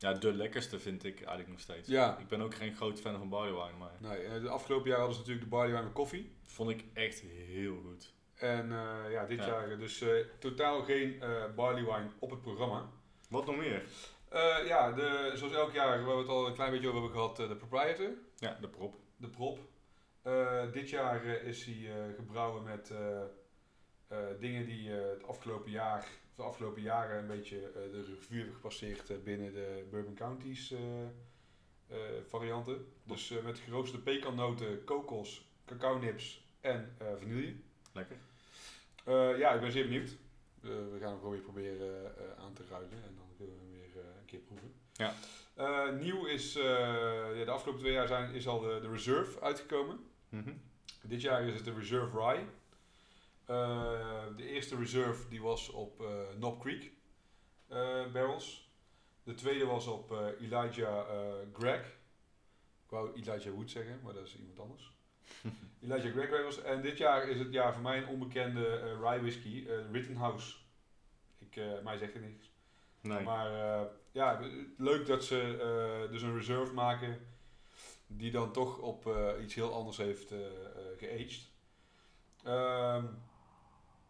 Ja, 0.02 0.14
de 0.14 0.34
lekkerste 0.34 0.80
vind 0.80 1.04
ik 1.04 1.16
eigenlijk 1.18 1.50
nog 1.50 1.60
steeds. 1.60 1.88
Ja. 1.88 2.18
Ik 2.18 2.28
ben 2.28 2.42
ook 2.42 2.56
geen 2.56 2.76
groot 2.76 3.00
fan 3.00 3.18
van 3.18 3.30
barley 3.30 3.52
wine, 3.54 3.78
maar 3.78 3.92
Nee, 4.00 4.24
eh, 4.24 4.42
de 4.42 4.50
afgelopen 4.50 4.90
jaar 4.90 4.98
hadden 4.98 5.16
ze 5.16 5.22
natuurlijk 5.22 5.50
de 5.50 5.56
barley 5.56 5.72
wine 5.72 5.84
met 5.84 5.94
koffie. 5.94 6.32
vond 6.46 6.70
ik 6.70 6.84
echt 6.94 7.20
heel 7.22 7.78
goed. 7.86 8.14
En 8.36 8.72
eh, 8.72 9.12
ja, 9.12 9.26
dit 9.26 9.38
Ja. 9.40 9.46
jaar 9.48 9.78
dus 9.78 10.02
eh, 10.02 10.10
totaal 10.40 10.84
geen 10.84 11.22
eh, 11.22 11.44
barley 11.56 11.84
wine 11.84 12.10
op 12.20 12.30
het 12.30 12.42
programma. 12.42 12.90
Wat 13.30 13.46
nog 13.46 13.58
meer? 13.58 13.84
Ja, 14.66 14.92
de, 14.92 15.32
zoals 15.36 15.54
elk 15.54 15.74
jaar, 15.74 16.04
waar 16.06 16.16
we 16.16 16.22
het 16.22 16.30
al 16.30 16.48
een 16.48 16.54
klein 16.54 16.72
beetje 16.72 16.88
over 16.88 17.02
hebben 17.02 17.20
gehad, 17.20 17.40
eh, 17.40 17.48
de 17.48 17.56
proprietor. 17.56 18.10
Ja, 18.38 18.58
de 18.62 18.68
prop. 18.70 18.96
de 19.18 19.28
prop. 19.30 19.60
Dit 20.74 20.90
jaar 20.90 21.26
is 21.26 21.66
hij 21.66 22.14
gebrouwen 22.16 22.64
met 22.64 22.94
dingen 24.40 24.66
die 24.66 24.90
het 24.90 25.24
afgelopen 25.24 25.72
jaar, 25.72 26.08
de 26.40 26.46
afgelopen 26.46 26.82
jaren 26.82 27.18
een 27.18 27.28
beetje 27.28 27.58
eh, 27.58 27.74
de 27.74 28.04
revue 28.04 28.38
hebben 28.38 28.56
gepasseerd 28.56 29.10
eh, 29.10 29.18
binnen 29.24 29.54
de 29.54 29.88
Bourbon 29.90 30.14
Counties 30.14 30.72
eh, 30.72 30.80
varianten. 32.28 32.86
Dus 33.04 33.34
met 33.44 33.60
geroosterde 33.60 34.04
pekannoten, 34.04 34.84
kokos, 34.84 35.50
cacao 35.66 35.98
nips 35.98 36.46
en 36.62 36.96
vanille. 37.20 37.56
Lekker. 37.94 38.18
Ja, 39.40 39.52
ik 39.52 39.62
ben 39.62 39.72
zeer 39.72 39.84
benieuwd. 39.84 40.18
We 40.62 40.98
gaan 41.00 41.10
hem 41.10 41.18
gewoon 41.18 41.32
weer 41.32 41.42
proberen 41.42 42.14
aan 42.38 42.54
te 42.54 42.64
ruilen 42.70 43.04
en 43.04 43.16
dan 43.16 43.26
kunnen 43.38 43.56
we 43.56 43.62
hem 43.62 43.72
weer 43.72 44.04
een 44.20 44.26
keer 44.26 44.40
proeven. 44.40 44.74
Ja. 44.94 45.14
Nieuw 45.92 46.26
is, 46.26 46.54
ja, 46.54 47.44
de 47.46 47.52
afgelopen 47.52 47.82
twee 47.82 47.94
jaar 47.94 48.08
zijn, 48.08 48.34
is 48.34 48.48
al 48.48 48.60
de, 48.60 48.80
de 48.82 48.90
Reserve 48.90 49.42
uitgekomen. 49.42 50.00
Mhm. 50.30 50.54
Dit 51.02 51.22
jaar 51.22 51.44
is 51.44 51.54
het 51.54 51.66
de 51.66 51.74
Reserve 51.74 52.18
Rye. 52.18 52.46
Eh, 53.50 54.26
de 54.36 54.48
eerste 54.48 54.78
Reserve 54.78 55.30
die 55.30 55.42
was 55.42 55.70
op 55.70 56.02
eh 56.02 56.08
Knob 56.36 56.62
Creek 56.62 56.92
eh, 57.68 58.12
barrels. 58.12 58.72
De 59.24 59.34
tweede 59.34 59.66
was 59.66 59.88
op 59.88 60.12
Elijah 60.40 61.06
Gregg. 61.54 61.88
Ik 62.84 62.90
wou 62.90 63.14
Elijah 63.14 63.54
Wood 63.54 63.70
zeggen, 63.70 64.00
maar 64.04 64.14
dat 64.14 64.28
is 64.28 64.38
iemand 64.38 64.60
anders. 64.60 64.92
Elijah 65.84 66.12
Gregg 66.12 66.30
barrels. 66.30 66.62
En 66.62 66.82
dit 66.82 66.98
jaar 66.98 67.30
is 67.30 67.40
het 67.40 67.52
jaar 67.52 67.74
voor 67.74 67.82
mij 67.82 67.98
een 67.98 68.08
onbekende 68.08 68.98
rye 69.02 69.22
whisky, 69.22 69.68
Rittenhouse. 69.92 70.58
Ik, 71.38 71.56
mij 71.84 71.98
zegt 71.98 72.14
het 72.14 72.22
niks. 72.22 72.52
Nee. 73.02 73.24
Maar 73.24 73.88
ja, 74.12 74.40
leuk 74.78 75.06
dat 75.06 75.24
ze 75.24 76.08
dus 76.12 76.22
een 76.22 76.36
reserve 76.36 76.74
maken 76.74 77.20
die 78.08 78.32
dan 78.32 78.52
toch 78.52 78.78
op 78.78 79.10
iets 79.42 79.56
heel 79.56 79.74
anders 79.74 79.98
heeft 79.98 80.34
geaged. 80.98 81.50
Ehm, 82.44 83.06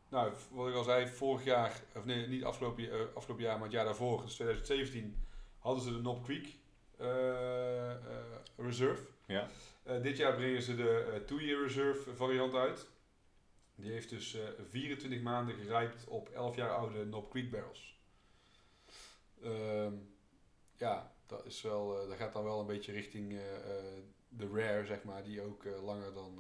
nou, 0.10 0.34
wat 0.52 0.68
ik 0.68 0.76
al 0.76 0.84
zei, 0.84 1.08
vorig 1.08 1.44
jaar, 1.44 1.82
of 1.96 2.06
nee, 2.06 2.28
niet 2.28 2.44
afgelopen, 2.44 2.92
eh, 2.92 3.00
afgelopen 3.14 3.44
jaar, 3.44 3.56
maar 3.56 3.64
het 3.64 3.72
jaar 3.72 3.86
daarvoor, 3.86 4.22
dus 4.22 4.34
2017, 4.34 5.26
hadden 5.58 5.84
ze 5.84 5.92
de 5.92 6.00
Knob 6.00 6.24
Creek 6.24 6.56
eh, 6.98 7.92
eh, 7.92 7.98
Reserve. 8.58 9.08
Ja. 9.26 9.48
Dit 10.02 10.18
jaar 10.18 10.36
brengen 10.36 10.62
ze 10.62 10.76
de 10.76 11.24
two-year 11.26 11.62
reserve 11.62 12.16
variant 12.16 12.54
uit. 12.54 12.88
Die 13.76 13.92
heeft 13.92 14.10
dus 14.10 14.34
eh 14.34 14.48
24 14.70 15.22
maanden 15.22 15.56
gerijpt 15.56 16.08
op 16.08 16.30
11 16.30 16.56
jaar 16.56 16.70
oude 16.70 17.04
Knob 17.04 17.32
Creek 17.32 17.52
barrels. 17.52 18.00
Ehm, 19.44 19.94
ja, 20.78 21.16
dat, 21.26 21.46
is 21.46 21.62
wel, 21.62 22.08
dat 22.08 22.18
gaat 22.18 22.34
dan 22.34 22.44
wel 22.44 22.60
een 22.60 22.66
beetje 22.66 22.92
richting 22.92 23.40
de 24.30 24.50
rare, 24.54 24.86
zeg 24.86 25.04
maar, 25.04 25.24
die 25.24 25.42
ook 25.42 25.64
langer 25.82 26.14
dan, 26.14 26.40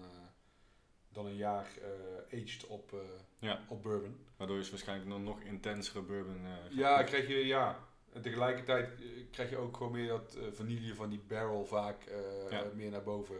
dan 1.23 1.27
een 1.31 1.37
jaar 1.37 1.67
eh 1.81 2.41
aged 2.41 2.67
op, 2.67 2.93
eh, 2.93 2.99
Ja. 3.39 3.65
op 3.69 3.83
bourbon. 3.83 4.25
Waardoor 4.37 4.57
je 4.57 4.69
waarschijnlijk 4.69 5.09
nog, 5.09 5.19
nog 5.21 5.41
intensere 5.41 6.01
bourbon 6.01 6.45
gaat 6.45 6.73
Ja, 6.73 7.03
krijg 7.03 7.27
je, 7.27 7.45
ja. 7.45 7.87
En 8.13 8.21
tegelijkertijd 8.21 9.01
krijg 9.31 9.49
je 9.49 9.57
ook 9.57 9.77
gewoon 9.77 9.91
meer 9.91 10.07
dat 10.07 10.37
vanille 10.51 10.95
van 10.95 11.09
die 11.09 11.19
barrel 11.27 11.65
vaak 11.65 12.03
Ja. 12.49 12.63
meer 12.73 12.91
naar 12.91 13.03
boven. 13.03 13.35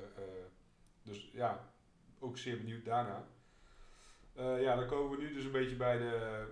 dus 1.03 1.29
ja, 1.33 1.73
ook 2.19 2.37
zeer 2.37 2.57
benieuwd 2.57 2.85
daarna. 2.85 3.27
Ja, 4.35 4.75
dan 4.75 4.87
komen 4.87 5.17
we 5.17 5.23
nu 5.23 5.33
dus 5.33 5.43
een 5.43 5.51
beetje 5.51 5.75
bij 5.75 5.97
de 5.97 6.43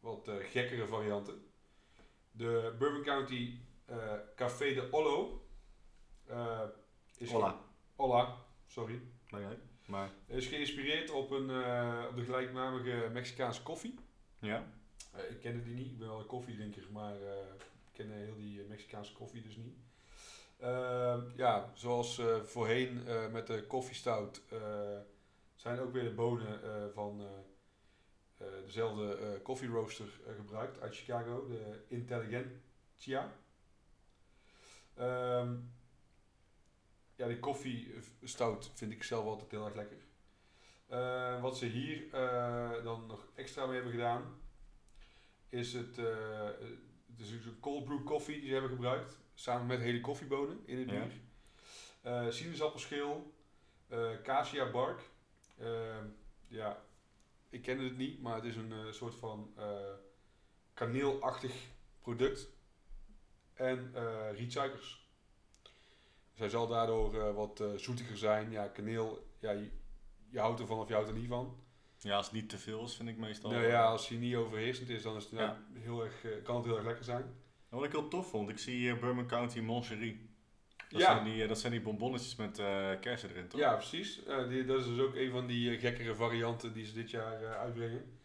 wat 0.00 0.30
gekkere 0.40 0.86
varianten. 0.86 1.44
De 2.30 2.74
Bourbon 2.78 3.02
County 3.02 3.58
Café 4.36 4.74
de 4.74 4.88
Ollo. 4.90 5.46
is. 7.18 7.30
Hola, 7.96 8.36
sorry. 8.66 9.00
Nee, 9.30 9.44
nee. 9.44 9.56
Maar 9.86 10.10
Is 10.26 10.46
geïnspireerd 10.46 11.10
op, 11.10 11.30
een, 11.30 11.50
eh, 11.50 12.04
op 12.08 12.16
de 12.16 12.24
gelijknamige 12.24 13.10
Mexicaanse 13.12 13.62
koffie. 13.62 13.94
ja, 14.38 14.64
Eh, 15.12 15.30
ik 15.30 15.40
kende 15.40 15.62
die 15.62 15.74
niet. 15.74 15.86
Ik 15.86 15.98
ben 15.98 16.08
wel 16.08 16.18
een 16.18 16.26
koffiedrinker, 16.26 16.86
maar 16.92 17.14
eh, 17.14 17.36
ik 17.58 17.92
ken 17.92 18.10
heel 18.10 18.36
die 18.36 18.62
Mexicaanse 18.68 19.12
koffie 19.12 19.42
dus 19.42 19.56
niet. 19.56 19.76
Ehm, 20.58 21.20
ja, 21.36 21.70
zoals 21.74 22.20
voorheen 22.42 23.02
met 23.32 23.46
de 23.46 23.66
koffiestout 23.66 24.42
zijn 25.54 25.78
ook 25.78 25.92
weer 25.92 26.02
de 26.02 26.14
bonen 26.14 26.60
van 26.92 27.22
dezelfde 28.64 29.40
koffieroaster 29.42 30.20
gebruikt 30.36 30.80
uit 30.80 30.96
Chicago, 30.96 31.46
de 31.46 31.84
Intelligentsia. 31.88 33.32
Ja, 37.26 37.32
die 37.32 37.40
koffiestout 37.40 38.70
vind 38.74 38.92
ik 38.92 39.02
zelf 39.02 39.24
altijd 39.24 39.50
heel 39.50 39.64
erg 39.64 39.74
lekker. 39.74 39.96
Eh, 40.86 41.42
wat 41.42 41.58
ze 41.58 41.66
hier 41.66 42.12
eh, 42.14 42.84
dan 42.84 43.06
nog 43.06 43.26
extra 43.34 43.66
mee 43.66 43.74
hebben 43.74 43.92
gedaan, 43.92 44.40
is 45.48 45.72
het, 45.72 45.98
eh, 45.98 46.44
het 47.06 47.20
is 47.20 47.30
dus 47.30 47.44
een 47.44 47.60
cold 47.60 47.84
brew 47.84 48.04
koffie 48.04 48.36
die 48.38 48.46
ze 48.46 48.52
hebben 48.52 48.70
gebruikt, 48.70 49.18
samen 49.34 49.66
met 49.66 49.80
hele 49.80 50.00
koffiebonen 50.00 50.62
in 50.66 50.78
het 50.78 50.90
Ja. 50.90 51.00
bier. 51.00 51.12
Eh 52.02 52.30
sinaasappelschil, 52.30 53.34
cassia 54.22 54.70
bark. 54.70 55.00
Ja, 56.48 56.84
ik 57.50 57.62
ken 57.62 57.78
het 57.78 57.96
niet, 57.96 58.22
maar 58.22 58.34
het 58.34 58.44
is 58.44 58.56
een 58.56 58.94
soort 58.94 59.14
van 59.14 59.54
kaneelachtig 60.74 61.54
product. 62.00 62.48
En 63.54 63.94
rietsuikers. 64.34 65.05
Zij 66.36 66.48
zal 66.48 66.66
daardoor 66.66 67.20
eh, 67.20 67.34
wat 67.34 67.60
eh, 67.60 67.66
zoetiger 67.76 68.16
zijn. 68.16 68.50
Ja, 68.50 68.66
kaneel, 68.68 69.26
ja, 69.40 69.50
je, 69.50 69.70
je 70.30 70.38
houdt 70.38 70.60
ervan 70.60 70.78
of 70.78 70.88
je 70.88 70.94
houdt 70.94 71.08
er 71.08 71.14
niet 71.14 71.28
van. 71.28 71.56
Ja, 71.98 72.16
als 72.16 72.26
het 72.26 72.34
niet 72.34 72.48
te 72.48 72.58
veel 72.58 72.84
is, 72.84 72.94
vind 72.96 73.08
ik 73.08 73.16
meestal. 73.16 73.50
Nou 73.50 73.66
ja, 73.66 73.84
als 73.84 74.08
hij 74.08 74.18
niet 74.18 74.34
overheersend 74.34 74.88
is, 74.88 75.02
dan 75.02 75.16
is 75.16 75.26
het 75.30 75.50
heel 75.72 76.04
erg, 76.04 76.24
eh, 76.24 76.42
kan 76.42 76.56
het 76.56 76.64
heel 76.64 76.76
erg 76.76 76.84
lekker 76.86 77.04
zijn. 77.04 77.34
Wat 77.68 77.84
ik 77.84 77.90
heel 77.92 78.08
tof 78.08 78.30
vond, 78.30 78.48
ik 78.48 78.58
zie 78.58 78.76
hier 78.76 78.98
Bourbon 78.98 79.26
County 79.26 79.60
Moncherie. 79.60 80.28
Dat, 80.88 81.00
Ja. 81.00 81.12
zijn 81.12 81.24
die, 81.24 81.42
eh, 81.42 81.48
dat 81.48 81.58
zijn 81.58 81.72
die 81.72 81.80
bonbonnetjes 81.80 82.36
met 82.36 82.58
eh, 82.58 82.90
kersen 83.00 83.30
erin, 83.30 83.48
toch? 83.48 83.60
Ja, 83.60 83.74
precies. 83.74 84.24
Eh, 84.24 84.48
die, 84.48 84.64
dat 84.64 84.80
is 84.80 84.86
dus 84.86 84.98
ook 85.00 85.14
een 85.14 85.30
van 85.30 85.46
die 85.46 85.70
eh, 85.74 85.80
gekkere 85.80 86.14
varianten 86.14 86.72
die 86.72 86.84
ze 86.86 86.92
dit 86.92 87.10
jaar 87.10 87.42
eh, 87.42 87.50
uitbrengen. 87.52 88.18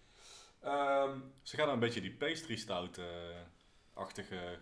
Ehm, 0.62 1.20
Ze 1.41 1.55
gaan 1.55 1.66
dan 1.66 1.74
een 1.74 1.80
beetje 1.80 2.01
die 2.01 2.14
pastry 2.16 2.55
stout-achtige 2.55 4.59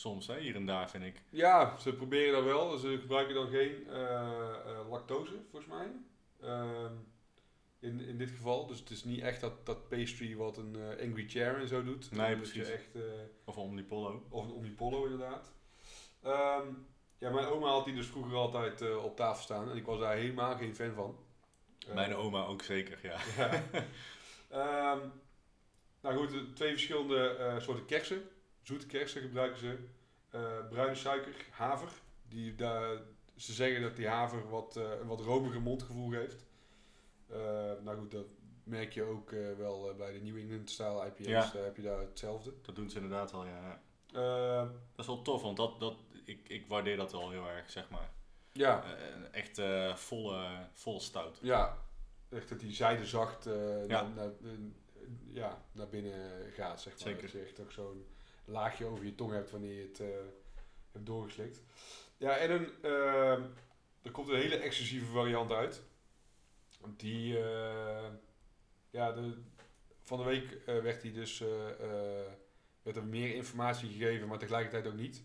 soms, 0.00 0.26
hè, 0.26 0.38
hier 0.38 0.54
en 0.54 0.66
daar, 0.66 0.90
vind 0.90 1.04
ik. 1.04 1.22
ja, 1.30 1.76
ze 1.78 1.92
proberen 1.94 2.32
dat 2.32 2.44
wel. 2.44 2.76
Ze 2.76 2.98
gebruiken 3.00 3.34
dan 3.34 3.48
geen 3.48 3.86
eh, 3.88 4.00
eh, 4.66 4.88
lactose, 4.90 5.32
volgens 5.50 5.72
mij. 5.72 5.90
Ehm, 6.40 6.94
in, 7.78 8.00
in 8.00 8.18
dit 8.18 8.30
geval. 8.30 8.66
Dus 8.66 8.78
het 8.78 8.90
is 8.90 9.04
niet 9.04 9.20
echt 9.20 9.40
dat, 9.40 9.66
dat 9.66 9.88
pastry 9.88 10.36
wat 10.36 10.56
een 10.56 10.76
eh, 10.76 11.06
Angry 11.06 11.28
Chair 11.28 11.56
en 11.60 11.68
zo 11.68 11.82
doet. 11.82 12.10
Nee, 12.10 12.36
precies. 12.36 12.68
echt, 12.68 12.88
Of 13.44 13.56
Omnipollo. 13.56 14.26
of 14.28 14.44
een 14.44 14.52
Omnipollo 14.52 15.04
inderdaad. 15.04 15.52
Ehm, 16.22 16.66
ja, 17.18 17.30
mijn 17.30 17.46
oma 17.46 17.68
had 17.68 17.84
die 17.84 17.94
dus 17.94 18.06
vroeger 18.06 18.34
altijd 18.34 18.96
op 18.96 19.16
tafel 19.16 19.42
staan. 19.42 19.70
En 19.70 19.76
ik 19.76 19.86
was 19.86 19.98
daar 19.98 20.16
helemaal 20.16 20.56
geen 20.56 20.74
fan 20.74 20.94
van. 20.94 21.16
Mijn 21.94 22.14
oma 22.14 22.44
ook 22.44 22.62
zeker, 22.62 22.98
ja. 23.02 23.18
Ja. 23.36 23.62
Ehm, 24.50 24.98
nou 26.00 26.16
goed, 26.16 26.56
twee 26.56 26.70
verschillende 26.70 27.56
soorten 27.58 27.84
kersen. 27.86 28.22
Zoete 28.70 28.86
kersen 28.86 29.22
gebruiken 29.22 29.58
ze. 29.58 29.78
Eh, 30.30 30.68
bruine 30.68 30.94
suiker, 30.94 31.46
haver. 31.50 31.90
Die, 32.28 32.54
daar, 32.54 32.98
ze 33.36 33.52
zeggen 33.52 33.82
dat 33.82 33.96
die 33.96 34.08
haver 34.08 34.48
wat, 34.48 34.76
eh, 34.76 34.90
een 35.00 35.06
wat 35.06 35.20
romiger 35.20 35.60
mondgevoel 35.60 36.10
geeft. 36.10 36.44
Eh, 37.28 37.36
nou 37.82 37.98
goed, 37.98 38.10
dat 38.10 38.26
merk 38.64 38.92
je 38.92 39.02
ook 39.02 39.30
wel 39.56 39.94
bij 39.96 40.12
de 40.12 40.18
New 40.20 40.36
England 40.36 40.70
style 40.70 41.06
IPA's. 41.06 41.26
Ja. 41.52 41.60
Heb 41.60 41.76
je 41.76 41.82
daar 41.82 41.98
hetzelfde. 41.98 42.52
Dat 42.62 42.76
doen 42.76 42.90
ze 42.90 42.96
inderdaad 42.96 43.32
wel, 43.32 43.46
ja. 43.46 43.82
Dat 44.62 44.70
is 44.96 45.06
wel 45.06 45.22
tof, 45.22 45.42
want 45.42 45.56
dat, 45.56 45.80
dat, 45.80 45.94
ik, 46.24 46.48
ik 46.48 46.66
waardeer 46.66 46.96
dat 46.96 47.12
wel 47.12 47.30
heel 47.30 47.48
erg, 47.48 47.70
zeg 47.70 47.90
maar. 47.90 48.10
ja, 48.52 48.84
een 49.14 49.32
echt 49.32 49.60
volle, 50.00 50.66
volle 50.72 51.00
stout. 51.00 51.38
ja, 51.42 51.78
echt 52.28 52.48
dat 52.48 52.60
die 52.60 52.72
zijde 52.72 53.06
zacht 53.06 53.44
Ja. 53.44 53.86
naar, 53.86 54.08
naar, 54.14 54.30
ja, 55.28 55.62
naar 55.72 55.88
binnen 55.88 56.52
gaat, 56.52 56.80
zeg 56.80 56.92
maar. 56.92 57.02
Zeker. 57.02 57.32
Dat 57.32 57.42
echt 57.42 57.60
ook 57.60 57.72
zo'n 57.72 58.06
laagje 58.44 58.84
over 58.84 59.04
je 59.04 59.14
tong 59.14 59.32
hebt 59.32 59.50
wanneer 59.50 59.74
je 59.74 59.86
het 59.88 60.00
eh, 60.00 60.08
hebt 60.92 61.06
doorgeslikt. 61.06 61.62
Ja, 62.16 62.36
en 62.36 62.50
een, 62.50 62.72
eh, 62.82 63.32
er 64.02 64.10
komt 64.12 64.28
een 64.28 64.40
hele 64.40 64.56
exclusieve 64.56 65.06
variant 65.06 65.52
uit. 65.52 65.82
Die, 66.96 67.38
eh, 67.38 68.08
ja, 68.90 69.12
de, 69.12 69.42
van 70.02 70.18
de 70.18 70.24
week 70.24 70.58
werd 70.64 71.00
die 71.00 71.12
dus, 71.12 71.38
werd 72.82 72.96
er 72.96 73.04
meer 73.04 73.34
informatie 73.34 73.88
gegeven, 73.88 74.28
maar 74.28 74.38
tegelijkertijd 74.38 74.86
ook 74.86 74.94
niet. 74.94 75.24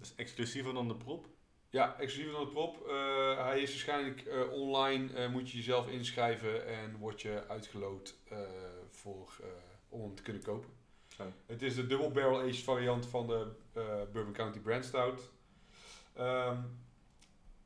Is 0.00 0.14
exclusiever 0.14 0.74
dan 0.74 0.88
de 0.88 0.96
prop. 0.96 1.26
ja, 1.70 1.98
exclusief 1.98 2.32
dan 2.32 2.44
de 2.44 2.50
prop. 2.50 2.86
Hij 3.38 3.60
is 3.60 3.70
waarschijnlijk 3.70 4.48
online, 4.50 5.28
moet 5.28 5.50
je 5.50 5.56
jezelf 5.56 5.88
inschrijven 5.88 6.66
en 6.66 6.96
word 6.96 7.22
je 7.22 7.48
uitgeloot 7.48 8.14
voor, 8.90 9.40
om 9.88 10.00
hem 10.00 10.14
te 10.14 10.22
kunnen 10.22 10.42
kopen. 10.42 10.83
Zo. 11.16 11.32
Het 11.46 11.62
is 11.62 11.74
de 11.74 11.86
double 11.86 12.10
barrel 12.10 12.40
aged 12.40 12.62
variant 12.62 13.06
van 13.06 13.26
de 13.26 13.46
eh, 13.72 13.82
Bourbon 14.12 14.32
County 14.32 14.58
Brand 14.58 14.84
Stout. 14.84 15.30
Ehm, 16.12 16.62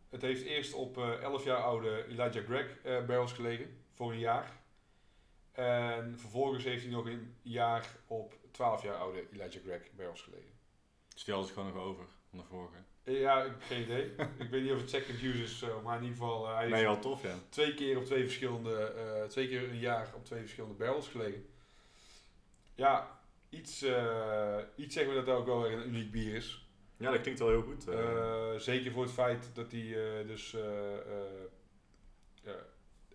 het 0.08 0.22
heeft 0.22 0.42
eerst 0.42 0.74
op 0.74 0.98
eh 0.98 1.22
11 1.22 1.44
jaar 1.44 1.62
oude 1.62 2.06
Elijah 2.08 2.44
Gregg 2.44 2.78
eh, 2.82 3.06
barrels 3.06 3.32
gelegen, 3.32 3.84
voor 3.94 4.12
een 4.12 4.18
jaar. 4.18 4.52
En 5.52 6.18
vervolgens 6.18 6.64
heeft 6.64 6.82
hij 6.82 6.92
nog 6.92 7.06
een 7.06 7.34
jaar 7.42 7.86
op 8.06 8.34
12 8.50 8.82
jaar 8.82 8.94
oude 8.96 9.24
Elijah 9.32 9.62
Gregg 9.62 9.82
barrels 9.96 10.22
gelegen. 10.22 10.52
Dus 11.14 11.24
die 11.24 11.34
hadden 11.34 11.52
ze 11.52 11.58
gewoon 11.58 11.74
nog 11.74 11.82
over 11.84 12.04
van 12.30 12.38
de 12.38 12.44
vorige. 12.44 12.76
Ja, 13.02 13.42
ik 13.42 13.50
heb 13.50 13.62
geen 13.62 13.82
idee. 13.82 14.04
ik 14.44 14.50
weet 14.50 14.62
niet 14.62 14.72
of 14.72 14.80
het 14.80 14.90
second 14.90 15.22
use 15.22 15.42
is, 15.42 15.64
maar 15.82 15.96
in 15.96 16.02
ieder 16.02 16.18
geval, 16.18 16.48
hij 16.48 16.68
Nee, 16.68 16.84
wel 16.84 16.98
tof, 16.98 17.22
ja. 17.22 17.34
twee 17.48 17.74
keer 17.74 17.96
op 17.96 18.04
twee 18.04 18.22
verschillende, 18.22 19.26
twee 19.28 19.48
keer 19.48 19.68
een 19.68 19.78
jaar 19.78 20.12
op 20.14 20.24
twee 20.24 20.40
verschillende 20.40 20.74
barrels 20.74 21.08
gelegen. 21.08 21.46
Ja, 22.74 23.17
iets, 23.48 23.82
eh, 23.82 24.58
iets 24.76 24.94
zeggen 24.94 25.12
we 25.12 25.18
dat 25.18 25.26
dat 25.26 25.36
ook 25.38 25.46
wel 25.46 25.62
weer 25.62 25.72
een 25.72 25.88
uniek 25.88 26.10
bier 26.10 26.34
is. 26.34 26.66
Ja, 26.96 27.10
dat 27.10 27.20
klinkt 27.20 27.40
wel 27.40 27.48
heel 27.48 27.62
goed. 27.62 27.88
eh. 27.88 28.52
Eh, 28.52 28.60
zeker 28.60 28.92
voor 28.92 29.02
het 29.02 29.12
feit 29.12 29.50
dat 29.54 29.72
hij 29.72 30.24
dus 30.26 30.56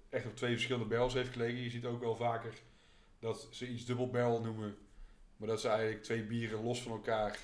echt 0.10 0.26
op 0.26 0.36
twee 0.36 0.52
verschillende 0.52 0.88
barrels 0.88 1.14
heeft 1.14 1.32
gelegen. 1.32 1.62
Je 1.64 1.70
ziet 1.70 1.86
ook 1.86 2.02
wel 2.02 2.16
vaker 2.16 2.54
dat 3.20 3.48
ze 3.52 3.68
iets 3.68 3.86
dubbel 3.86 4.10
barrel 4.10 4.42
noemen, 4.42 4.78
maar 5.38 5.48
dat 5.48 5.62
ze 5.62 5.68
eigenlijk 5.68 6.04
twee 6.04 6.24
bieren 6.24 6.64
los 6.64 6.82
van 6.82 6.92
elkaar 6.92 7.40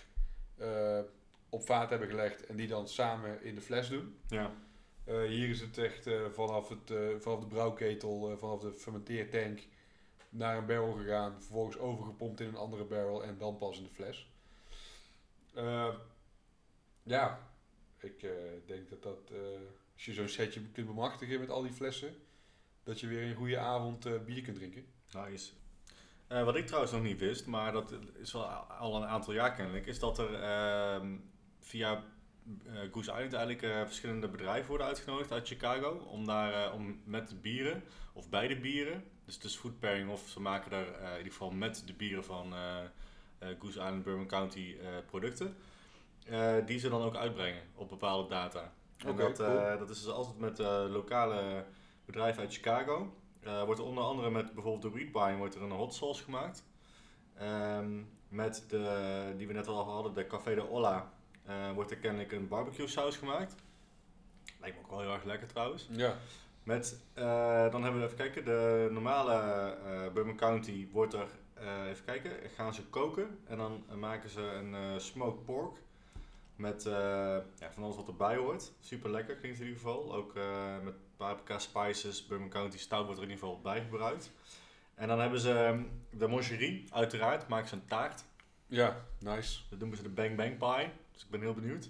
op 1.49 1.65
vaat 1.65 1.89
hebben 1.89 2.09
gelegd 2.09 2.45
en 2.45 2.55
die 2.55 2.67
dan 2.67 2.87
samen 2.87 3.43
in 3.43 3.55
de 3.55 3.61
fles 3.61 3.89
doen. 3.89 4.17
ja. 4.27 4.51
Hier 5.27 5.49
is 5.49 5.61
het 5.61 5.77
echt 5.77 6.09
vanaf, 6.31 6.69
het, 6.69 6.93
vanaf 7.21 7.39
de 7.39 7.47
brouwketel, 7.47 8.37
vanaf 8.37 8.59
de 8.59 8.73
fermenteertank 8.73 9.59
naar 10.29 10.57
een 10.57 10.65
barrel 10.65 10.93
gegaan. 10.93 11.41
Vervolgens 11.41 11.77
overgepompt 11.77 12.39
in 12.39 12.47
een 12.47 12.55
andere 12.55 12.83
barrel 12.83 13.23
en 13.23 13.37
dan 13.37 13.57
pas 13.57 13.77
in 13.77 13.83
de 13.83 13.89
fles. 13.89 14.29
Eh, 15.53 15.93
ja, 17.03 17.49
ik 17.97 18.23
eh, 18.23 18.31
denk 18.65 18.89
dat 18.89 19.03
dat, 19.03 19.31
eh, 19.31 19.37
als 19.93 20.05
je 20.05 20.13
zo'n 20.13 20.27
setje 20.27 20.61
kunt 20.71 20.87
bemachtigen 20.87 21.39
met 21.39 21.49
al 21.49 21.61
die 21.61 21.71
flessen, 21.71 22.15
dat 22.83 22.99
je 22.99 23.07
weer 23.07 23.23
een 23.23 23.35
goede 23.35 23.57
avond 23.57 24.25
bier 24.25 24.41
kunt 24.41 24.55
drinken. 24.55 24.85
Nice. 25.11 25.51
Wat 26.27 26.55
ik 26.55 26.65
trouwens 26.65 26.93
nog 26.93 27.01
niet 27.01 27.19
wist, 27.19 27.45
maar 27.45 27.71
dat 27.71 27.93
is 28.19 28.33
wel 28.33 28.45
al 28.45 28.95
een 28.95 29.07
aantal 29.07 29.33
jaar 29.33 29.53
kennelijk, 29.53 29.85
is 29.85 29.99
dat 29.99 30.19
er 30.19 30.33
ehm, 30.33 31.17
via 31.59 32.03
Goose 32.91 33.11
Island 33.11 33.33
eigenlijk 33.33 33.87
verschillende 33.87 34.29
bedrijven 34.29 34.67
worden 34.69 34.87
uitgenodigd 34.87 35.31
uit 35.31 35.47
Chicago 35.47 35.89
om 35.89 36.25
daar 36.25 36.73
om 36.73 37.01
met 37.05 37.41
bieren 37.41 37.83
of 38.13 38.29
bij 38.29 38.47
de 38.47 38.59
bieren, 38.59 39.03
dus 39.29 39.37
het 39.37 39.47
is 39.47 39.57
food 39.57 39.79
pairing 39.79 40.09
of 40.09 40.27
ze 40.27 40.41
maken 40.41 40.71
daar 40.71 40.87
eh, 40.93 41.11
in 41.11 41.17
ieder 41.17 41.31
geval 41.31 41.51
met 41.51 41.83
de 41.85 41.93
bieren 41.93 42.23
van 42.23 42.53
eh, 42.53 42.77
eh, 43.37 43.59
Goose 43.59 43.79
Island 43.79 44.03
Bourbon 44.03 44.27
County 44.27 44.75
eh, 44.81 44.87
producten, 45.05 45.55
eh, 46.25 46.55
die 46.65 46.79
ze 46.79 46.89
dan 46.89 47.01
ook 47.01 47.15
uitbrengen 47.15 47.61
op 47.75 47.89
bepaalde 47.89 48.29
data. 48.29 48.71
En 48.97 49.09
Oké, 49.09 49.21
dat, 49.21 49.37
cool. 49.37 49.59
eh, 49.59 49.77
dat 49.79 49.89
is 49.89 50.03
dus 50.03 50.11
altijd 50.13 50.37
met 50.39 50.59
eh, 50.59 50.85
lokale 50.89 51.65
bedrijven 52.05 52.41
uit 52.41 52.53
Chicago. 52.53 53.13
Eh, 53.39 53.63
wordt 53.63 53.79
er 53.79 53.85
onder 53.85 54.03
andere 54.03 54.29
met 54.29 54.53
bijvoorbeeld 54.53 54.93
de 54.93 54.99
Wheat 54.99 55.25
Wine 55.25 55.37
wordt 55.37 55.55
er 55.55 55.61
een 55.61 55.71
hot 55.71 55.93
sauce 55.93 56.23
gemaakt. 56.23 56.63
Ehm, 57.37 58.01
met 58.27 58.65
de, 58.69 59.33
die 59.37 59.47
we 59.47 59.53
net 59.53 59.67
al 59.67 59.89
hadden, 59.89 60.13
de 60.13 60.27
Café 60.27 60.55
de 60.55 60.67
Olla, 60.67 61.11
eh, 61.45 61.71
wordt 61.71 61.91
er 61.91 61.97
kennelijk 61.97 62.31
een 62.31 62.47
barbecue 62.47 62.87
saus 62.87 63.17
gemaakt. 63.17 63.55
Lijkt 64.59 64.75
me 64.77 64.83
ook 64.83 64.89
wel 64.89 64.99
heel 65.01 65.13
erg 65.13 65.23
lekker 65.23 65.47
trouwens. 65.47 65.87
Ja, 65.91 66.17
Met, 66.69 66.99
eh, 67.13 67.71
dan 67.71 67.83
hebben 67.83 68.01
we 68.01 68.05
even 68.05 68.17
kijken, 68.17 68.45
de 68.45 68.87
normale 68.91 69.77
Bourbon 70.13 70.35
County 70.35 70.87
wordt 70.91 71.13
er, 71.13 71.27
eh, 71.53 71.87
even 71.89 72.05
kijken, 72.05 72.31
gaan 72.55 72.73
ze 72.73 72.85
koken. 72.85 73.39
En 73.47 73.57
dan 73.57 73.83
maken 73.95 74.29
ze 74.29 74.41
een 74.41 75.01
smoked 75.01 75.45
pork. 75.45 75.77
Met 76.55 76.83
ja, 77.59 77.71
van 77.71 77.83
alles 77.83 77.95
wat 77.95 78.07
erbij 78.07 78.35
hoort. 78.35 78.71
Super 78.79 79.09
lekker 79.09 79.35
klinkt 79.35 79.59
in 79.59 79.65
ieder 79.65 79.79
geval. 79.79 80.15
Ook 80.15 80.33
met 80.83 80.93
paprika, 81.17 81.59
spices, 81.59 82.27
Bourbon 82.27 82.49
County 82.49 82.77
stout 82.77 83.05
wordt 83.05 83.21
er 83.21 83.25
in 83.25 83.31
ieder 83.31 83.45
geval 83.45 83.61
bij 83.61 83.81
gebruikt. 83.81 84.31
En 84.95 85.07
dan 85.07 85.19
hebben 85.19 85.39
ze 85.39 85.53
ehm, 85.53 85.83
de 86.09 86.27
moncherie, 86.27 86.87
uiteraard, 86.91 87.47
maken 87.47 87.67
ze 87.67 87.75
een 87.75 87.85
taart. 87.85 88.23
ja, 88.67 89.05
nice. 89.19 89.59
Dat 89.69 89.79
noemen 89.79 89.97
ze 89.97 90.03
de 90.03 90.09
Bang 90.09 90.35
Bang 90.35 90.57
Pie. 90.57 90.89
Dus 91.11 91.23
ik 91.23 91.29
ben 91.29 91.41
heel 91.41 91.53
benieuwd. 91.53 91.89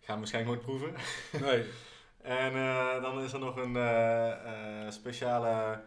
Gaan 0.00 0.14
we 0.14 0.20
waarschijnlijk 0.20 0.54
nooit 0.54 0.80
proeven. 0.80 0.94
Nee, 1.46 1.64
En 2.22 2.54
eh, 2.54 3.02
dan 3.02 3.20
is 3.22 3.32
er 3.32 3.38
nog 3.38 3.56
een 3.56 3.76
eh, 3.76 4.30
eh, 4.30 4.90
speciale 4.90 5.80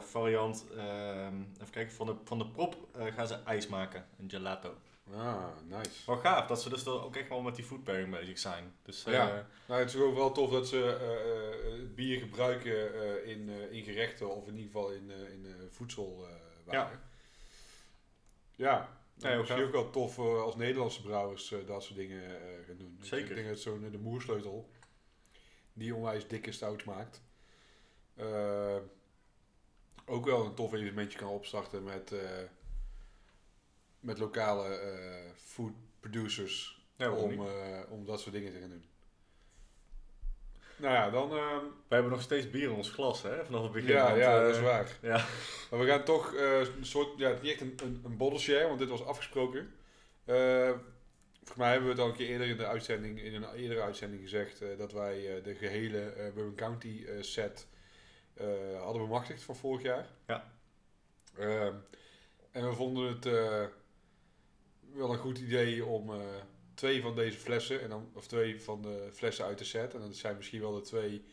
variant. 0.00 0.66
ehm, 0.76 1.40
even 1.60 1.70
kijken, 1.70 1.94
van 1.94 2.06
de, 2.06 2.14
van 2.24 2.38
de 2.38 2.46
prop 2.46 2.76
gaan 3.14 3.26
ze 3.26 3.34
ijs 3.44 3.66
maken. 3.66 4.06
Een 4.18 4.30
gelato. 4.30 4.74
ah, 5.16 5.44
nice. 5.68 5.90
Wel 6.06 6.16
gaaf 6.16 6.46
dat 6.46 6.62
ze 6.62 6.68
dus 6.68 6.86
ook 6.86 7.16
echt 7.16 7.28
wel 7.28 7.40
met 7.40 7.54
die 7.54 7.64
food 7.64 7.84
pairing 7.84 8.10
bezig 8.10 8.38
zijn. 8.38 8.74
Dus 8.82 9.04
Ja. 9.04 9.46
Nou, 9.66 9.80
het 9.80 9.94
is 9.94 10.00
ook 10.00 10.14
wel 10.14 10.32
tof 10.32 10.50
dat 10.50 10.68
ze 10.68 11.90
bier 11.94 12.18
gebruiken 12.20 13.24
in, 13.26 13.48
in 13.70 13.82
gerechten 13.82 14.36
of 14.36 14.46
in 14.46 14.56
ieder 14.56 14.70
geval 14.72 14.90
in, 14.90 15.10
in 15.10 15.46
voedselwaren. 15.70 16.38
ja, 16.70 16.90
Ja, 18.56 18.88
ja 19.16 19.28
heel 19.28 19.38
misschien 19.38 19.58
gaaf. 19.58 19.66
ook 19.66 19.72
wel 19.72 19.90
tof 19.90 20.18
als 20.18 20.56
Nederlandse 20.56 21.02
brouwers 21.02 21.54
dat 21.66 21.82
soort 21.82 21.98
dingen 21.98 22.22
gaan 22.66 22.76
doen. 22.76 22.98
Zeker. 23.02 23.28
Ik 23.30 23.34
denk 23.36 23.48
dat 23.48 23.58
zo'n 23.58 23.88
de 23.90 23.98
moersleutel, 23.98 24.70
die 25.72 25.94
onwijs 25.94 26.28
dikke 26.28 26.52
stout 26.52 26.84
maakt, 26.84 27.22
eh, 28.14 28.76
ook 30.06 30.24
wel 30.24 30.44
een 30.44 30.54
tof 30.54 30.72
evenementje 30.72 31.18
kan 31.18 31.28
opstarten 31.28 31.84
met, 31.84 32.12
eh, 32.12 32.20
met 34.00 34.18
lokale 34.18 34.68
eh, 34.74 35.30
food 35.36 35.72
producers 36.00 36.84
ja, 36.96 37.10
om, 37.12 37.46
eh, 37.46 37.80
om 37.88 38.04
dat 38.04 38.20
soort 38.20 38.34
dingen 38.34 38.52
te 38.52 38.58
gaan 38.60 38.68
doen. 38.68 38.84
Nou 40.76 40.94
ja, 40.94 41.10
dan... 41.10 41.30
ehm, 41.36 41.64
We 41.88 41.94
hebben 41.94 42.12
nog 42.12 42.22
steeds 42.22 42.50
bier 42.50 42.62
in 42.68 42.74
ons 42.76 42.90
glas, 42.90 43.22
hè? 43.22 43.44
Vanaf 43.44 43.62
het 43.62 43.72
begin. 43.72 43.90
ja, 43.90 44.04
want, 44.04 44.16
ja, 44.16 44.40
dat 44.42 44.54
is 44.54 44.60
waar. 44.60 44.98
Ja. 45.02 45.26
Maar 45.70 45.80
we 45.80 45.86
gaan 45.86 46.04
toch 46.04 46.34
eh, 46.34 46.58
een 46.60 46.86
soort... 46.86 47.18
Ja, 47.18 47.30
niet 47.42 47.50
echt 47.52 47.60
een, 47.60 47.74
een, 47.82 48.00
een 48.04 48.16
bottle 48.16 48.38
share, 48.38 48.66
want 48.66 48.78
dit 48.78 48.88
was 48.88 49.04
afgesproken. 49.04 49.74
Volgens 51.44 51.58
mij 51.58 51.70
hebben 51.70 51.88
we 51.88 51.94
het 51.94 52.04
al 52.04 52.08
een 52.08 52.16
keer 52.16 52.28
eerder 52.28 52.46
in 52.46 52.56
de 52.56 52.66
uitzending, 52.66 53.20
in 53.20 53.34
een 53.34 53.54
eerdere 53.54 53.82
uitzending 53.82 54.22
gezegd, 54.22 54.60
eh, 54.60 54.78
dat 54.78 54.92
wij 54.92 55.36
eh, 55.36 55.44
de 55.44 55.54
gehele 55.54 56.00
eh 56.00 56.32
Bourbon 56.32 56.54
County 56.54 57.06
set 57.20 57.66
hadden 58.78 59.02
bemachtigd 59.02 59.42
van 59.42 59.56
vorig 59.56 59.82
jaar. 59.82 60.06
Ja. 60.26 60.52
Ehm, 61.36 61.74
en 62.50 62.68
we 62.68 62.74
vonden 62.74 63.08
het 63.08 63.24
wel 64.94 65.12
een 65.12 65.18
goed 65.18 65.38
idee 65.38 65.84
om 65.84 66.10
twee 66.74 67.02
van 67.02 67.14
deze 67.14 67.38
flessen, 67.38 67.82
en 67.82 67.88
dan, 67.88 68.10
of 68.14 68.26
twee 68.26 68.62
van 68.62 68.82
de 68.82 69.08
flessen 69.12 69.44
uit 69.44 69.58
de 69.58 69.64
set, 69.64 69.94
en 69.94 70.00
dat 70.00 70.16
zijn 70.16 70.36
misschien 70.36 70.60
wel 70.60 70.74
de 70.74 70.80
twee 70.80 71.24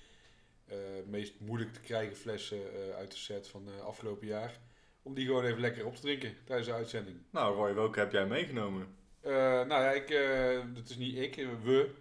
meest 1.05 1.39
moeilijk 1.39 1.73
te 1.73 1.79
krijgen 1.79 2.15
flessen 2.15 2.61
uit 2.95 3.11
de 3.11 3.17
set 3.17 3.47
van 3.47 3.69
eh, 3.69 3.85
afgelopen 3.85 4.27
jaar, 4.27 4.59
om 5.01 5.13
die 5.13 5.25
gewoon 5.25 5.45
even 5.45 5.59
lekker 5.59 5.85
op 5.85 5.95
te 5.95 6.01
drinken 6.01 6.35
tijdens 6.43 6.67
de 6.67 6.73
uitzending. 6.73 7.17
Nou, 7.29 7.55
Roy, 7.55 7.73
welke 7.73 7.99
heb 7.99 8.11
jij 8.11 8.25
meegenomen? 8.25 8.98
Eh, 9.21 9.33
nou 9.65 9.67
ja, 9.67 9.91
ik, 9.91 10.09
eh, 10.09 10.59
dat 10.73 10.89
is 10.89 10.97
niet 10.97 11.17
ik, 11.17 11.35
we 11.63 11.91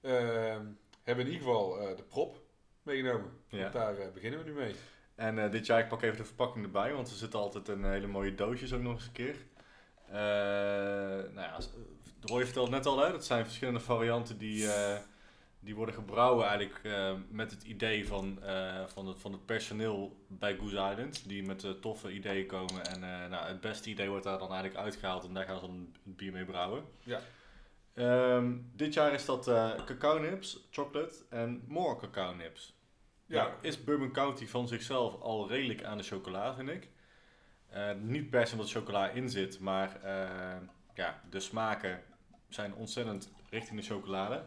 eh, 0.00 0.60
hebben 1.02 1.26
in 1.26 1.32
ieder 1.32 1.46
geval 1.46 1.80
eh, 1.80 1.96
de 1.96 2.02
prop 2.02 2.42
meegenomen. 2.82 3.30
Ja. 3.48 3.68
Daar 3.68 4.12
beginnen 4.12 4.44
we 4.44 4.50
nu 4.50 4.56
mee. 4.56 4.74
En 5.14 5.50
dit 5.50 5.66
jaar, 5.66 5.80
ik 5.80 5.88
pak 5.88 6.02
even 6.02 6.16
de 6.16 6.24
verpakking 6.24 6.64
erbij, 6.64 6.92
want 6.92 7.10
er 7.10 7.16
zitten 7.16 7.38
altijd 7.38 7.68
een 7.68 7.84
hele 7.84 8.06
mooie 8.06 8.34
doosjes 8.34 8.72
ook 8.72 8.82
nog 8.82 8.92
eens 8.92 9.06
een 9.06 9.12
keer. 9.12 9.36
Nou 11.34 11.40
ja, 11.40 11.58
Roy 12.20 12.44
vertelde 12.44 12.70
net 12.70 12.86
al, 12.86 12.98
hè, 12.98 13.10
dat 13.10 13.24
zijn 13.24 13.44
verschillende 13.44 13.80
varianten 13.80 14.38
die, 14.38 14.66
die 15.60 15.74
worden 15.74 15.94
gebrouwen 15.94 16.46
eigenlijk 16.46 16.80
eh, 16.82 17.14
met 17.30 17.50
het 17.50 17.62
idee 17.62 18.06
van, 18.06 18.42
eh, 18.42 18.86
van, 18.86 19.06
het, 19.06 19.20
van 19.20 19.32
het 19.32 19.46
personeel 19.46 20.24
bij 20.26 20.56
Goose 20.56 20.90
Island. 20.90 21.28
Die 21.28 21.46
met 21.46 21.64
eh, 21.64 21.70
toffe 21.70 22.12
ideeën 22.12 22.46
komen 22.46 22.84
en 22.84 23.00
nou, 23.30 23.46
het 23.46 23.60
beste 23.60 23.90
idee 23.90 24.08
wordt 24.08 24.24
daar 24.24 24.38
dan 24.38 24.52
eigenlijk 24.52 24.80
uitgehaald 24.80 25.24
en 25.24 25.34
daar 25.34 25.44
gaan 25.44 25.58
ze 25.58 25.66
dan 25.66 25.94
het 26.04 26.16
bier 26.16 26.32
mee 26.32 26.44
brouwen. 26.44 26.84
Ja. 27.02 27.20
Ehm, 27.94 28.56
dit 28.72 28.94
jaar 28.94 29.12
is 29.12 29.24
dat 29.24 29.44
cacao 29.84 30.18
nips, 30.18 30.66
chocolate 30.70 31.14
en 31.30 31.64
more 31.66 31.96
cacao 31.96 32.34
nips. 32.34 32.76
Ja. 33.26 33.42
Nou, 33.42 33.54
is 33.60 33.84
Bourbon 33.84 34.12
County 34.12 34.46
van 34.46 34.68
zichzelf 34.68 35.20
al 35.20 35.48
redelijk 35.48 35.84
aan 35.84 35.98
de 35.98 36.04
chocola, 36.04 36.54
vind 36.54 36.68
ik. 36.68 36.88
Niet 38.00 38.30
per 38.30 38.46
se 38.46 38.52
omdat 38.52 38.70
chocola 38.70 39.08
in 39.08 39.30
zit, 39.30 39.60
maar 39.60 40.00
ja, 40.94 41.22
de 41.30 41.40
smaken 41.40 42.02
zijn 42.48 42.74
ontzettend 42.74 43.32
richting 43.50 43.80
de 43.80 43.86
chocolade. 43.86 44.44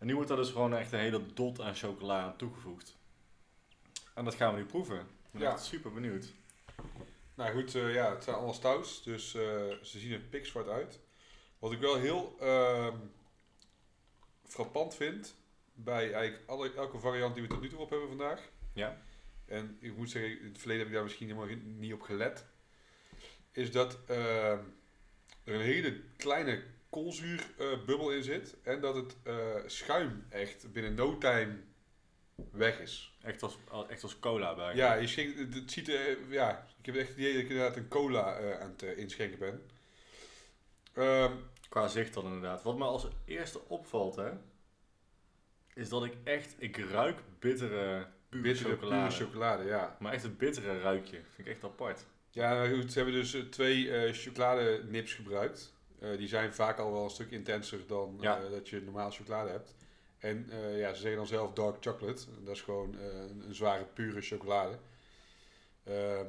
En 0.00 0.06
nu 0.06 0.14
wordt 0.14 0.30
er 0.30 0.36
dus 0.36 0.50
gewoon 0.50 0.74
echt 0.74 0.92
een 0.92 0.98
hele 0.98 1.26
dot 1.34 1.60
aan 1.60 1.74
chocola 1.74 2.20
aan 2.22 2.36
toegevoegd. 2.36 2.96
En 4.14 4.24
dat 4.24 4.34
gaan 4.34 4.54
we 4.54 4.60
nu 4.60 4.66
proeven. 4.66 4.98
Ik 5.00 5.06
ben 5.30 5.40
Ja. 5.42 5.52
echt 5.52 5.64
super 5.64 5.92
benieuwd. 5.92 6.32
Nou 7.34 7.52
goed, 7.52 7.74
eh, 7.74 7.94
ja, 7.94 8.10
het 8.14 8.24
zijn 8.24 8.36
allemaal 8.36 8.54
stouts, 8.54 9.02
dus 9.02 9.34
eh, 9.34 9.42
ze 9.82 9.98
zien 9.98 10.12
er 10.12 10.18
pikzwart 10.20 10.68
uit. 10.68 11.00
Wat 11.58 11.72
ik 11.72 11.78
wel 11.80 11.96
heel 11.96 12.36
ehm, 12.40 12.96
frappant 14.44 14.94
vind 14.94 15.34
bij 15.74 16.12
eigenlijk 16.12 16.48
alle, 16.48 16.74
elke 16.74 16.98
variant 16.98 17.34
die 17.34 17.42
we 17.42 17.48
tot 17.48 17.60
nu 17.60 17.68
toe 17.68 17.78
op 17.78 17.90
hebben 17.90 18.08
vandaag. 18.08 18.48
Ja. 18.72 19.02
En 19.46 19.76
ik 19.80 19.96
moet 19.96 20.10
zeggen, 20.10 20.40
in 20.40 20.46
het 20.46 20.58
verleden 20.58 20.78
heb 20.82 20.88
ik 20.88 20.94
daar 20.94 21.04
misschien 21.04 21.26
helemaal 21.26 21.56
niet 21.64 21.92
op 21.92 22.02
gelet. 22.02 22.44
Is 23.52 23.72
dat 23.72 23.98
ehm, 24.06 24.58
er 25.44 25.54
een 25.54 25.60
hele 25.60 26.00
kleine 26.16 26.62
koolzuurbubbel 26.90 28.10
in 28.10 28.22
zit. 28.22 28.56
En 28.62 28.80
dat 28.80 28.94
het 28.94 29.16
eh, 29.22 29.34
schuim 29.66 30.26
echt 30.28 30.72
binnen 30.72 30.94
no 30.94 31.18
time 31.18 31.56
weg 32.50 32.80
is. 32.80 33.14
Echt 33.22 33.42
als, 33.42 33.58
echt 33.88 34.02
als 34.02 34.18
cola 34.18 34.54
bij. 34.54 34.74
Ja, 34.74 34.94
je 34.94 35.06
schenkt, 35.06 35.54
het, 35.54 35.70
ziet 35.70 35.88
er, 35.88 36.18
ja, 36.28 36.66
ik 36.78 36.86
heb 36.86 36.96
echt 36.96 37.08
het 37.08 37.18
idee 37.18 37.32
dat 37.32 37.42
ik 37.42 37.48
inderdaad 37.48 37.76
een 37.76 37.88
cola 37.88 38.36
eh, 38.36 38.60
aan 38.60 38.70
het 38.70 38.82
eh, 38.82 38.98
inschenken 38.98 39.38
ben. 39.38 39.62
Ehm, 40.92 41.32
Qua 41.68 41.88
zicht 41.88 42.14
dan 42.14 42.24
inderdaad. 42.24 42.62
Wat 42.62 42.78
me 42.78 42.84
als 42.84 43.08
eerste 43.24 43.60
opvalt, 43.68 44.16
hè, 44.16 44.30
is 45.74 45.88
dat 45.88 46.04
ik 46.04 46.12
echt, 46.24 46.54
ik 46.58 46.76
ruik 46.76 47.18
bittere, 47.38 48.06
pure 48.28 48.42
bittere, 48.42 48.70
chocolade. 48.70 49.14
pure 49.14 49.24
chocolade, 49.24 49.64
ja. 49.64 49.96
Maar 50.00 50.12
echt 50.12 50.22
het 50.22 50.38
bittere 50.38 50.80
ruikje. 50.80 51.16
Vind 51.34 51.48
ik 51.48 51.54
echt 51.54 51.64
apart. 51.64 52.06
Ja, 52.30 52.68
goed, 52.68 52.92
ze 52.92 52.98
hebben 52.98 53.14
dus 53.14 53.34
eh, 53.34 53.42
twee 53.42 53.90
eh 53.96 54.12
chocoladenips 54.12 55.14
gebruikt. 55.14 55.74
Eh, 56.00 56.16
die 56.18 56.28
zijn 56.28 56.54
vaak 56.54 56.78
al 56.78 56.92
wel 56.92 57.04
een 57.04 57.10
stuk 57.10 57.30
intenser 57.30 57.86
dan 57.86 58.16
Ja. 58.20 58.40
eh, 58.42 58.50
dat 58.50 58.68
je 58.68 58.80
normaal 58.82 59.10
chocolade 59.10 59.50
hebt. 59.50 59.74
En 60.18 60.46
eh, 60.50 60.78
ja, 60.78 60.88
ze 60.92 61.00
zeggen 61.00 61.16
dan 61.18 61.26
zelf 61.26 61.52
dark 61.52 61.76
chocolate. 61.80 62.24
Dat 62.44 62.54
is 62.54 62.62
gewoon 62.62 62.94
een, 62.98 63.42
een 63.46 63.54
zware, 63.54 63.84
pure 63.84 64.20
chocolade. 64.20 64.78
Ehm, 65.84 66.26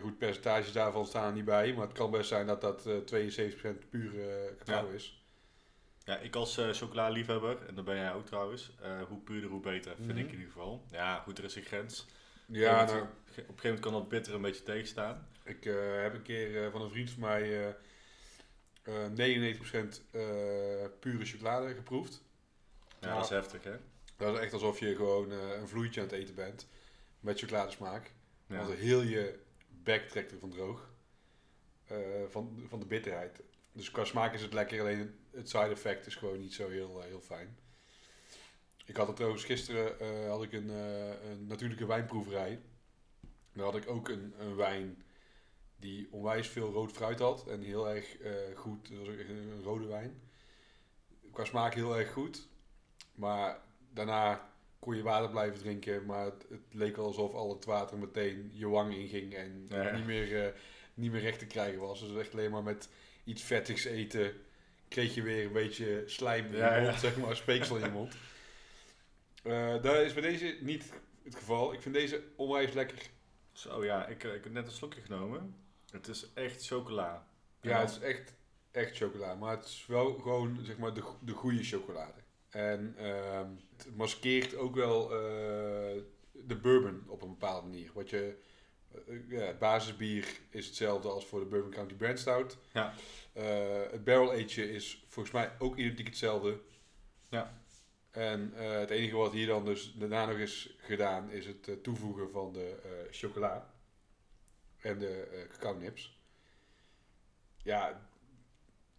goed, 0.00 0.18
percentages 0.18 0.72
daarvan 0.72 1.06
staan 1.06 1.26
er 1.26 1.32
niet 1.32 1.44
bij. 1.44 1.72
Maar 1.74 1.86
het 1.86 1.96
kan 1.96 2.10
best 2.10 2.28
zijn 2.28 2.46
dat 2.46 2.60
dat 2.60 2.86
eh 2.86 2.96
72% 2.96 3.88
pure 3.90 4.54
cacao 4.64 4.86
Ja. 4.88 4.94
is. 4.94 5.24
Ja, 6.04 6.18
ik 6.18 6.34
als 6.36 6.56
eh 6.58 6.68
chocoladeliefhebber, 6.70 7.66
en 7.66 7.74
dat 7.74 7.84
ben 7.84 7.96
jij 7.96 8.12
ook 8.12 8.26
trouwens, 8.26 8.72
hoe 9.08 9.18
puurder 9.18 9.50
hoe 9.50 9.60
beter, 9.60 9.94
vind 9.96 10.08
Mhm. 10.08 10.18
ik 10.18 10.24
in 10.26 10.32
ieder 10.32 10.46
geval. 10.52 10.84
Ja, 10.90 11.18
goed, 11.18 11.38
er 11.38 11.44
is 11.44 11.56
een 11.56 11.62
grens. 11.62 12.06
Ja, 12.46 12.72
Op 12.72 12.80
een 12.80 12.86
nou, 12.86 12.86
gegeven 12.86 12.96
moment- 12.98 13.18
Op 13.30 13.36
een 13.36 13.44
gegeven 13.44 13.62
moment 13.64 13.80
kan 13.80 13.92
dat 13.92 14.08
bitter 14.08 14.34
een 14.34 14.42
beetje 14.42 14.62
tegenstaan. 14.62 15.28
Ik 15.44 15.64
heb 16.02 16.14
een 16.14 16.22
keer 16.22 16.70
van 16.70 16.82
een 16.82 16.90
vriend 16.90 17.10
van 17.10 17.20
mij 17.20 17.76
eh 18.82 18.94
99% 18.94 20.02
eh, 20.10 20.22
pure 21.00 21.24
chocolade 21.24 21.74
geproefd. 21.74 22.22
Ja, 23.00 23.14
dat 23.14 23.24
is 23.24 23.30
heftig, 23.30 23.64
hè? 23.64 23.76
Dat 24.16 24.34
is 24.34 24.40
echt 24.40 24.52
alsof 24.52 24.78
je 24.78 24.96
gewoon 24.96 25.32
eh, 25.32 25.60
een 25.60 25.68
vloeitje 25.68 26.00
aan 26.00 26.06
het 26.06 26.16
eten 26.16 26.34
bent 26.34 26.68
met 27.20 27.38
chocoladesmaak. 27.38 28.12
Ja. 28.46 28.56
Want 28.56 28.78
heel 28.78 29.02
je 29.02 29.38
bek 29.82 30.08
trekt 30.08 30.32
ervan 30.32 30.50
droog. 30.50 30.88
Van, 32.28 32.66
van 32.68 32.80
de 32.80 32.86
bitterheid. 32.86 33.40
Dus 33.72 33.90
qua 33.90 34.04
smaak 34.04 34.34
is 34.34 34.42
het 34.42 34.52
lekker, 34.52 34.80
alleen 34.80 35.14
het 35.30 35.48
side 35.48 35.68
effect 35.68 36.06
is 36.06 36.14
gewoon 36.14 36.40
niet 36.40 36.54
zo 36.54 36.68
heel, 36.68 37.00
heel 37.00 37.20
fijn. 37.20 37.58
Ik 38.84 38.96
had 38.96 39.06
het 39.06 39.16
trouwens 39.16 39.44
gisteren 39.44 40.28
had 40.28 40.42
ik 40.42 40.52
een, 40.52 40.68
een 40.68 41.46
natuurlijke 41.46 41.86
wijnproeverij. 41.86 42.60
Daar 43.52 43.64
had 43.64 43.76
ik 43.76 43.88
ook 43.88 44.08
een, 44.08 44.34
een 44.38 44.56
wijn 44.56 45.02
die 45.80 46.08
onwijs 46.10 46.48
veel 46.48 46.72
rood 46.72 46.92
fruit 46.92 47.18
had 47.18 47.46
en 47.48 47.62
heel 47.62 47.88
erg 47.88 48.18
eh, 48.18 48.32
goed. 48.54 48.90
Echt 48.90 49.28
een, 49.28 49.62
rode 49.62 49.86
wijn. 49.86 50.20
Qua 51.32 51.44
smaak 51.44 51.74
heel 51.74 51.98
erg 51.98 52.12
goed. 52.12 52.48
Maar 53.14 53.58
daarna 53.92 54.48
kon 54.78 54.96
je 54.96 55.02
water 55.02 55.30
blijven 55.30 55.58
drinken, 55.58 56.06
maar 56.06 56.24
het, 56.24 56.46
het 56.48 56.60
leek 56.70 56.96
wel 56.96 57.04
alsof 57.06 57.34
al 57.34 57.54
het 57.54 57.64
water 57.64 57.98
meteen 57.98 58.50
je 58.52 58.68
wang 58.68 58.94
inging 58.94 59.34
en 59.34 59.66
Ja, 59.68 59.96
niet, 59.96 60.06
meer, 60.06 60.44
eh, 60.46 60.52
niet 60.94 61.12
meer 61.12 61.20
recht 61.20 61.38
te 61.38 61.46
krijgen 61.46 61.80
was. 61.80 62.00
Dus 62.00 62.18
echt 62.18 62.32
alleen 62.32 62.50
maar 62.50 62.62
met 62.62 62.88
iets 63.24 63.42
vettigs 63.42 63.84
eten 63.84 64.32
kreeg 64.88 65.14
je 65.14 65.22
weer 65.22 65.44
een 65.46 65.52
beetje 65.52 66.02
slijm 66.06 66.46
in 66.46 66.56
Ja, 66.56 66.74
je 66.74 66.80
ja. 66.80 66.86
mond, 66.88 67.00
zeg 67.00 67.16
maar, 67.16 67.36
speeksel 67.36 67.76
in 67.76 67.84
je 67.84 67.90
mond. 67.90 68.16
Eh 69.42 69.82
dat 69.82 69.96
is 69.96 70.12
bij 70.12 70.22
deze 70.22 70.56
niet 70.60 70.92
het 71.24 71.34
geval. 71.34 71.72
Ik 71.72 71.80
vind 71.80 71.94
deze 71.94 72.22
onwijs 72.36 72.72
lekker. 72.72 73.10
Zo 73.52 73.84
ja, 73.84 74.06
ik, 74.06 74.24
eh, 74.24 74.34
ik 74.34 74.44
heb 74.44 74.52
net 74.52 74.66
een 74.66 74.72
slokje 74.72 75.00
genomen. 75.00 75.54
Het 75.90 76.08
is 76.08 76.32
echt 76.34 76.66
chocola. 76.66 77.26
Ja, 77.60 77.80
het 77.80 77.90
is 77.90 77.98
echt, 77.98 78.34
echt 78.70 78.96
chocola, 78.96 79.34
maar 79.34 79.56
het 79.56 79.64
is 79.64 79.86
wel 79.86 80.14
gewoon 80.14 80.58
zeg 80.62 80.78
maar 80.78 80.94
de, 80.94 81.02
de 81.20 81.32
goede 81.32 81.62
chocolade. 81.62 82.20
En 82.50 82.94
ehm, 82.98 83.48
het 83.76 83.96
maskeert 83.96 84.56
ook 84.56 84.74
wel 84.74 85.02
eh, 85.12 86.02
de 86.32 86.56
bourbon 86.62 87.04
op 87.06 87.22
een 87.22 87.28
bepaalde 87.28 87.66
manier. 87.66 87.90
Wat 87.94 88.10
je, 88.10 88.36
eh, 88.94 89.30
ja, 89.30 89.40
het 89.40 89.58
basisbier 89.58 90.40
is 90.50 90.66
hetzelfde 90.66 91.08
als 91.08 91.26
voor 91.26 91.40
de 91.40 91.46
Bourbon 91.46 91.70
County 91.70 91.94
Brand 91.94 92.18
Stout. 92.18 92.58
Ja. 92.72 92.94
Eh, 93.32 93.90
het 93.90 94.04
barrel 94.04 94.30
age 94.30 94.72
is 94.72 95.04
volgens 95.08 95.34
mij 95.34 95.52
ook 95.58 95.76
identiek 95.76 96.06
hetzelfde. 96.06 96.60
Ja. 97.28 97.58
En 98.10 98.52
het 98.54 98.90
enige 98.90 99.16
wat 99.16 99.32
hier 99.32 99.46
dan 99.46 99.64
dus 99.64 99.94
daarna 99.96 100.26
nog 100.26 100.36
is 100.36 100.76
gedaan, 100.78 101.30
is 101.30 101.46
het 101.46 101.82
toevoegen 101.82 102.30
van 102.30 102.52
de 102.52 102.76
chocola 103.10 103.74
en 104.80 104.98
de 104.98 105.22
eh 105.22 105.48
cacao 105.48 105.78
nips. 105.78 106.18
Ja, 107.62 108.00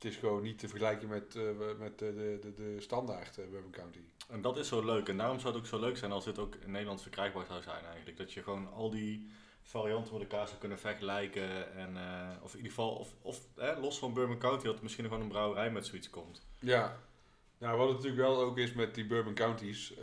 het 0.01 0.11
is 0.11 0.17
gewoon 0.17 0.43
niet 0.43 0.59
te 0.59 0.67
vergelijken 0.67 1.07
met, 1.07 1.35
eh, 1.35 1.43
met 1.79 1.99
de, 1.99 2.39
de, 2.41 2.53
de, 2.53 2.75
standaard 2.79 3.37
eh, 3.37 3.47
Bourbon 3.49 3.71
County. 3.71 3.99
En 4.29 4.41
dat 4.41 4.57
is 4.57 4.67
zo 4.67 4.85
leuk. 4.85 5.09
En 5.09 5.17
daarom 5.17 5.39
zou 5.39 5.53
het 5.53 5.61
ook 5.61 5.69
zo 5.69 5.79
leuk 5.79 5.97
zijn 5.97 6.11
als 6.11 6.25
dit 6.25 6.39
ook 6.39 6.55
in 6.55 6.71
Nederland 6.71 7.01
verkrijgbaar 7.01 7.45
zou 7.45 7.61
zijn 7.61 7.85
eigenlijk. 7.85 8.17
Dat 8.17 8.33
je 8.33 8.43
gewoon 8.43 8.73
al 8.73 8.89
die 8.89 9.29
varianten 9.61 10.13
met 10.13 10.21
elkaar 10.21 10.47
zou 10.47 10.59
kunnen 10.59 10.79
vergelijken. 10.79 11.73
En, 11.73 11.97
of 12.41 12.51
in 12.51 12.57
ieder 12.57 12.71
geval, 12.71 12.95
of, 12.95 13.13
of 13.21 13.39
los 13.79 13.99
van 13.99 14.13
Bourbon 14.13 14.37
County, 14.37 14.65
dat 14.65 14.75
er 14.75 14.83
misschien 14.83 15.05
gewoon 15.05 15.21
een 15.21 15.27
brouwerij 15.27 15.71
met 15.71 15.85
zoiets 15.85 16.09
komt. 16.09 16.47
Ja, 16.59 16.97
nou, 17.57 17.77
wat 17.77 17.87
het 17.87 17.97
natuurlijk 17.97 18.21
wel 18.21 18.41
ook 18.41 18.57
is 18.57 18.73
met 18.73 18.95
die 18.95 19.05
Bourbon 19.05 19.33
Counties. 19.33 19.93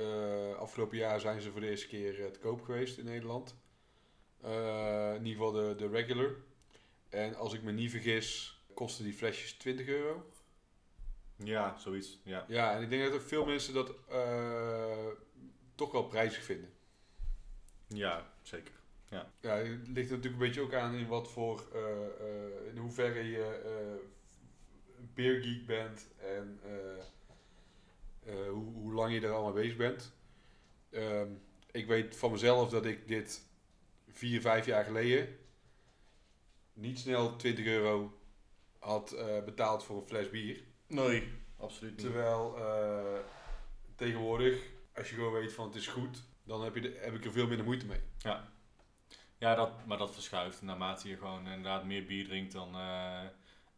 afgelopen 0.59 0.97
jaar 0.97 1.21
zijn 1.21 1.41
ze 1.41 1.51
voor 1.51 1.61
de 1.61 1.71
eerste 1.71 1.89
keer 1.89 2.33
te 2.33 2.39
koop 2.39 2.63
geweest 2.63 2.99
in 2.99 3.05
Nederland. 3.05 3.57
Eh, 4.41 5.15
in 5.15 5.27
ieder 5.27 5.45
geval 5.45 5.53
de, 5.53 5.75
de 5.77 5.89
regular. 5.89 6.31
En 7.09 7.35
als 7.35 7.55
ik 7.55 7.63
me 7.63 7.73
niet 7.73 7.91
vergis, 7.91 8.61
kosten 8.75 9.05
die 9.05 9.13
flesjes 9.13 9.53
20 9.53 9.87
euro. 9.87 10.31
Ja, 11.37 11.79
zoiets. 11.79 12.21
Ja. 12.23 12.45
Ja, 12.49 12.77
en 12.77 12.83
ik 12.83 12.91
denk 12.91 13.05
dat 13.05 13.13
ook 13.13 13.29
veel 13.29 13.45
mensen 13.45 13.75
dat 13.75 13.95
eh, 14.09 15.07
toch 15.75 15.93
wel 15.93 16.05
prijzig 16.05 16.43
vinden. 16.43 16.71
Ja, 17.87 18.33
zeker. 18.43 18.77
Ja, 19.11 19.31
het 19.41 19.89
ligt 19.89 20.11
er 20.11 20.17
natuurlijk 20.17 20.25
een 20.25 20.49
beetje 20.49 20.61
ook 20.61 20.75
aan 20.75 20.95
in 20.95 21.07
wat 21.07 21.31
voor, 21.31 21.69
eh, 21.73 22.71
in 22.71 22.77
hoeverre 22.77 23.31
je 23.31 23.61
een 24.99 25.11
beergeek 25.15 25.67
bent 25.67 26.09
en 26.17 26.61
hoe, 28.51 28.73
hoe 28.73 28.93
lang 28.93 29.13
je 29.13 29.21
er 29.21 29.33
al 29.33 29.45
mee 29.45 29.63
bezig 29.63 29.77
bent. 29.77 30.13
Ehm, 30.91 31.29
ik 31.71 31.87
weet 31.87 32.17
van 32.17 32.31
mezelf 32.31 32.71
dat 32.71 32.87
ik 32.87 33.09
dit 33.09 33.48
vier, 34.19 34.41
vijf 34.41 34.67
jaar 34.67 34.85
geleden 34.85 35.39
niet 36.79 36.99
snel 36.99 37.37
20 37.37 37.67
euro 37.67 38.19
had 38.79 39.13
eh, 39.13 39.45
betaald 39.45 39.85
voor 39.85 39.97
een 39.97 40.07
fles 40.07 40.31
bier. 40.31 40.63
Nee, 40.87 41.29
absoluut 41.57 41.93
niet. 41.97 42.01
Terwijl 42.01 42.57
eh, 42.59 43.21
tegenwoordig, 43.95 44.63
als 44.95 45.09
je 45.09 45.15
gewoon 45.15 45.33
weet 45.33 45.53
van 45.53 45.67
het 45.67 45.75
is 45.75 45.87
goed, 45.87 46.23
dan 46.45 46.63
heb, 46.65 46.75
je 46.75 46.81
de, 46.81 46.99
heb 47.01 47.15
ik 47.15 47.25
er 47.25 47.33
veel 47.33 47.47
minder 47.47 47.65
moeite 47.65 47.87
mee. 47.87 48.01
Ja, 49.39 49.55
dat, 49.55 49.87
maar 49.87 49.99
dat 49.99 50.13
verschuift 50.13 50.63
naarmate 50.63 51.09
je 51.09 51.17
gewoon 51.17 51.47
inderdaad 51.47 51.85
meer 51.85 52.05
bier 52.05 52.25
drinkt 52.25 52.53
dan... 52.53 52.75
eh, 52.75 53.23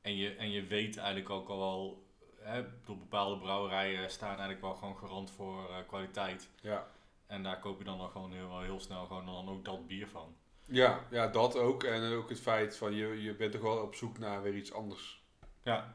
en, 0.01 0.17
je, 0.17 0.35
en 0.35 0.51
je 0.51 0.67
weet 0.67 0.97
eigenlijk 0.97 1.31
ook 1.31 1.49
al 1.49 1.59
wel... 1.59 2.09
Hè, 2.41 2.65
door 2.85 2.99
bepaalde 2.99 3.39
brouwerijen 3.39 4.11
staan 4.11 4.29
eigenlijk 4.29 4.61
wel 4.61 4.75
gewoon 4.75 4.97
garant 4.97 5.31
voor 5.31 5.85
kwaliteit. 5.87 6.49
Ja. 6.61 6.87
En 7.31 7.43
daar 7.43 7.59
koop 7.61 7.79
je 7.79 7.85
dan 7.85 7.99
nog 7.99 8.13
gewoon 8.13 8.33
heel, 8.33 8.61
heel 8.61 8.81
snel 8.81 9.07
gewoon 9.07 9.27
dan 9.27 9.49
ook 9.49 9.65
dat 9.65 9.87
bier 9.87 10.07
van. 10.09 10.37
Ja, 10.67 11.07
ja, 11.11 11.27
dat 11.27 11.57
ook. 11.57 11.85
En 11.85 12.13
ook 12.13 12.29
het 12.29 12.41
feit 12.41 12.77
van 12.77 12.95
je, 12.95 13.23
je 13.23 13.35
bent 13.35 13.53
toch 13.53 13.61
wel 13.63 13.83
op 13.83 13.95
zoek 13.95 14.19
naar 14.19 14.43
weer 14.43 14.55
iets 14.55 14.73
anders. 14.73 15.23
Ja, 15.63 15.91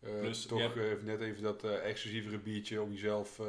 Plus, 0.00 0.46
toch 0.46 0.60
hebt- 0.60 0.76
eh, 0.76 1.04
net 1.04 1.20
even 1.20 1.42
dat 1.42 1.64
eh, 1.64 1.84
exclusievere 1.90 2.38
biertje 2.38 2.82
om 2.82 2.90
jezelf 2.92 3.38
eh, 3.38 3.46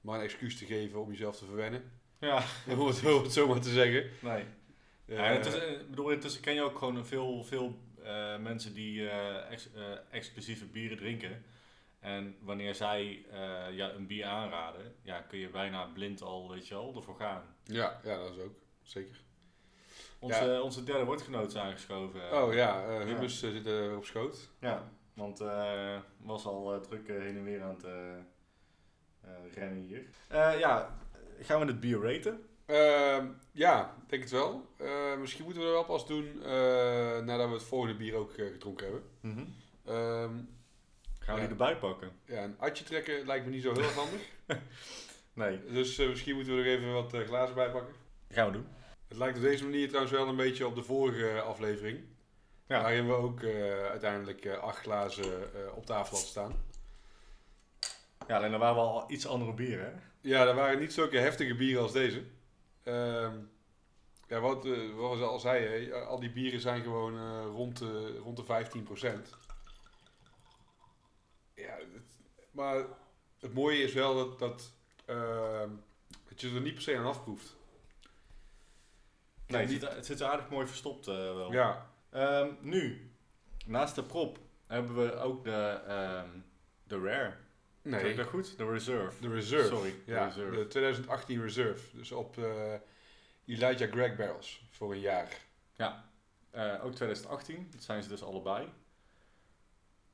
maar 0.00 0.18
een 0.18 0.24
excuus 0.24 0.58
te 0.58 0.64
geven 0.64 1.00
om 1.00 1.10
jezelf 1.10 1.36
te 1.36 1.44
verwennen. 1.44 1.92
ja, 2.20 2.44
om, 2.78 2.86
het, 2.86 3.04
om 3.06 3.22
het 3.22 3.32
zo 3.32 3.46
maar 3.46 3.60
te 3.60 3.70
zeggen. 3.70 4.10
nee. 4.22 4.44
Ja, 5.04 5.28
ik 5.30 5.88
bedoel, 5.90 6.10
intussen 6.10 6.40
ken 6.42 6.54
je 6.54 6.62
ook 6.62 6.78
gewoon 6.78 7.06
veel, 7.06 7.44
veel 7.44 7.78
mensen 8.40 8.74
die 8.74 9.08
ex- 9.08 9.68
exclusieve 10.10 10.64
bieren 10.66 10.96
drinken. 10.96 11.44
En 12.00 12.36
wanneer 12.40 12.74
zij 12.74 13.24
eh, 13.30 13.76
ja, 13.76 13.92
een 13.92 14.06
bier 14.06 14.24
aanraden, 14.24 14.94
ja, 15.02 15.20
kun 15.20 15.38
je 15.38 15.48
bijna 15.48 15.84
blind 15.84 16.22
al, 16.22 16.50
weet 16.50 16.68
je 16.68 16.74
wel, 16.74 16.94
ervoor 16.96 17.16
gaan. 17.16 17.42
ja, 17.64 18.00
ja, 18.04 18.16
dat 18.16 18.30
is 18.36 18.42
ook. 18.42 18.54
Zeker. 18.82 19.22
Onze, 20.18 20.60
onze 20.62 20.84
derde 20.84 21.04
woordgenoot 21.04 21.46
is 21.46 21.56
aangeschoven. 21.56 22.42
Oh 22.42 22.54
ja, 22.54 22.84
eh 22.84 23.04
Humus 23.04 23.42
eh, 23.42 23.50
zit 23.50 23.96
op 23.96 24.04
schoot. 24.04 24.50
Ja, 24.60 24.90
want 25.14 25.40
eh 25.40 25.98
was 26.16 26.44
al 26.44 26.80
druk 26.80 27.08
heen 27.08 27.36
en 27.36 27.44
weer 27.44 27.62
aan 27.62 27.76
het 27.80 29.54
rennen 29.54 29.82
hier. 29.82 30.06
Ja, 30.58 30.98
gaan 31.40 31.60
we 31.60 31.66
het 31.66 31.80
bier 31.80 32.00
raten? 32.14 32.48
Ehm, 32.66 33.26
ja, 33.52 33.96
ik 34.02 34.08
denk 34.10 34.22
het 34.22 34.32
wel. 34.32 34.68
Misschien 35.18 35.44
moeten 35.44 35.62
we 35.62 35.68
dat 35.68 35.76
wel 35.76 35.96
pas 35.96 36.06
doen 36.06 36.38
nadat 37.24 37.48
we 37.48 37.54
het 37.54 37.62
volgende 37.62 37.96
bier 37.96 38.14
ook 38.14 38.32
gedronken 38.32 38.86
hebben. 38.86 39.54
Ehm, 39.84 40.34
Gaan 41.30 41.38
we 41.38 41.44
Ja. 41.44 41.54
die 41.54 41.64
erbij 41.66 41.76
pakken? 41.80 42.10
ja, 42.24 42.42
een 42.42 42.58
atje 42.58 42.84
trekken 42.84 43.26
lijkt 43.26 43.44
me 43.44 43.50
niet 43.50 43.62
zo 43.62 43.72
heel 43.72 43.82
erg 43.82 43.94
handig. 43.94 44.20
Nee, 45.32 45.60
Dus 45.72 45.98
eh, 45.98 46.08
misschien 46.08 46.34
moeten 46.34 46.56
we 46.56 46.60
er 46.62 46.66
even 46.78 46.92
wat 46.92 47.14
eh, 47.14 47.20
glazen 47.20 47.54
bij 47.54 47.70
pakken. 47.70 47.94
gaan 48.30 48.46
we 48.46 48.52
doen. 48.52 48.66
Het 49.08 49.16
lijkt 49.18 49.36
op 49.36 49.42
deze 49.42 49.64
manier 49.64 49.86
trouwens 49.88 50.12
wel 50.14 50.28
een 50.28 50.36
beetje 50.36 50.66
op 50.66 50.74
de 50.74 50.82
vorige 50.82 51.40
aflevering. 51.40 52.00
Ja. 52.66 52.82
Waarin 52.82 53.06
we 53.06 53.12
ook 53.12 53.42
eh, 53.42 53.84
uiteindelijk 53.86 54.44
eh, 54.44 54.58
acht 54.58 54.78
glazen 54.78 55.54
eh, 55.54 55.76
op 55.76 55.86
tafel 55.86 56.10
hadden 56.10 56.28
staan. 56.30 56.64
Ja, 58.28 58.36
alleen 58.36 58.50
dan 58.50 58.60
waren 58.60 58.74
we 58.74 58.80
al 58.80 59.04
iets 59.10 59.26
andere 59.26 59.52
bieren, 59.54 59.84
hè? 59.84 59.92
Ja, 60.28 60.44
dat 60.44 60.54
waren 60.54 60.78
niet 60.78 60.92
zulke 60.92 61.18
heftige 61.18 61.54
bieren 61.54 61.82
als 61.82 61.92
deze. 61.92 62.22
Ehm, 62.82 63.34
ja, 64.28 64.40
wat, 64.40 64.64
eh, 64.66 64.94
wat 64.96 65.18
we 65.18 65.24
al 65.24 65.38
zeiden, 65.38 66.06
al 66.06 66.20
die 66.20 66.30
bieren 66.32 66.60
zijn 66.60 66.82
gewoon 66.82 67.16
eh, 67.18 67.44
rond, 67.46 67.78
de, 67.78 68.18
rond 68.18 68.36
de 68.36 68.44
15%. 68.44 69.34
Ja, 71.60 71.76
het- 71.76 72.18
maar 72.50 72.84
het 73.40 73.54
mooie 73.54 73.82
is 73.82 73.92
wel 73.92 74.14
dat, 74.14 74.38
dat, 74.38 74.72
ehm, 75.04 75.70
dat 76.28 76.40
je 76.40 76.54
er 76.54 76.60
niet 76.60 76.74
per 76.74 76.82
se 76.82 76.96
aan 76.96 77.04
afproeft. 77.06 77.56
Nee, 79.46 79.60
het 79.60 79.70
niet- 79.70 79.80
zit, 79.80 79.94
het 79.94 80.06
zit 80.06 80.22
aardig 80.22 80.48
mooi 80.50 80.66
verstopt 80.66 81.06
eh, 81.06 81.14
wel. 81.14 81.52
Ja, 81.52 81.88
Ehm, 82.10 82.48
nu, 82.60 83.10
naast 83.66 83.94
de 83.94 84.02
prop 84.04 84.38
hebben 84.66 84.96
we 84.96 85.14
ook 85.16 85.44
de, 85.44 85.80
ehm, 85.86 86.28
de 86.84 87.00
rare. 87.00 87.36
Zeg 87.82 88.02
nee, 88.02 88.10
ik 88.10 88.16
dat 88.16 88.26
goed? 88.26 88.58
De 88.58 88.70
reserve. 88.70 89.20
de 89.20 89.34
Reserve. 89.34 89.66
Sorry, 89.68 89.94
de 90.06 90.12
ja, 90.12 90.24
Reserve. 90.24 90.56
de 90.56 90.66
2018 90.66 91.42
Reserve. 91.42 91.96
Dus 91.96 92.12
op 92.12 92.38
eh, 92.38 92.74
Elijah 93.46 93.90
Greg 93.92 94.16
barrels 94.16 94.62
voor 94.70 94.92
een 94.92 95.00
jaar. 95.00 95.38
Eh, 96.50 96.84
ook 96.84 96.94
2018, 96.94 97.68
dat 97.70 97.82
zijn 97.82 98.02
ze 98.02 98.08
dus 98.08 98.22
allebei. 98.22 98.68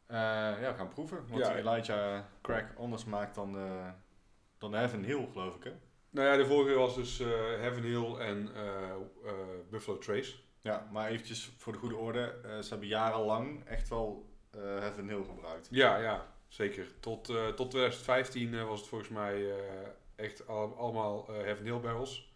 Eh, 0.07 0.17
ja, 0.61 0.71
we 0.71 0.75
gaan 0.77 0.89
proeven. 0.89 1.25
Wat 1.29 1.39
Ja. 1.39 1.57
Elijah 1.57 2.25
Crack 2.43 2.67
anders 2.79 3.05
maakt 3.05 3.35
dan 3.35 3.53
de, 3.53 3.91
dan 4.59 4.71
de 4.71 4.77
Heaven 4.77 5.05
Hill, 5.05 5.29
geloof 5.33 5.55
ik, 5.57 5.65
hè? 5.65 5.73
Nou 6.11 6.29
ja, 6.29 6.37
de 6.37 6.47
vorige 6.47 6.79
was 6.79 6.95
dus 6.95 7.21
eh, 7.21 7.27
Heaven 7.59 7.83
Hill 7.83 8.15
en 8.15 8.55
eh, 8.55 8.91
eh, 9.25 9.33
Buffalo 9.71 9.99
Trace. 9.99 10.35
Ja, 10.61 10.89
maar 10.93 11.09
eventjes 11.09 11.53
voor 11.57 11.73
de 11.73 11.79
goede 11.79 11.97
orde. 11.97 12.39
eh, 12.45 12.59
ze 12.59 12.69
hebben 12.69 12.89
jarenlang 12.89 13.65
echt 13.65 13.89
wel 13.89 14.27
eh 14.51 14.61
Heaven 14.61 15.09
Hill 15.09 15.25
gebruikt. 15.25 15.69
Ja, 15.71 15.97
ja, 15.97 16.27
zeker. 16.49 17.01
Tot, 17.01 17.29
eh, 17.29 17.49
tot 17.49 17.71
2015 17.71 18.55
eh, 18.55 18.65
was 18.69 18.81
het 18.81 18.89
volgens 18.89 19.11
mij 19.11 19.51
eh, 19.51 19.57
echt 20.17 20.49
al- 20.49 20.77
allemaal 20.77 21.29
eh 21.29 21.35
Heaven 21.45 21.65
Hill 21.65 21.81
barrels. 21.81 22.35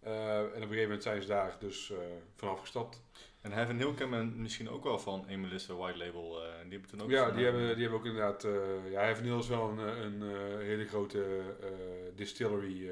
Eh, 0.00 0.38
en 0.38 0.44
op 0.46 0.52
een 0.54 0.60
gegeven 0.60 0.82
moment 0.82 1.02
zijn 1.02 1.22
ze 1.22 1.28
daar 1.28 1.56
dus 1.58 1.90
eh 1.90 1.98
vanaf 2.36 2.60
gestapt. 2.60 3.02
En 3.44 3.52
Heaven 3.52 3.76
Hill 3.76 3.94
kent 3.94 4.10
men 4.10 4.40
misschien 4.40 4.68
ook 4.68 4.84
wel 4.84 4.98
van 4.98 5.26
Emelisse 5.26 5.76
White 5.76 5.98
Label. 5.98 6.42
eh, 6.42 6.62
die 6.62 6.70
hebben 6.70 6.88
toen 6.90 7.00
ook 7.00 7.10
ja, 7.10 7.30
die 7.30 7.44
hebben, 7.44 7.62
die 7.74 7.82
hebben 7.82 7.98
ook 7.98 8.06
inderdaad... 8.06 8.44
eh, 8.44 8.90
ja, 8.90 9.00
Heaven 9.00 9.24
Hill 9.24 9.38
is 9.38 9.48
wel 9.48 9.68
een, 9.68 9.78
een 9.78 10.22
eh, 10.22 10.58
hele 10.58 10.86
grote 10.86 11.42
distillery. 12.14 12.90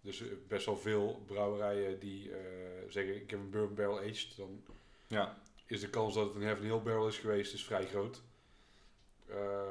dus 0.00 0.22
best 0.48 0.66
wel 0.66 0.76
veel 0.76 1.22
brouwerijen 1.26 1.98
die 1.98 2.30
zeggen... 2.88 3.14
Ik 3.14 3.30
heb 3.30 3.38
een 3.40 3.50
bourbon 3.50 3.74
barrel 3.74 3.98
aged. 3.98 4.36
Dan 4.36 4.64
Ja, 5.06 5.42
is 5.66 5.80
de 5.80 5.90
kans 5.90 6.14
dat 6.14 6.26
het 6.26 6.34
een 6.34 6.42
Heaven 6.42 6.64
Hill 6.64 6.80
barrel 6.82 7.08
is 7.08 7.18
geweest 7.18 7.54
is 7.54 7.64
vrij 7.64 7.86
groot. 7.86 8.22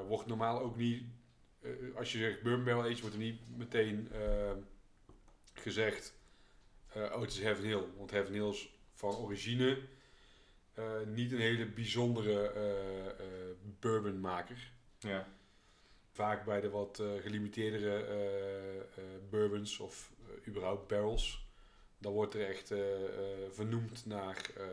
Wordt 0.08 0.28
normaal 0.28 0.60
ook 0.60 0.76
niet, 0.76 1.04
als 1.96 2.12
je 2.12 2.18
zegt 2.18 2.42
bourbon 2.42 2.66
barrel 2.66 2.84
aged, 2.84 3.00
wordt 3.00 3.16
er 3.16 3.22
niet 3.22 3.58
meteen 3.58 4.10
gezegd, 5.54 6.14
oh 6.96 7.22
het 7.22 7.32
is 7.32 7.40
Heaven 7.40 7.66
Hill. 7.66 7.84
Want 7.98 8.12
Heaven 8.12 8.34
Hill 8.34 8.50
is 8.50 8.70
van 8.94 9.16
origine 9.16 9.94
niet 11.06 11.32
een 11.32 11.40
hele 11.40 11.66
bijzondere 11.66 12.50
eh, 12.50 13.06
eh, 13.08 13.16
bourbonmaker. 13.80 14.72
ja. 15.00 15.28
Vaak 16.12 16.46
bij 16.46 16.62
de 16.62 16.70
wat 16.70 17.00
eh, 17.00 17.08
gelimiteerdere 17.22 18.06
eh, 18.06 18.76
eh, 18.78 18.84
bourbons 19.30 19.80
of 19.80 20.12
eh, 20.28 20.48
überhaupt 20.48 20.88
barrels, 20.88 21.48
dan 21.98 22.14
wordt 22.14 22.34
er 22.34 22.48
echt 22.48 22.72
eh, 22.72 23.04
eh, 23.04 23.52
vernoemd 23.52 24.06
naar 24.06 24.50
eh, 24.58 24.66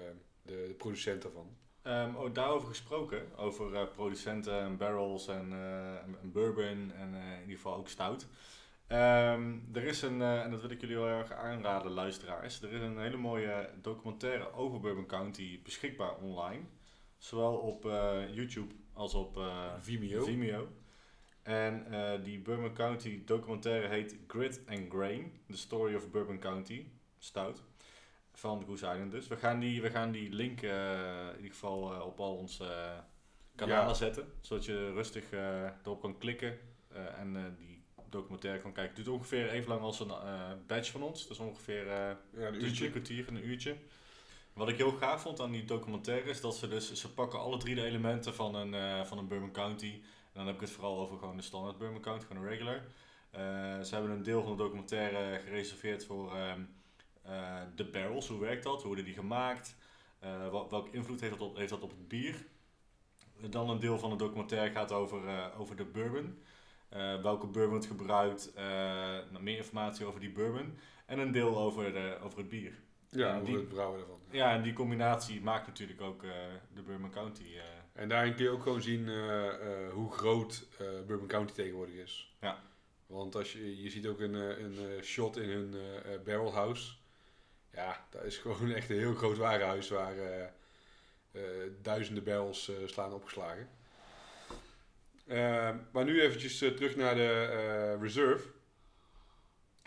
de, 0.43 0.65
de 0.69 0.75
producent 0.79 1.23
daarvan. 1.23 1.57
Ehm, 1.83 2.15
oh, 2.15 2.35
daarover 2.35 2.69
gesproken, 2.69 3.37
over 3.37 3.75
eh, 3.75 3.83
producenten 3.95 4.61
en 4.61 4.77
barrels 4.77 5.29
en, 5.29 5.53
eh, 5.53 6.15
bourbon 6.23 6.93
en 6.93 7.15
eh, 7.15 7.33
in 7.33 7.41
ieder 7.41 7.57
geval 7.57 7.77
ook 7.77 7.89
stout. 7.89 8.27
Ehm, 8.93 9.59
er 9.73 9.85
is 9.85 10.03
een, 10.03 10.23
eh, 10.23 10.43
en 10.43 10.51
dat 10.51 10.61
wil 10.61 10.71
ik 10.71 10.81
jullie 10.81 10.97
wel 10.97 11.07
erg 11.07 11.33
aanraden, 11.33 11.91
luisteraars. 11.93 12.63
Er 12.63 12.73
is 12.73 12.81
een 12.81 12.99
hele 12.99 13.17
mooie 13.17 13.71
documentaire 13.83 14.53
over 14.53 14.81
Bourbon 14.81 15.07
County 15.07 15.63
beschikbaar 15.63 16.17
online. 16.17 16.63
Zowel 17.19 17.55
op 17.57 17.87
eh, 17.87 18.35
YouTube 18.35 18.75
als 18.93 19.15
op 19.15 19.37
eh, 19.37 19.73
Vimeo. 19.81 20.25
Vimeo. 20.25 20.69
En 21.43 21.87
die 22.23 22.39
Bourbon 22.39 22.73
County 22.73 23.25
documentaire 23.25 23.89
heet 23.89 24.17
Grit 24.27 24.61
and 24.69 24.89
Grain: 24.89 25.33
The 25.51 25.57
Story 25.57 25.95
of 25.95 26.11
Bourbon 26.11 26.39
County 26.39 26.87
Stout. 27.19 27.63
Van 28.33 28.65
Goose 28.65 28.87
Island 28.87 29.11
dus. 29.11 29.29
We 29.29 29.37
gaan 29.37 29.61
die, 29.61 29.83
we 29.83 29.91
gaan 29.91 30.11
die 30.11 30.31
link 30.33 30.61
in 30.63 31.37
ieder 31.37 31.51
geval 31.51 32.07
op 32.07 32.21
al 32.21 32.37
onze 32.37 32.95
kanalen 33.55 33.87
Ja. 33.87 33.95
zetten. 33.95 34.33
Zodat 34.41 34.65
je 34.65 34.93
rustig 34.93 35.33
erop 35.83 36.01
kan 36.01 36.19
klikken 36.19 36.59
en 37.17 37.55
die 37.59 37.82
documentaire 38.13 38.61
kan 38.61 38.73
kijken. 38.73 38.95
Het 38.95 39.05
duurt 39.05 39.17
ongeveer 39.17 39.51
even 39.51 39.69
lang 39.69 39.81
als 39.81 40.01
een 40.01 40.11
eh 40.11 40.51
badge 40.67 40.91
van 40.93 41.03
ons. 41.03 41.27
Dus 41.29 41.39
ongeveer 41.39 41.89
eh, 41.89 42.11
Ja, 42.33 42.47
een 42.47 42.65
uurtje. 42.65 42.91
kwartier 42.91 43.29
en 43.29 43.35
een 43.35 43.47
uurtje. 43.49 43.77
Wat 44.53 44.69
ik 44.69 44.77
heel 44.77 44.91
gaaf 44.93 45.23
vond 45.23 45.41
aan 45.41 45.51
die 45.51 45.65
documentaire 45.65 46.31
is 46.31 46.41
dat 46.41 46.57
ze 46.57 46.69
dus, 46.69 46.93
ze 46.93 47.13
pakken 47.13 47.39
alle 47.41 47.59
drie 47.59 47.75
de 47.75 47.85
elementen 47.85 48.35
van 48.35 48.55
een, 48.55 48.75
eh, 48.75 49.05
van 49.05 49.19
een 49.19 49.29
Bourbon 49.29 49.53
County. 49.53 49.93
En 50.03 50.39
dan 50.39 50.47
heb 50.47 50.55
ik 50.55 50.61
het 50.61 50.71
vooral 50.71 50.99
over 50.99 51.19
gewoon 51.19 51.37
de 51.37 51.43
standaard 51.43 51.79
Bourbon 51.79 52.01
County, 52.01 52.27
gewoon 52.27 52.43
een 52.43 52.49
regular. 52.49 52.81
Ze 53.85 53.95
hebben 53.95 54.11
een 54.11 54.23
deel 54.23 54.43
van 54.43 54.51
de 54.57 54.63
documentaire 54.63 55.41
gereserveerd 55.41 56.05
voor 56.05 56.35
ehm, 56.37 56.61
eh, 57.23 57.61
de 57.75 57.85
barrels. 57.85 58.29
Hoe 58.29 58.41
werkt 58.41 58.63
dat? 58.63 58.77
Hoe 58.77 58.87
worden 58.87 59.05
die 59.05 59.15
gemaakt? 59.15 59.77
Wel- 60.21 60.71
welke 60.71 60.91
invloed 60.91 61.21
heeft 61.21 61.39
dat, 61.39 61.49
op, 61.49 61.57
heeft 61.57 61.71
dat 61.71 61.81
op 61.83 61.91
het 61.91 62.09
bier? 62.09 62.47
Dan 63.51 63.71
een 63.71 63.81
deel 63.81 63.99
van 63.99 64.11
de 64.11 64.17
documentaire 64.17 64.71
gaat 64.71 64.93
over, 64.93 65.53
over 65.59 65.77
de 65.77 65.85
bourbon. 65.85 66.43
Eh, 66.93 67.23
welke 67.23 67.47
bourbon 67.47 67.71
wordt 67.71 67.87
gebruikt, 67.87 68.53
eh, 68.55 69.19
nog 69.31 69.43
meer 69.43 69.57
informatie 69.57 70.07
over 70.07 70.21
die 70.21 70.33
bourbon 70.33 70.79
en 71.07 71.19
een 71.19 71.33
deel 71.33 71.59
over, 71.59 71.93
de, 71.93 72.19
over 72.23 72.39
het 72.39 72.49
bier. 72.49 72.73
Ja, 73.09 73.29
En 73.29 73.35
over 73.35 73.47
die- 73.47 73.57
het 73.57 73.69
brouwen 73.69 74.01
ervan. 74.01 74.21
Ja, 74.31 74.53
en 74.55 74.63
die 74.63 74.73
combinatie 74.73 75.41
maakt 75.41 75.67
natuurlijk 75.67 76.01
ook 76.01 76.23
eh, 76.23 76.31
de 76.75 76.83
Bourbon 76.83 77.11
County. 77.11 77.45
En 77.93 78.09
daarin 78.09 78.35
kun 78.35 78.45
je 78.45 78.51
ook 78.51 78.63
gewoon 78.63 78.83
zien 78.83 79.09
hoe 79.91 80.13
groot 80.13 80.69
Bourbon 81.07 81.27
County 81.27 81.53
tegenwoordig 81.53 81.95
is. 81.95 82.37
Ja. 82.41 82.63
Want 83.07 83.35
als 83.37 83.53
je, 83.53 83.83
je 83.83 83.91
ziet 83.91 84.07
ook 84.07 84.21
een, 84.21 84.35
een 84.35 85.03
shot 85.03 85.37
in 85.37 85.49
hun 85.49 85.75
barrel 86.25 86.53
house. 86.55 86.93
Ja, 87.73 88.07
dat 88.11 88.25
is 88.25 88.39
gewoon 88.39 88.71
echt 88.71 88.91
een 88.91 88.97
heel 88.99 89.15
groot 89.15 89.37
warenhuis 89.37 89.89
waar 89.89 90.15
duizenden 91.83 92.25
barrels 92.25 92.71
slaan 92.87 93.13
opgeslagen. 93.13 93.69
Eh, 95.33 95.75
maar 95.93 96.05
nu 96.05 96.21
eventjes 96.21 96.61
eh, 96.61 96.71
terug 96.71 96.97
naar 96.97 97.15
de 97.15 97.31
eh, 97.33 98.01
reserve. 98.03 98.49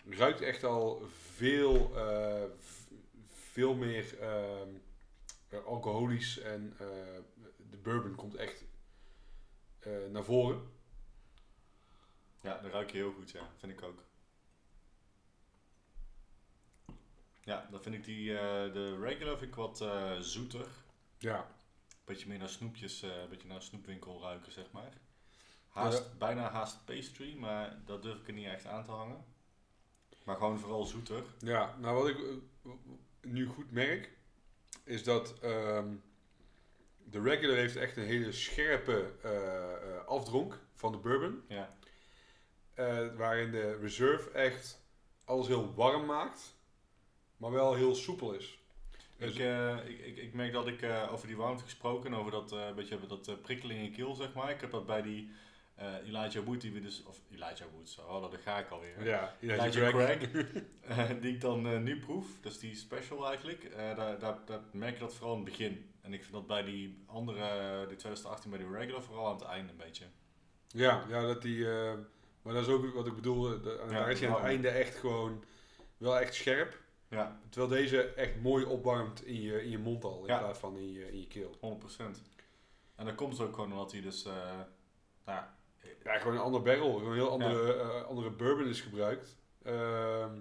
Ruikt 0.08 0.40
echt 0.40 0.64
al 0.64 1.02
veel, 1.34 1.96
eh, 1.96 2.44
veel 3.50 3.74
meer 3.74 4.18
ehm, 4.20 4.68
eh, 5.48 5.64
alcoholisch 5.64 6.38
en 6.38 6.76
de 7.70 7.76
bourbon 7.82 8.14
komt 8.14 8.34
echt 8.34 8.64
naar 10.10 10.24
voren. 10.24 10.60
ja, 12.40 12.58
dat 12.58 12.72
ruik 12.72 12.90
je 12.90 12.96
heel 12.96 13.12
goed, 13.12 13.30
ja. 13.30 13.48
Vind 13.56 13.72
ik 13.72 13.82
ook. 13.82 14.02
Ja, 17.44 17.68
dan 17.70 17.82
vind 17.82 17.94
ik 17.94 18.04
die, 18.04 18.38
eh, 18.38 18.72
de 18.72 18.98
regular 19.00 19.38
vind 19.38 19.50
ik 19.50 19.56
wat 19.56 19.84
zoeter. 20.20 20.66
Ja, 21.18 21.50
Beetje 22.04 22.28
meer 22.28 22.38
naar 22.38 22.48
snoepjes, 22.48 23.02
een 23.02 23.28
beetje 23.28 23.48
naar 23.48 23.62
snoepwinkel 23.62 24.20
ruiken, 24.20 24.52
zeg 24.52 24.70
maar. 24.72 24.92
Haast, 25.76 26.18
Bijna 26.18 26.50
haast 26.50 26.84
pastry, 26.84 27.36
maar 27.36 27.78
dat 27.84 28.02
durf 28.02 28.20
ik 28.20 28.26
er 28.26 28.32
niet 28.32 28.46
echt 28.46 28.66
aan 28.66 28.84
te 28.84 28.90
hangen. 28.90 29.24
Maar 30.24 30.36
gewoon 30.36 30.58
vooral 30.58 30.84
zoeter. 30.84 31.22
ja 31.38 31.76
nou 31.78 31.96
wat 31.96 32.08
ik 32.08 32.18
eh, 32.18 32.70
nu 33.20 33.46
goed 33.46 33.70
merk, 33.70 34.10
is 34.84 35.04
dat 35.04 35.38
ehm, 35.40 35.94
de 37.04 37.20
regular 37.20 37.56
heeft 37.56 37.76
echt 37.76 37.96
een 37.96 38.04
hele 38.04 38.32
scherpe 38.32 39.12
eh, 39.22 39.72
eh, 39.72 40.04
afdronk 40.06 40.58
van 40.74 40.92
de 40.92 40.98
bourbon. 40.98 41.42
Ja, 41.48 41.76
waarin 43.16 43.50
de 43.50 43.76
reserve 43.76 44.30
echt 44.30 44.84
alles 45.24 45.46
heel 45.46 45.74
warm 45.74 46.06
maakt, 46.06 46.54
maar 47.36 47.50
wel 47.50 47.74
heel 47.74 47.94
soepel 47.94 48.32
is. 48.32 48.58
Dus- 49.16 49.36
ik, 49.36 49.88
ik, 49.88 49.98
ik, 49.98 50.16
ik 50.16 50.34
merk 50.34 50.52
dat 50.52 50.66
ik 50.66 50.84
over 51.10 51.26
die 51.26 51.36
warmte 51.36 51.62
gesproken, 51.62 52.14
over 52.14 52.30
dat, 52.30 52.52
eh 52.52 52.74
beetje 52.74 53.06
dat 53.06 53.42
prikkeling 53.42 53.78
in 53.78 53.84
je 53.84 53.90
keel, 53.90 54.14
zeg 54.14 54.34
maar. 54.34 54.50
Ik 54.50 54.60
heb 54.60 54.70
dat 54.70 54.86
bij 54.86 55.02
die 55.02 55.30
eh 55.76 55.94
Elijah 56.06 56.44
Wood, 56.44 56.60
die 56.60 56.72
we 56.72 56.80
dus, 56.80 57.02
of 57.04 57.20
Elijah 57.32 57.68
Wood, 57.72 57.88
zo, 57.88 58.00
oh, 58.00 58.30
daar 58.30 58.40
ga 58.40 58.58
ik 58.58 58.68
alweer. 58.70 59.04
Ja, 59.04 59.34
Elijah 59.40 59.64
Elijah 59.64 59.88
Craig. 59.94 60.30
Craig, 60.30 60.62
eh, 60.80 61.10
die 61.20 61.34
ik 61.34 61.40
dan 61.40 61.66
eh, 61.66 61.78
nu 61.78 61.98
proef, 62.00 62.26
dus 62.40 62.58
die 62.58 62.74
special 62.74 63.26
eigenlijk, 63.26 63.72
daar, 63.76 64.18
daar, 64.18 64.38
daar 64.46 64.60
merk 64.72 64.94
je 64.94 65.00
dat 65.00 65.14
vooral 65.14 65.36
in 65.36 65.40
het 65.40 65.50
begin. 65.50 65.90
En 66.00 66.12
ik 66.12 66.20
vind 66.20 66.32
dat 66.32 66.46
bij 66.46 66.62
die 66.62 67.02
andere, 67.06 67.78
die 67.86 67.96
2018 67.96 68.50
bij 68.50 68.58
die 68.58 68.68
regular, 68.70 69.02
vooral 69.02 69.26
aan 69.26 69.34
het 69.34 69.44
einde 69.44 69.70
een 69.70 69.76
beetje. 69.78 70.04
Ja, 70.68 71.04
ja, 71.08 71.20
dat 71.26 71.42
die. 71.42 71.64
maar 72.42 72.54
dat 72.54 72.66
is 72.66 72.68
ook 72.68 72.94
wat 72.94 73.06
ik 73.06 73.14
bedoel. 73.14 73.42
De, 73.62 73.84
Ja, 73.88 73.92
daar 73.92 74.10
is 74.10 74.18
hij 74.20 74.28
aan 74.28 74.34
het 74.34 74.42
warm. 74.42 74.44
einde 74.44 74.68
echt 74.68 74.96
gewoon 74.96 75.44
wel 75.96 76.18
echt 76.18 76.34
scherp. 76.34 76.80
Ja, 77.08 77.40
Terwijl 77.48 77.70
deze 77.82 78.02
echt 78.04 78.40
mooi 78.42 78.64
opwarmt 78.64 79.24
in 79.24 79.40
je, 79.42 79.62
in 79.62 79.70
je 79.70 79.78
mond 79.78 80.04
al, 80.04 80.20
in 80.20 80.26
Ja. 80.26 80.38
plaats 80.38 80.58
van 80.58 80.76
in 80.76 80.92
je, 80.92 81.12
in 81.12 81.20
je 81.20 81.26
keel. 81.26 81.56
100%. 81.60 82.20
En 82.94 83.04
dat 83.04 83.14
komt 83.14 83.40
ook 83.40 83.54
gewoon 83.54 83.72
omdat 83.72 83.92
hij 83.92 84.00
dus, 84.00 84.24
nou, 85.24 85.44
ja, 86.04 86.12
Ja, 86.12 86.18
gewoon 86.18 86.36
een 86.36 86.42
ander 86.42 86.62
barrel, 86.62 86.92
gewoon 86.92 87.10
een 87.10 87.18
heel 87.18 87.30
andere, 87.30 87.74
eh, 87.74 88.02
andere 88.04 88.30
bourbon 88.30 88.66
is 88.66 88.80
gebruikt. 88.80 89.36
Ehm, 89.62 90.38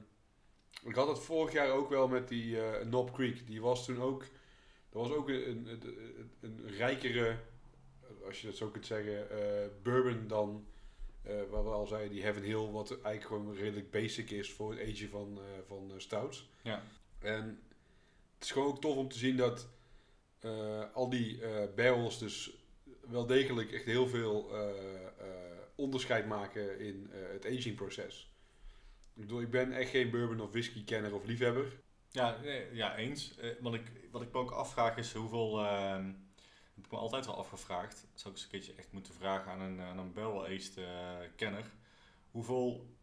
ik 0.84 0.96
had 0.96 1.08
het 1.08 1.20
vorig 1.20 1.54
jaar 1.54 1.72
ook 1.72 1.90
wel 1.90 2.08
met 2.08 2.28
die 2.28 2.62
eh 2.62 2.82
Knob 2.82 3.14
Creek. 3.14 3.48
Die 3.48 3.62
was 3.62 3.86
toen 3.86 4.02
ook, 4.02 4.20
dat 4.90 5.08
was 5.08 5.12
ook 5.12 5.30
een, 5.30 5.50
een, 5.50 5.68
een, 5.68 6.32
een 6.42 6.68
rijkere, 6.68 7.38
als 8.26 8.42
je 8.42 8.48
dat 8.48 8.56
zo 8.56 8.68
kunt 8.68 8.86
zeggen, 8.86 9.30
eh, 9.30 9.68
bourbon 9.84 10.28
dan, 10.28 10.68
wat 11.50 11.64
we 11.64 11.70
al 11.70 11.88
zeiden, 11.88 12.12
die 12.12 12.24
Heaven 12.24 12.44
Hill, 12.44 12.72
wat 12.72 12.90
eigenlijk 12.92 13.26
gewoon 13.26 13.56
redelijk 13.56 13.92
basic 13.92 14.30
is 14.30 14.54
voor 14.54 14.72
het 14.72 14.80
agen 14.80 15.10
van, 15.10 15.40
van 15.68 15.94
stouts. 15.98 16.50
Ja. 16.62 16.84
En 17.20 17.64
het 18.34 18.44
is 18.44 18.52
gewoon 18.52 18.68
ook 18.68 18.82
tof 18.82 18.96
om 18.96 19.10
te 19.10 19.18
zien 19.18 19.38
dat 19.38 19.68
al 20.94 21.10
die 21.10 21.40
barrels 21.76 22.20
dus 22.20 22.65
wel 23.10 23.26
degelijk 23.26 23.72
echt 23.72 23.86
heel 23.86 24.08
veel 24.08 24.54
eh, 24.54 24.70
eh, 25.06 25.36
onderscheid 25.76 26.28
maken 26.28 26.80
in 26.80 27.10
eh, 27.12 27.20
het 27.32 27.46
agingproces. 27.46 28.34
Ik 29.14 29.22
bedoel, 29.22 29.42
ik 29.42 29.50
ben 29.50 29.72
echt 29.72 29.90
geen 29.90 30.10
bourbon 30.10 30.42
of 30.42 30.52
whisky 30.52 30.84
kenner 30.84 31.14
of 31.14 31.26
liefhebber. 31.26 31.82
Ja, 32.10 32.38
ja 32.72 32.96
eens. 32.96 33.36
Wat, 33.60 33.74
ik, 33.74 33.92
wat 34.12 34.22
ik 34.22 34.32
me 34.32 34.40
ook 34.40 34.52
afvraag 34.52 34.98
is 34.98 35.14
hoeveel. 35.14 35.60
ehm 35.60 36.12
heb 36.76 36.86
ik 36.86 36.92
me 36.92 36.98
altijd 36.98 37.28
al 37.28 37.38
afgevraagd. 37.38 38.08
Zou 38.14 38.34
ik 38.34 38.40
eens 38.40 38.44
een 38.44 38.50
keertje 38.50 38.74
echt 38.74 38.92
moeten 38.92 39.14
vragen 39.14 39.52
aan 39.52 39.62
een, 39.62 39.82
aan 39.82 39.98
een 39.98 40.14
barrel-aged 40.14 40.78
eh, 40.78 41.18
kenner. 41.36 41.72
Hoeveel 42.32 42.94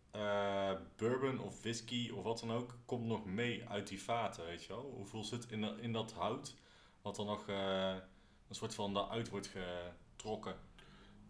bourbon 0.97 1.41
of 1.41 1.63
whisky 1.63 2.11
of 2.11 2.23
wat 2.23 2.41
dan 2.41 2.53
ook 2.53 2.79
komt 2.85 3.07
nog 3.07 3.25
mee 3.25 3.69
uit 3.69 3.89
die 3.89 4.03
vaten, 4.03 4.45
weet 4.45 4.63
je 4.65 4.69
wel? 4.69 4.93
Hoeveel 4.97 5.25
zit 5.25 5.51
in, 5.51 5.65
in 5.81 5.93
dat 5.93 6.13
hout 6.13 6.55
wat 7.03 7.19
er 7.19 7.25
nog 7.25 7.47
een 8.53 8.59
soort 8.59 8.75
van 8.75 8.97
eruit 8.97 9.29
wordt 9.29 9.51
getrokken? 9.55 10.55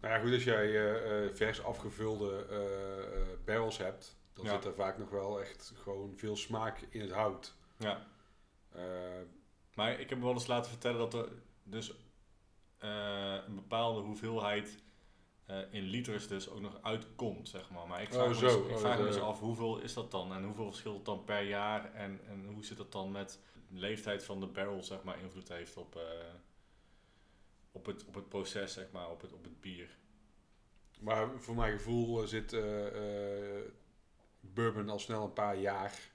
Nou 0.01 0.13
ja, 0.13 0.19
goed, 0.19 0.33
als 0.33 0.43
jij 0.43 0.65
eh, 0.65 1.25
eh, 1.25 1.35
vers 1.35 1.63
afgevulde 1.63 2.45
eh, 2.49 3.45
barrels 3.45 3.77
hebt, 3.77 4.17
dan 4.33 4.45
Ja. 4.45 4.51
zit 4.51 4.65
er 4.65 4.73
vaak 4.75 4.97
nog 4.97 5.09
wel 5.09 5.41
echt 5.41 5.73
gewoon 5.75 6.13
veel 6.17 6.35
smaak 6.35 6.81
in 6.89 7.01
het 7.01 7.11
hout. 7.11 7.55
Ja. 7.77 8.07
Maar 9.73 9.99
ik 9.99 10.09
heb 10.09 10.17
me 10.17 10.23
wel 10.25 10.33
eens 10.33 10.47
laten 10.47 10.71
vertellen 10.71 10.97
dat 10.97 11.13
er 11.13 11.29
dus 11.63 11.93
een 12.77 13.55
bepaalde 13.55 14.01
hoeveelheid 14.01 14.81
in 15.71 15.83
liters 15.83 16.27
dus 16.27 16.49
ook 16.49 16.61
nog 16.61 16.79
uitkomt, 16.81 17.49
zeg 17.49 17.69
maar. 17.69 17.87
Maar 17.87 18.01
ik 18.01 18.13
vraag, 18.13 18.23
Oh, 18.23 18.29
me, 18.29 18.35
zo. 18.35 18.45
dus, 18.45 18.55
ik 18.55 18.75
Oh, 18.75 18.77
vraag 18.77 18.97
me 18.97 19.03
dat, 19.03 19.13
dus 19.13 19.21
af 19.21 19.39
hoeveel 19.39 19.77
is 19.79 19.93
dat 19.93 20.11
dan 20.11 20.33
en 20.33 20.43
hoeveel 20.43 20.65
verschilt 20.69 20.95
het 20.95 21.05
dan 21.05 21.23
per 21.23 21.41
jaar 21.43 21.93
en, 21.93 22.19
en 22.27 22.45
hoe 22.45 22.65
zit 22.65 22.77
het 22.77 22.91
dan 22.91 23.11
met 23.11 23.39
de 23.67 23.79
leeftijd 23.79 24.23
van 24.23 24.39
de 24.39 24.47
barrel, 24.47 24.83
zeg 24.83 25.03
maar, 25.03 25.19
invloed 25.19 25.49
heeft 25.49 25.77
op, 25.77 25.99
op, 27.73 27.85
het, 27.85 28.05
op 28.05 28.15
het 28.15 28.29
proces, 28.29 28.73
zeg 28.73 28.91
maar, 28.91 29.09
op 29.09 29.21
het, 29.21 29.33
op 29.33 29.43
het 29.43 29.61
bier. 29.61 29.97
maar 30.99 31.39
voor 31.39 31.55
mijn 31.55 31.77
gevoel 31.77 32.21
eh, 32.21 32.27
zit 32.27 32.53
eh, 32.53 32.87
eh, 33.57 33.65
bourbon 34.39 34.89
al 34.89 34.99
snel 34.99 35.23
een 35.23 35.33
paar 35.33 35.57
jaar 35.57 36.11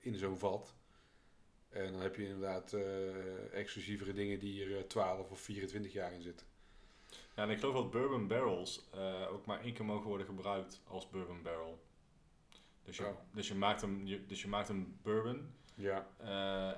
in 0.00 0.14
zo'n 0.14 0.38
vat. 0.38 0.74
En 1.68 1.92
dan 1.92 2.00
heb 2.00 2.16
je 2.16 2.22
inderdaad 2.22 2.76
exclusievere 3.52 4.12
dingen 4.12 4.38
die 4.38 4.64
er 4.64 4.76
eh, 4.76 4.82
12 4.82 5.30
of 5.30 5.40
24 5.40 5.92
jaar 5.92 6.12
in 6.12 6.22
zitten. 6.22 6.46
Ja, 7.10 7.42
en 7.42 7.50
ik 7.50 7.58
geloof 7.58 7.74
dat 7.74 7.90
bourbon 7.90 8.26
barrels 8.26 8.90
ook 9.30 9.46
maar 9.46 9.60
één 9.60 9.74
keer 9.74 9.84
mogen 9.84 10.08
worden 10.08 10.26
gebruikt 10.26 10.80
als 10.84 11.10
bourbon 11.10 11.42
barrel. 11.42 11.82
Dus 12.82 12.96
je, 12.96 13.04
Oh. 13.04 13.16
dus 13.32 13.48
je, 13.48 13.54
maakt, 13.54 13.82
een, 13.82 14.06
je, 14.06 14.26
dus 14.26 14.42
je 14.42 14.48
maakt 14.48 14.68
een 14.68 14.98
bourbon 15.02 15.54
Ja, 15.74 16.08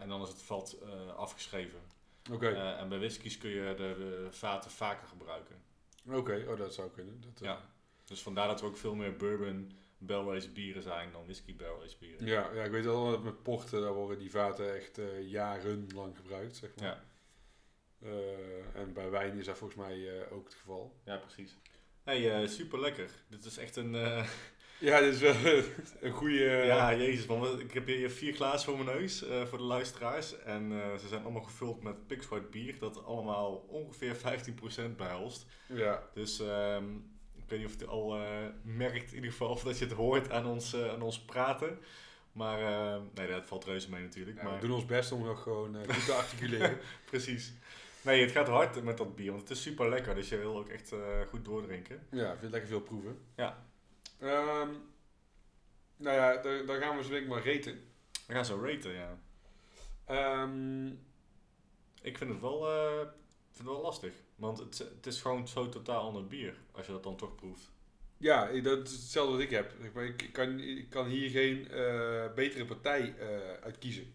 en 0.00 0.08
dan 0.08 0.22
is 0.22 0.28
het 0.28 0.42
vat 0.42 0.78
afgeschreven. 1.16 1.80
Eh, 2.38 2.80
en 2.80 2.88
bij 2.88 2.98
whiskies 2.98 3.38
kun 3.38 3.50
je 3.50 3.74
de, 3.76 3.94
de 3.98 4.28
vaten 4.30 4.70
vaker 4.70 5.08
gebruiken. 5.08 5.56
Oké, 6.10 6.44
oh, 6.48 6.56
dat 6.56 6.74
zou 6.74 6.90
kunnen. 6.90 7.20
Dat, 7.20 7.40
eh, 7.40 7.48
Ja. 7.48 7.60
Dus 8.04 8.22
vandaar 8.22 8.48
dat 8.48 8.60
er 8.60 8.66
ook 8.66 8.76
veel 8.76 8.94
meer 8.94 9.16
bourbon 9.16 9.72
barrel-aged 9.98 10.54
bieren 10.54 10.82
zijn 10.82 11.12
dan 11.12 11.24
whisky 11.24 11.56
barrel-aged 11.56 11.98
bieren. 11.98 12.26
Ja, 12.26 12.50
ja, 12.54 12.64
ik 12.64 12.70
weet 12.70 12.84
wel 12.84 13.10
dat 13.10 13.22
met 13.22 13.42
porten, 13.42 13.80
daar 13.80 13.92
worden 13.92 14.18
die 14.18 14.30
vaten 14.30 14.74
echt 14.74 14.98
eh, 14.98 15.28
jarenlang 15.28 16.16
gebruikt, 16.16 16.56
zeg 16.56 16.70
maar. 16.76 16.86
Ja. 16.86 17.02
En 18.74 18.92
bij 18.92 19.10
wijn 19.10 19.38
is 19.38 19.44
dat 19.44 19.58
volgens 19.58 19.80
mij 19.80 20.28
ook 20.30 20.44
het 20.44 20.54
geval. 20.54 20.94
Ja, 21.04 21.16
precies. 21.16 21.56
Hey, 22.02 22.46
super 22.46 22.80
lekker. 22.80 23.10
Dit 23.28 23.44
is 23.44 23.56
echt 23.56 23.76
een. 23.76 23.94
Eh, 24.80 24.88
Ja, 24.88 25.00
dit 25.00 25.14
is 25.14 25.20
wel 25.20 25.34
een 26.00 26.12
goede... 26.12 26.62
ja, 26.66 26.94
jezus 26.94 27.26
man. 27.26 27.60
Ik 27.60 27.72
heb 27.72 27.86
hier 27.86 28.10
vier 28.10 28.34
glazen 28.34 28.74
voor 28.74 28.84
mijn 28.84 28.96
neus 28.98 29.24
eh, 29.28 29.44
voor 29.46 29.58
de 29.58 29.64
luisteraars. 29.64 30.38
En 30.38 30.72
eh, 30.72 30.98
ze 30.98 31.08
zijn 31.08 31.22
allemaal 31.22 31.42
gevuld 31.42 31.82
met 31.82 32.06
Pixwhite 32.06 32.46
bier. 32.50 32.78
Dat 32.78 33.04
allemaal 33.04 33.64
ongeveer 33.68 34.16
15% 34.16 34.96
behelst. 34.96 35.46
ja. 35.66 36.02
Dus 36.14 36.40
ehm, 36.40 36.84
ik 37.36 37.56
weet 37.56 37.58
niet 37.58 37.68
of 37.68 37.74
je 37.74 37.78
het 37.84 37.88
al 37.88 38.16
eh, 38.16 38.46
merkt, 38.62 39.08
in 39.10 39.14
ieder 39.14 39.30
geval, 39.30 39.48
of 39.48 39.62
dat 39.62 39.78
je 39.78 39.84
het 39.84 39.94
hoort 39.94 40.30
aan 40.30 40.46
ons, 40.46 40.72
eh, 40.72 40.88
aan 40.92 41.02
ons 41.02 41.20
praten. 41.24 41.78
Maar 42.32 42.60
eh, 42.60 43.00
nee, 43.14 43.26
dat 43.28 43.46
valt 43.46 43.64
reuze 43.64 43.90
mee 43.90 44.02
natuurlijk. 44.02 44.36
Ja, 44.36 44.44
maar, 44.44 44.54
we 44.60 44.66
doen 44.66 44.74
ons 44.74 44.84
best 44.86 45.12
om 45.12 45.24
nog 45.24 45.42
gewoon 45.42 45.76
eh, 45.76 45.94
goed 45.94 46.04
te 46.04 46.12
articuleren. 46.12 46.78
Precies. 47.10 47.52
Nee, 48.02 48.20
het 48.22 48.30
gaat 48.30 48.48
hard 48.48 48.82
met 48.82 48.96
dat 48.98 49.16
bier, 49.16 49.30
want 49.30 49.40
het 49.40 49.50
is 49.50 49.62
super 49.62 49.88
lekker. 49.88 50.14
Dus 50.14 50.28
je 50.28 50.38
wil 50.38 50.56
ook 50.56 50.68
echt 50.68 50.92
eh, 50.92 50.98
goed 51.28 51.44
doordrinken. 51.44 52.06
ja, 52.10 52.32
ik 52.32 52.38
vind 52.38 52.50
lekker 52.52 52.68
veel 52.70 52.80
proeven. 52.80 53.18
Ja. 53.36 53.68
Ehm, 54.20 54.68
nou 55.96 56.16
ja, 56.16 56.36
daar, 56.36 56.66
daar 56.66 56.80
gaan 56.80 56.96
we 56.96 57.02
zo 57.02 57.10
denk 57.10 57.22
ik 57.22 57.28
maar 57.28 57.42
reten. 57.42 57.84
We 58.26 58.32
gaan 58.34 58.44
zo 58.44 58.60
raten, 58.64 58.92
ja. 58.92 59.18
Ehm, 60.04 60.86
Ik 62.02 62.18
vind 62.18 62.30
het 62.30 62.40
wel, 62.40 62.68
eh, 62.70 62.98
vind 63.50 63.58
het 63.58 63.66
wel 63.66 63.80
lastig. 63.80 64.12
Want 64.36 64.58
het, 64.58 64.78
het 64.78 65.06
is 65.06 65.20
gewoon 65.20 65.48
zo 65.48 65.68
totaal 65.68 66.00
ander 66.02 66.26
bier, 66.26 66.54
als 66.72 66.86
je 66.86 66.92
dat 66.92 67.02
dan 67.02 67.16
toch 67.16 67.34
proeft. 67.34 67.70
Ja, 68.16 68.46
dat 68.60 68.86
is 68.88 68.92
hetzelfde 68.92 69.32
wat 69.32 69.40
ik 69.42 69.50
heb. 69.50 69.72
Ik, 70.18 70.32
kan, 70.32 70.58
ik 70.60 70.90
kan 70.90 71.06
hier 71.06 71.30
geen 71.30 71.68
eh, 71.70 72.34
betere 72.34 72.64
partij 72.64 73.14
eh 73.18 73.62
uit 73.62 73.78
kiezen. 73.78 74.14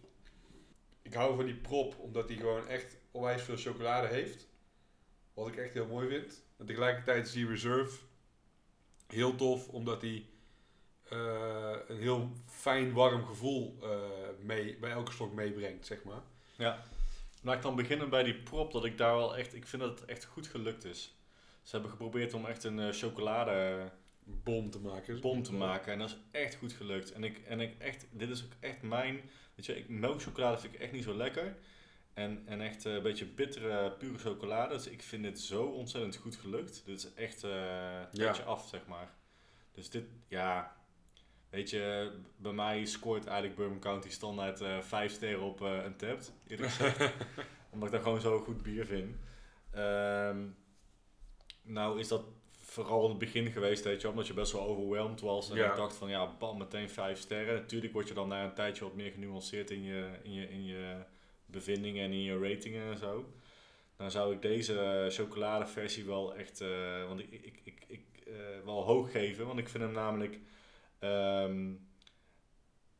Ik 1.01 1.13
hou 1.13 1.35
van 1.35 1.45
die 1.45 1.55
prop 1.55 1.99
omdat 1.99 2.27
die 2.27 2.37
gewoon 2.37 2.67
echt 2.67 2.97
onwijs 3.11 3.41
veel 3.41 3.57
chocolade 3.57 4.07
heeft. 4.07 4.47
Wat 5.33 5.47
ik 5.47 5.55
echt 5.55 5.73
heel 5.73 5.87
mooi 5.87 6.07
vind. 6.07 6.43
En 6.57 6.65
tegelijkertijd 6.65 7.25
is 7.25 7.31
die 7.33 7.47
reserve 7.47 7.97
heel 9.07 9.35
tof 9.35 9.67
omdat 9.67 10.01
die 10.01 10.29
eh, 11.09 11.75
een 11.87 11.99
heel 11.99 12.31
fijn 12.45 12.93
warm 12.93 13.25
gevoel 13.25 13.77
eh, 13.81 13.89
mee, 14.39 14.77
bij 14.77 14.91
elke 14.91 15.11
slok 15.11 15.33
meebrengt, 15.33 15.85
zeg 15.85 16.03
maar. 16.03 16.21
Laat 17.41 17.55
ik 17.55 17.61
dan 17.61 17.75
beginnen 17.75 18.09
bij 18.09 18.23
die 18.23 18.35
prop, 18.35 18.71
dat 18.71 18.85
ik 18.85 18.97
daar 18.97 19.15
wel 19.15 19.37
echt, 19.37 19.55
ik 19.55 19.67
vind 19.67 19.81
dat 19.81 19.99
het 19.99 20.09
echt 20.09 20.25
goed 20.25 20.47
gelukt 20.47 20.85
is. 20.85 21.15
Ze 21.61 21.71
hebben 21.71 21.91
geprobeerd 21.91 22.33
om 22.33 22.45
echt 22.45 22.63
een 22.63 22.79
eh, 22.79 22.91
chocolade 22.91 23.91
Bom 24.27 24.69
te 24.69 24.79
maken. 24.79 25.21
bom 25.21 25.43
te 25.43 25.53
maken 25.53 25.93
en 25.93 25.99
dat 25.99 26.09
is 26.09 26.17
echt 26.31 26.55
goed 26.55 26.73
gelukt. 26.73 27.11
En 27.11 27.23
ik, 27.23 27.37
en 27.37 27.59
ik 27.59 27.79
echt, 27.79 28.07
dit 28.11 28.29
is 28.29 28.43
ook 28.43 28.51
echt 28.59 28.81
mijn, 28.81 29.21
weet 29.55 29.65
je, 29.65 29.77
ik, 29.77 29.89
melkchocolade 29.89 30.57
vind 30.57 30.73
ik 30.73 30.79
echt 30.79 30.91
niet 30.91 31.03
zo 31.03 31.15
lekker. 31.15 31.57
En, 32.15 32.43
en 32.45 32.61
echt 32.61 32.85
eh, 32.85 32.93
een 32.93 33.01
beetje 33.01 33.25
bittere, 33.25 33.91
pure 33.91 34.17
chocolade. 34.17 34.73
Dus 34.73 34.87
ik 34.87 35.01
vind 35.01 35.23
dit 35.23 35.39
zo 35.39 35.63
ontzettend 35.63 36.15
goed 36.15 36.35
gelukt. 36.35 36.81
Dit 36.85 36.97
is 36.97 37.13
echt 37.13 37.43
eh 37.43 37.49
een 37.51 38.07
Ja. 38.11 38.27
beetje 38.27 38.43
af, 38.43 38.67
zeg 38.67 38.85
maar. 38.87 39.13
Dus 39.71 39.89
dit, 39.89 40.03
ja, 40.27 40.75
weet 41.49 41.69
je, 41.69 42.11
bij 42.37 42.51
mij 42.53 42.85
scoort 42.85 43.25
eigenlijk 43.25 43.55
Bourbon 43.55 43.79
County 43.79 44.09
standaard 44.09 44.61
eh 44.61 44.81
5 44.81 45.11
sterren 45.11 45.41
op 45.45 45.59
een 45.59 45.95
tapt, 45.95 46.33
eerlijk 46.47 46.71
gezegd. 46.71 47.13
Omdat 47.71 47.87
ik 47.87 47.93
dat 47.95 48.03
gewoon 48.03 48.21
zo 48.21 48.39
goed 48.39 48.63
bier 48.63 48.85
vind. 48.85 49.15
Ehm, 49.71 50.45
nou 51.63 51.99
is 51.99 52.07
dat 52.07 52.23
vooral 52.51 53.03
in 53.03 53.09
het 53.09 53.17
begin 53.19 53.51
geweest, 53.51 53.83
weet 53.83 54.01
je, 54.01 54.09
omdat 54.09 54.27
je 54.27 54.33
best 54.33 54.51
wel 54.51 54.61
overweldigd 54.67 55.21
was. 55.21 55.49
En 55.49 55.55
Ja. 55.55 55.69
ik 55.69 55.75
dacht 55.75 55.95
van, 55.95 56.09
ja, 56.09 56.35
bam, 56.39 56.57
meteen 56.57 56.89
5 56.89 57.19
sterren. 57.19 57.53
Natuurlijk 57.55 57.93
word 57.93 58.07
je 58.07 58.13
dan 58.13 58.27
na 58.27 58.43
een 58.43 58.53
tijdje 58.53 58.83
wat 58.83 58.93
meer 58.95 59.11
genuanceerd 59.11 59.71
in 59.71 59.83
je, 59.83 60.19
in 60.23 60.33
je, 60.33 60.49
in 60.49 60.65
je 60.65 61.03
bevindingen 61.55 62.03
en 62.05 62.11
in 62.11 62.23
je 62.23 62.39
ratingen 62.39 62.91
en 62.91 62.97
zo. 62.97 63.33
Dan 63.95 64.11
zou 64.11 64.33
ik 64.33 64.41
deze 64.41 64.79
eh, 64.79 65.09
chocoladeversie 65.09 66.05
wel 66.05 66.35
echt, 66.35 66.61
eh, 66.61 67.07
want 67.07 67.19
ik, 67.19 67.31
ik, 67.31 67.61
ik, 67.63 67.85
ik 67.87 68.05
eh, 68.27 68.33
wel 68.65 68.83
hoog 68.83 69.11
geven, 69.11 69.47
want 69.47 69.59
ik 69.59 69.69
vind 69.69 69.83
hem 69.83 69.93
namelijk, 69.93 70.39
ehm, 70.99 71.73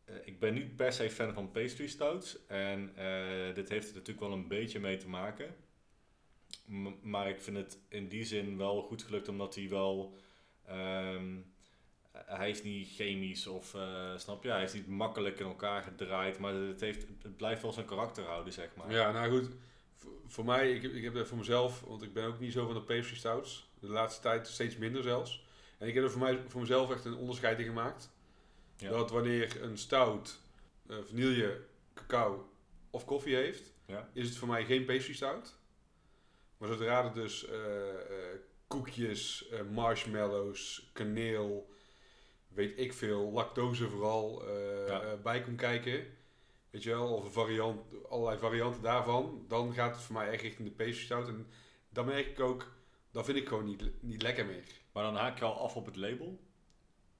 eh, 0.06 0.16
ik 0.24 0.40
ben 0.40 0.54
niet 0.54 0.76
per 0.76 0.94
se 0.94 1.10
fan 1.10 1.34
van 1.34 1.52
pastry 1.52 1.88
stouts 1.88 2.46
en 2.48 2.94
dit 3.54 3.70
heeft 3.70 3.90
er 3.90 3.96
natuurlijk 3.96 4.28
wel 4.28 4.32
een 4.32 4.48
beetje 4.48 4.80
mee 4.80 4.98
te 4.98 5.10
maken. 5.10 5.56
Maar 7.02 7.30
ik 7.30 7.42
vind 7.42 7.58
het 7.58 7.80
in 7.90 8.08
die 8.08 8.24
zin 8.24 8.58
wel 8.58 8.82
goed 8.82 9.04
gelukt 9.04 9.28
omdat 9.28 9.56
hij 9.56 9.70
wel, 9.70 10.16
ehm, 10.66 11.38
hij 12.26 12.50
is 12.50 12.64
niet 12.64 12.90
chemisch 12.96 13.48
of 13.48 13.74
eh, 13.74 14.18
snap 14.18 14.44
je, 14.44 14.50
hij 14.50 14.64
is 14.64 14.74
niet 14.74 14.88
makkelijk 14.88 15.40
in 15.40 15.46
elkaar 15.46 15.84
gedraaid, 15.84 16.40
maar 16.40 16.54
het, 16.54 16.82
heeft, 16.82 17.06
het 17.22 17.38
blijft 17.38 17.62
wel 17.62 17.72
zijn 17.74 17.86
karakter 17.86 18.24
houden 18.26 18.54
zeg 18.54 18.70
maar. 18.76 18.92
Ja, 18.92 19.12
nou 19.12 19.40
goed. 19.40 19.50
Voor, 19.96 20.12
voor 20.28 20.46
mij, 20.46 20.72
ik, 20.74 20.82
heb- 20.82 20.94
ik 20.94 21.04
heb 21.04 21.14
dat 21.14 21.28
voor 21.28 21.38
mezelf, 21.38 21.82
want 21.82 22.02
ik 22.02 22.14
ben 22.14 22.26
ook 22.26 22.40
niet 22.40 22.52
zo 22.54 22.66
van 22.66 22.74
de 22.74 22.82
pastry 22.82 23.16
stouts. 23.16 23.70
De 23.80 23.88
laatste 23.88 24.22
tijd 24.22 24.48
steeds 24.48 24.78
minder 24.78 25.04
zelfs. 25.04 25.44
En 25.78 25.88
ik 25.88 25.94
heb 25.94 26.04
er 26.04 26.12
voor, 26.12 26.22
mij, 26.22 26.40
voor 26.48 26.62
mezelf 26.62 26.92
echt 26.92 27.06
een 27.06 27.16
onderscheid 27.16 27.60
in 27.60 27.66
gemaakt. 27.66 28.10
Ja. 28.78 28.90
Dat 28.90 29.12
wanneer 29.12 29.64
een 29.64 29.78
stout 29.78 30.40
eh, 30.88 30.96
vanille, 31.08 31.62
cacao 31.94 32.50
of 32.90 33.06
koffie 33.06 33.36
heeft, 33.36 33.74
Ja. 33.86 34.10
is 34.14 34.28
het 34.30 34.38
voor 34.38 34.48
mij 34.48 34.66
geen 34.66 34.86
pastry 34.86 35.14
stout. 35.14 35.56
Maar 36.58 36.70
zodra 36.70 37.04
er 37.06 37.14
dus 37.14 37.46
eh, 37.48 37.60
koekjes, 38.68 39.46
marshmallows, 39.72 40.90
kaneel, 40.94 41.74
weet 42.56 42.80
ik 42.80 42.94
veel, 42.94 43.32
lactose 43.32 43.90
vooral 43.90 44.48
eh, 44.48 44.88
Ja. 44.88 45.02
eh, 45.02 45.22
bij 45.24 45.42
komt 45.42 45.58
kijken, 45.58 46.06
weet 46.70 46.84
je 46.84 46.90
wel, 46.90 47.14
of 47.14 47.24
een 47.26 47.32
variant, 47.32 47.82
allerlei 48.10 48.38
varianten 48.40 48.82
daarvan, 48.82 49.46
dan 49.48 49.74
gaat 49.74 49.96
het 49.96 50.04
voor 50.04 50.16
mij 50.16 50.30
echt 50.30 50.42
richting 50.42 50.68
de 50.68 50.74
pastry 50.74 51.04
stout. 51.06 51.28
En 51.28 51.48
dan 51.90 52.06
merk 52.06 52.28
ik 52.28 52.40
ook, 52.40 52.72
dan 53.12 53.26
vind 53.26 53.38
ik 53.38 53.48
gewoon 53.48 53.66
niet, 53.66 53.84
niet 54.00 54.22
lekker 54.22 54.46
meer. 54.46 54.64
Maar 54.92 55.04
dan 55.04 55.16
haak 55.16 55.38
je 55.40 55.46
al 55.46 55.60
af 55.60 55.76
op 55.76 55.86
het 55.86 55.96
label, 55.96 56.40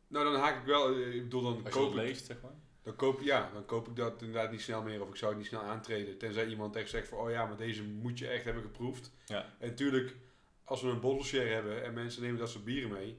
Nou, 0.08 0.26
dan 0.32 0.36
haak 0.42 0.60
ik 0.60 0.66
wel, 0.66 0.94
eh, 0.96 1.16
ik 1.16 1.24
bedoel, 1.24 1.42
dan 1.42 1.54
als 1.54 1.64
je 1.64 1.70
koop 1.80 1.92
het 1.94 2.02
ik, 2.02 2.08
leest 2.08 2.26
zeg 2.26 2.42
maar. 2.42 2.54
dan 2.84 2.96
koop, 2.96 3.22
ja, 3.22 3.50
dan 3.54 3.66
koop 3.66 3.88
ik 3.88 3.96
dat 3.96 4.22
inderdaad 4.22 4.52
niet 4.52 4.62
snel 4.62 4.82
meer 4.82 5.02
of 5.02 5.10
ik 5.10 5.16
zou 5.16 5.32
het 5.32 5.40
niet 5.40 5.50
snel 5.50 5.62
aantreden. 5.62 6.18
Tenzij 6.18 6.48
iemand 6.48 6.76
echt 6.76 6.90
zegt 6.90 7.08
van, 7.08 7.18
oh 7.18 7.30
ja, 7.30 7.46
maar 7.46 7.58
deze 7.58 7.84
moet 7.84 8.20
je 8.20 8.28
echt 8.28 8.44
hebben 8.46 8.64
geproefd. 8.64 9.12
Ja. 9.26 9.54
En 9.60 9.70
natuurlijk, 9.70 10.16
als 10.64 10.82
we 10.82 10.88
een 10.88 11.00
bottle 11.00 11.24
share 11.26 11.50
hebben 11.50 11.84
en 11.84 11.94
mensen 11.94 12.22
nemen 12.22 12.40
dat 12.40 12.50
soort 12.50 12.64
bieren 12.64 12.92
mee, 12.92 13.18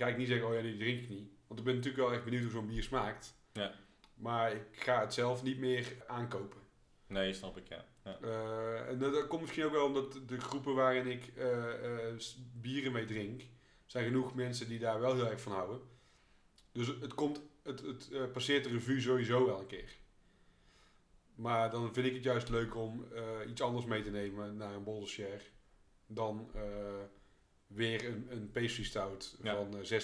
ga 0.00 0.06
ik 0.06 0.16
niet 0.16 0.28
zeggen, 0.28 0.48
oh 0.48 0.54
ja, 0.54 0.62
die 0.62 0.76
drink 0.76 1.02
ik 1.02 1.08
niet. 1.08 1.30
Want 1.46 1.60
ik 1.60 1.66
ben 1.66 1.74
natuurlijk 1.74 2.02
wel 2.04 2.12
echt 2.12 2.24
benieuwd 2.24 2.42
hoe 2.42 2.50
zo'n 2.50 2.66
bier 2.66 2.82
smaakt. 2.82 3.34
Ja. 3.52 3.74
Maar 4.14 4.52
ik 4.52 4.62
ga 4.70 5.00
het 5.00 5.14
zelf 5.14 5.42
niet 5.42 5.58
meer 5.58 5.96
aankopen. 6.06 6.58
Nee, 7.06 7.32
snap 7.32 7.56
ik, 7.56 7.68
ja. 7.68 7.84
ja. 8.04 8.18
Eh, 8.20 8.88
en 8.88 8.98
dat, 8.98 9.12
dat 9.12 9.26
komt 9.26 9.40
misschien 9.40 9.64
ook 9.64 9.72
wel 9.72 9.86
omdat 9.86 10.20
de 10.26 10.40
groepen 10.40 10.74
waarin 10.74 11.06
ik 11.06 11.26
eh, 11.36 12.08
eh, 12.08 12.20
bieren 12.52 12.92
mee 12.92 13.04
drink, 13.04 13.42
zijn 13.86 14.04
genoeg 14.04 14.34
mensen 14.34 14.68
die 14.68 14.78
daar 14.78 15.00
wel 15.00 15.14
heel 15.14 15.30
erg 15.30 15.40
van 15.40 15.52
houden. 15.52 15.80
Dus 16.72 16.86
het, 16.86 17.14
komt, 17.14 17.40
het, 17.62 17.80
het 17.80 18.32
passeert 18.32 18.64
de 18.64 18.70
revue 18.70 19.00
sowieso 19.00 19.46
wel 19.46 19.60
een 19.60 19.66
keer. 19.66 19.96
Maar 21.34 21.70
dan 21.70 21.94
vind 21.94 22.06
ik 22.06 22.14
het 22.14 22.22
juist 22.22 22.48
leuk 22.48 22.76
om 22.76 23.04
iets 23.48 23.60
anders 23.60 23.86
mee 23.86 24.02
te 24.02 24.10
nemen 24.10 24.56
naar 24.56 24.74
een 24.74 24.84
bottle 24.84 25.06
share 25.06 25.40
dan 26.06 26.50
weer 27.74 28.06
een, 28.08 28.26
een 28.30 28.50
pastry 28.50 28.84
stout 28.84 29.36
Ja. 29.42 29.54
van 29.54 29.76
eh 29.78 30.00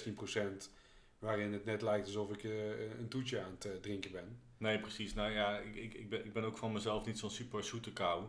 16%, 0.64 0.70
waarin 1.18 1.52
het 1.52 1.64
net 1.64 1.82
lijkt 1.82 2.06
alsof 2.06 2.30
ik 2.30 2.44
eh, 2.44 2.98
een 2.98 3.08
toetje 3.08 3.40
aan 3.40 3.50
het 3.50 3.64
eh, 3.64 3.72
drinken 3.80 4.10
ben. 4.12 4.40
Nee, 4.58 4.78
precies. 4.80 5.14
Nou 5.14 5.30
ja, 5.30 5.58
ik, 5.58 5.76
ik, 5.76 5.94
ik, 5.94 6.08
ben, 6.08 6.24
ik 6.24 6.32
ben 6.32 6.44
ook 6.44 6.58
van 6.58 6.72
mezelf 6.72 7.06
niet 7.06 7.18
zo'n 7.18 7.30
super 7.30 7.64
zoete 7.64 7.92
kou. 7.92 8.24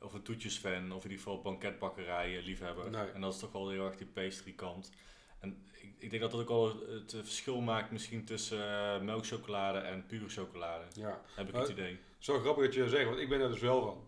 Of 0.00 0.12
een 0.12 0.22
toetjesfan, 0.22 0.92
of 0.92 1.04
in 1.04 1.10
ieder 1.10 1.24
geval 1.24 1.42
banketbakkerij 1.42 2.42
liefhebber. 2.42 2.90
Nee. 2.90 3.10
En 3.10 3.20
dat 3.20 3.34
is 3.34 3.38
toch 3.40 3.52
wel 3.52 3.68
heel 3.70 3.86
erg 3.86 3.96
die 3.96 4.06
pastry 4.06 4.52
kant. 4.52 4.90
En 5.40 5.62
ik, 5.72 5.94
ik 5.98 6.10
denk 6.10 6.22
dat 6.22 6.30
dat 6.30 6.40
ook 6.40 6.48
wel 6.48 6.88
het 6.88 7.12
eh, 7.12 7.20
verschil 7.20 7.60
maakt 7.60 7.90
misschien 7.90 8.24
tussen 8.24 8.68
eh, 8.68 9.00
melkchocolade 9.00 9.78
en 9.78 10.06
pure 10.06 10.28
chocolade. 10.28 10.84
Ja. 10.94 11.20
Heb 11.34 11.48
ik 11.48 11.54
het 11.54 11.68
idee. 11.68 11.98
Zo 12.18 12.38
grappig 12.38 12.64
dat 12.64 12.74
je 12.74 12.80
dat 12.80 12.90
zegt, 12.90 13.04
want 13.08 13.18
ik 13.18 13.28
ben 13.28 13.40
er 13.40 13.50
dus 13.50 13.60
wel 13.60 13.82
van. 13.82 14.07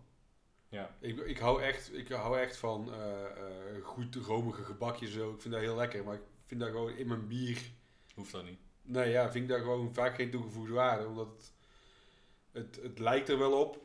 Ja. 0.71 0.95
Ik, 0.99 1.19
ik, 1.19 1.37
hou 1.37 1.61
echt, 1.61 1.93
ik 1.93 2.07
hou 2.07 2.39
echt 2.39 2.57
van 2.57 2.93
eh, 2.93 3.83
goed 3.83 4.15
romige 4.15 4.63
gebakjes 4.63 5.11
zo. 5.11 5.33
Ik 5.33 5.41
vind 5.41 5.53
dat 5.53 5.63
heel 5.63 5.75
lekker, 5.75 6.03
maar 6.03 6.15
ik 6.15 6.21
vind 6.45 6.59
dat 6.59 6.69
gewoon 6.69 6.91
in 6.91 7.07
mijn 7.07 7.27
bier... 7.27 7.61
Hoeft 8.15 8.31
dat 8.31 8.43
niet. 8.43 8.59
Nee, 8.81 9.09
ja, 9.09 9.31
vind 9.31 9.43
ik 9.43 9.49
daar 9.49 9.59
gewoon 9.59 9.93
vaak 9.93 10.15
geen 10.15 10.31
toegevoegde 10.31 10.73
waarde. 10.73 11.07
Omdat 11.07 11.27
het, 11.27 11.53
het, 12.51 12.83
het 12.83 12.99
lijkt 12.99 13.29
er 13.29 13.37
wel 13.37 13.59
op, 13.59 13.79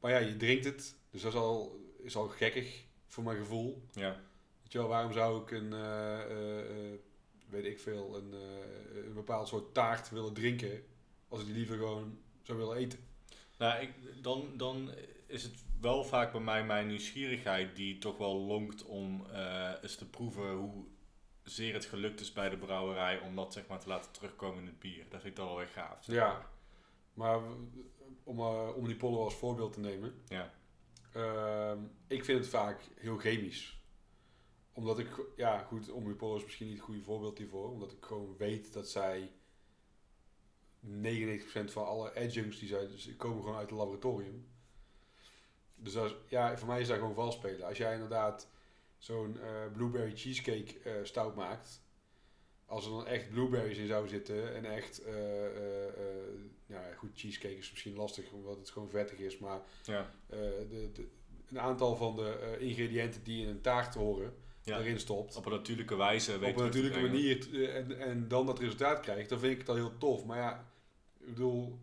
maar 0.00 0.10
ja, 0.10 0.18
je 0.18 0.36
drinkt 0.36 0.64
het. 0.64 0.96
Dus 1.10 1.22
dat 1.22 1.32
is 1.32 1.38
al, 1.38 1.80
is 2.02 2.16
al 2.16 2.28
gekkig 2.28 2.84
voor 3.06 3.24
mijn 3.24 3.38
gevoel. 3.38 3.82
Ja. 3.92 4.20
Weet 4.62 4.72
je 4.72 4.78
wel, 4.78 4.88
waarom 4.88 5.12
zou 5.12 5.42
ik 5.42 5.50
een, 5.50 5.72
eh, 5.72 6.98
weet 7.48 7.64
ik 7.64 7.80
veel, 7.80 8.16
een, 8.16 8.32
een 9.04 9.14
bepaald 9.14 9.48
soort 9.48 9.74
taart 9.74 10.10
willen 10.10 10.34
drinken... 10.34 10.82
als 11.28 11.40
ik 11.40 11.46
die 11.46 11.54
liever 11.54 11.76
gewoon 11.76 12.18
zou 12.42 12.58
willen 12.58 12.76
eten? 12.76 12.98
Nou, 13.58 13.82
ik, 13.82 13.90
dan, 14.22 14.52
dan 14.56 14.90
is 15.26 15.42
het 15.42 15.66
wel 15.80 16.04
vaak 16.04 16.32
bij 16.32 16.40
mij 16.40 16.64
mijn 16.64 16.86
nieuwsgierigheid 16.86 17.76
die 17.76 17.98
toch 17.98 18.16
wel 18.18 18.36
longt 18.36 18.84
om 18.84 19.26
eh, 19.26 19.72
eens 19.82 19.96
te 19.96 20.10
proeven 20.10 20.52
hoe 20.52 20.84
zeer 21.42 21.74
het 21.74 21.84
gelukt 21.84 22.20
is 22.20 22.32
bij 22.32 22.48
de 22.48 22.56
brouwerij 22.56 23.20
om 23.20 23.36
dat 23.36 23.52
zeg 23.52 23.66
maar 23.66 23.80
te 23.80 23.88
laten 23.88 24.12
terugkomen 24.12 24.58
in 24.60 24.66
het 24.66 24.78
bier. 24.78 25.02
Dat 25.08 25.20
vind 25.20 25.24
ik 25.24 25.36
dan 25.36 25.46
wel 25.46 25.56
weer 25.56 25.66
gaaf. 25.66 26.04
zeg 26.04 26.16
maar. 26.16 26.26
Ja, 26.26 26.50
maar 27.14 27.40
om, 28.24 28.38
eh, 28.38 28.76
om 28.76 28.86
die 28.86 28.96
pollen 28.96 29.20
als 29.20 29.34
voorbeeld 29.34 29.72
te 29.72 29.80
nemen. 29.80 30.14
Ja. 30.28 30.54
Ehm, 31.12 31.78
ik 32.06 32.24
vind 32.24 32.38
het 32.38 32.48
vaak 32.48 32.80
heel 32.94 33.16
chemisch. 33.16 33.82
Omdat 34.72 34.98
ik, 34.98 35.08
ja 35.36 35.58
goed, 35.58 35.90
om 35.90 36.04
die 36.04 36.14
pollen 36.14 36.36
is 36.36 36.44
misschien 36.44 36.66
niet 36.66 36.76
het 36.76 36.84
goede 36.84 37.02
voorbeeld 37.02 37.38
hiervoor. 37.38 37.70
Omdat 37.70 37.92
ik 37.92 38.04
gewoon 38.04 38.36
weet 38.36 38.72
dat 38.72 38.88
zij 38.88 39.32
99% 40.80 41.72
van 41.72 41.86
alle 41.86 42.14
adjuncts 42.14 42.58
die 42.58 42.68
zij, 42.68 42.86
dus 42.86 43.16
komen 43.16 43.42
gewoon 43.42 43.58
uit 43.58 43.70
het 43.70 43.78
laboratorium. 43.78 44.47
Dus 45.80 45.92
dat 45.92 46.04
is, 46.04 46.14
ja, 46.28 46.56
voor 46.58 46.68
mij 46.68 46.80
is 46.80 46.88
dat 46.88 46.98
gewoon 46.98 47.14
vals 47.14 47.34
spelen. 47.34 47.66
Als 47.66 47.78
jij 47.78 47.92
inderdaad 47.92 48.48
zo'n 48.98 49.40
eh, 49.40 49.48
blueberry 49.72 50.16
cheesecake 50.16 50.78
eh, 50.84 50.92
stout 51.02 51.34
maakt, 51.34 51.82
als 52.66 52.84
er 52.84 52.90
dan 52.90 53.06
echt 53.06 53.30
blueberries 53.30 53.78
in 53.78 53.86
zou 53.86 54.08
zitten 54.08 54.54
en 54.54 54.64
echt, 54.64 55.02
eh, 55.04 55.14
nou 56.66 56.84
ja, 56.86 56.94
goed, 56.96 57.10
cheesecake 57.14 57.56
is 57.56 57.70
misschien 57.70 57.96
lastig 57.96 58.30
omdat 58.32 58.56
het 58.56 58.70
gewoon 58.70 58.90
vettig 58.90 59.18
is, 59.18 59.38
maar 59.38 59.60
Ja. 59.84 60.10
de, 60.26 60.90
de, 60.92 61.08
een 61.48 61.60
aantal 61.60 61.96
van 61.96 62.16
de 62.16 62.56
ingrediënten 62.58 63.22
die 63.22 63.42
in 63.42 63.48
een 63.48 63.60
taart 63.60 63.94
horen, 63.94 64.34
Ja. 64.62 64.78
erin 64.78 64.98
stopt. 65.00 65.36
Op 65.36 65.46
een 65.46 65.52
natuurlijke 65.52 65.96
wijze. 65.96 66.38
weet 66.38 66.50
Op 66.50 66.58
een 66.58 66.64
natuurlijke 66.64 67.00
manier 67.00 67.68
en, 67.74 67.98
en 67.98 68.28
dan 68.28 68.46
dat 68.46 68.58
resultaat 68.58 69.00
krijgt, 69.00 69.28
dan 69.28 69.38
vind 69.38 69.52
ik 69.52 69.58
het 69.58 69.68
al 69.68 69.74
heel 69.74 69.98
tof. 69.98 70.24
Maar 70.24 70.38
ja, 70.38 70.70
ik 71.20 71.26
bedoel, 71.26 71.78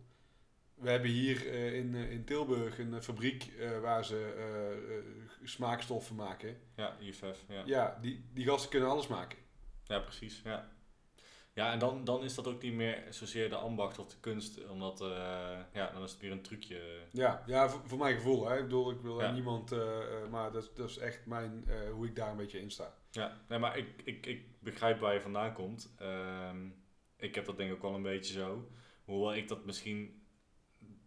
we 0.76 0.90
hebben 0.90 1.10
hier 1.10 1.48
eh, 1.50 1.74
in, 1.74 1.94
eh, 1.94 2.10
in 2.10 2.24
Tilburg 2.24 2.78
een 2.78 2.94
eh, 2.94 3.00
fabriek 3.00 3.52
waar 3.80 4.04
ze 4.04 4.34
smaakstoffen 5.42 6.14
maken. 6.16 6.56
Ja, 6.76 6.96
IFF. 7.00 7.44
Ja. 7.48 7.62
Ja, 7.64 7.98
die, 8.02 8.24
die 8.32 8.44
gasten 8.46 8.70
kunnen 8.70 8.88
alles 8.88 9.06
maken. 9.06 9.38
Ja, 9.84 9.98
precies. 9.98 10.40
Ja, 10.44 10.70
ja 11.52 11.72
en 11.72 11.78
dan, 11.78 12.04
dan 12.04 12.24
is 12.24 12.34
dat 12.34 12.46
ook 12.46 12.62
niet 12.62 12.72
meer 12.74 13.02
zozeer 13.10 13.48
de 13.48 13.56
ambacht 13.56 13.98
of 13.98 14.08
de 14.08 14.20
kunst, 14.20 14.68
omdat 14.68 14.98
ja, 15.72 15.90
dan 15.92 16.02
is 16.02 16.10
het 16.12 16.20
weer 16.20 16.30
een 16.32 16.42
trucje. 16.42 17.00
Ja, 17.12 17.42
ja 17.46 17.68
voor, 17.68 17.80
voor 17.84 17.98
mijn 17.98 18.14
gevoel. 18.14 18.48
Hè. 18.48 18.56
Ik 18.56 18.62
bedoel, 18.62 18.90
ik 18.90 19.00
wil 19.00 19.20
Ja. 19.20 19.30
niemand... 19.32 19.70
maar 20.30 20.52
dat, 20.52 20.62
is- 20.62 20.74
dat 20.74 20.88
is 20.90 20.98
echt 20.98 21.26
mijn, 21.26 21.68
hoe 21.92 22.06
ik 22.06 22.16
daar 22.16 22.30
een 22.30 22.36
beetje 22.36 22.60
in 22.60 22.70
sta. 22.70 22.94
Ja, 23.10 23.40
nee, 23.48 23.58
maar 23.58 23.78
ik, 23.78 23.88
ik, 24.04 24.26
ik 24.26 24.60
begrijp 24.60 25.00
waar 25.00 25.14
je 25.14 25.20
vandaan 25.20 25.52
komt. 25.52 25.94
Ehm, 25.98 26.66
ik 27.16 27.34
heb 27.34 27.44
dat 27.44 27.56
denk 27.56 27.70
ik 27.70 27.76
ook 27.76 27.82
wel 27.82 27.94
een 27.94 28.02
beetje 28.02 28.32
zo. 28.34 28.68
Hoewel 29.04 29.34
ik 29.34 29.48
dat 29.48 29.64
misschien 29.64 30.25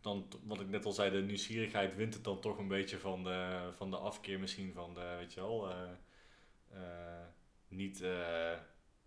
dan, 0.01 0.27
wat 0.43 0.59
ik 0.59 0.69
net 0.69 0.85
al 0.85 0.91
zei, 0.91 1.11
de 1.11 1.21
nieuwsgierigheid 1.21 1.95
wint 1.95 2.13
het 2.13 2.23
dan 2.23 2.39
toch 2.39 2.57
een 2.57 2.67
beetje 2.67 2.97
van 2.97 3.23
de, 3.23 3.69
van 3.75 3.89
de 3.89 3.97
afkeer 3.97 4.39
misschien 4.39 4.73
van 4.73 4.93
de, 4.93 5.15
weet 5.17 5.33
je 5.33 5.39
wel, 5.39 5.69
eh, 5.69 5.89
eh, 6.71 7.25
niet 7.67 8.01
eh, 8.01 8.53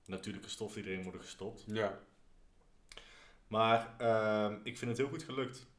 natuurlijke 0.04 0.48
stof 0.48 0.72
die 0.72 0.84
erin 0.84 1.02
worden 1.02 1.20
gestopt. 1.20 1.64
Ja, 1.66 1.98
Maar 3.46 3.94
ehm, 3.98 4.58
ik 4.62 4.78
vind 4.78 4.90
het 4.90 5.00
heel 5.00 5.08
goed 5.08 5.22
gelukt. 5.22 5.70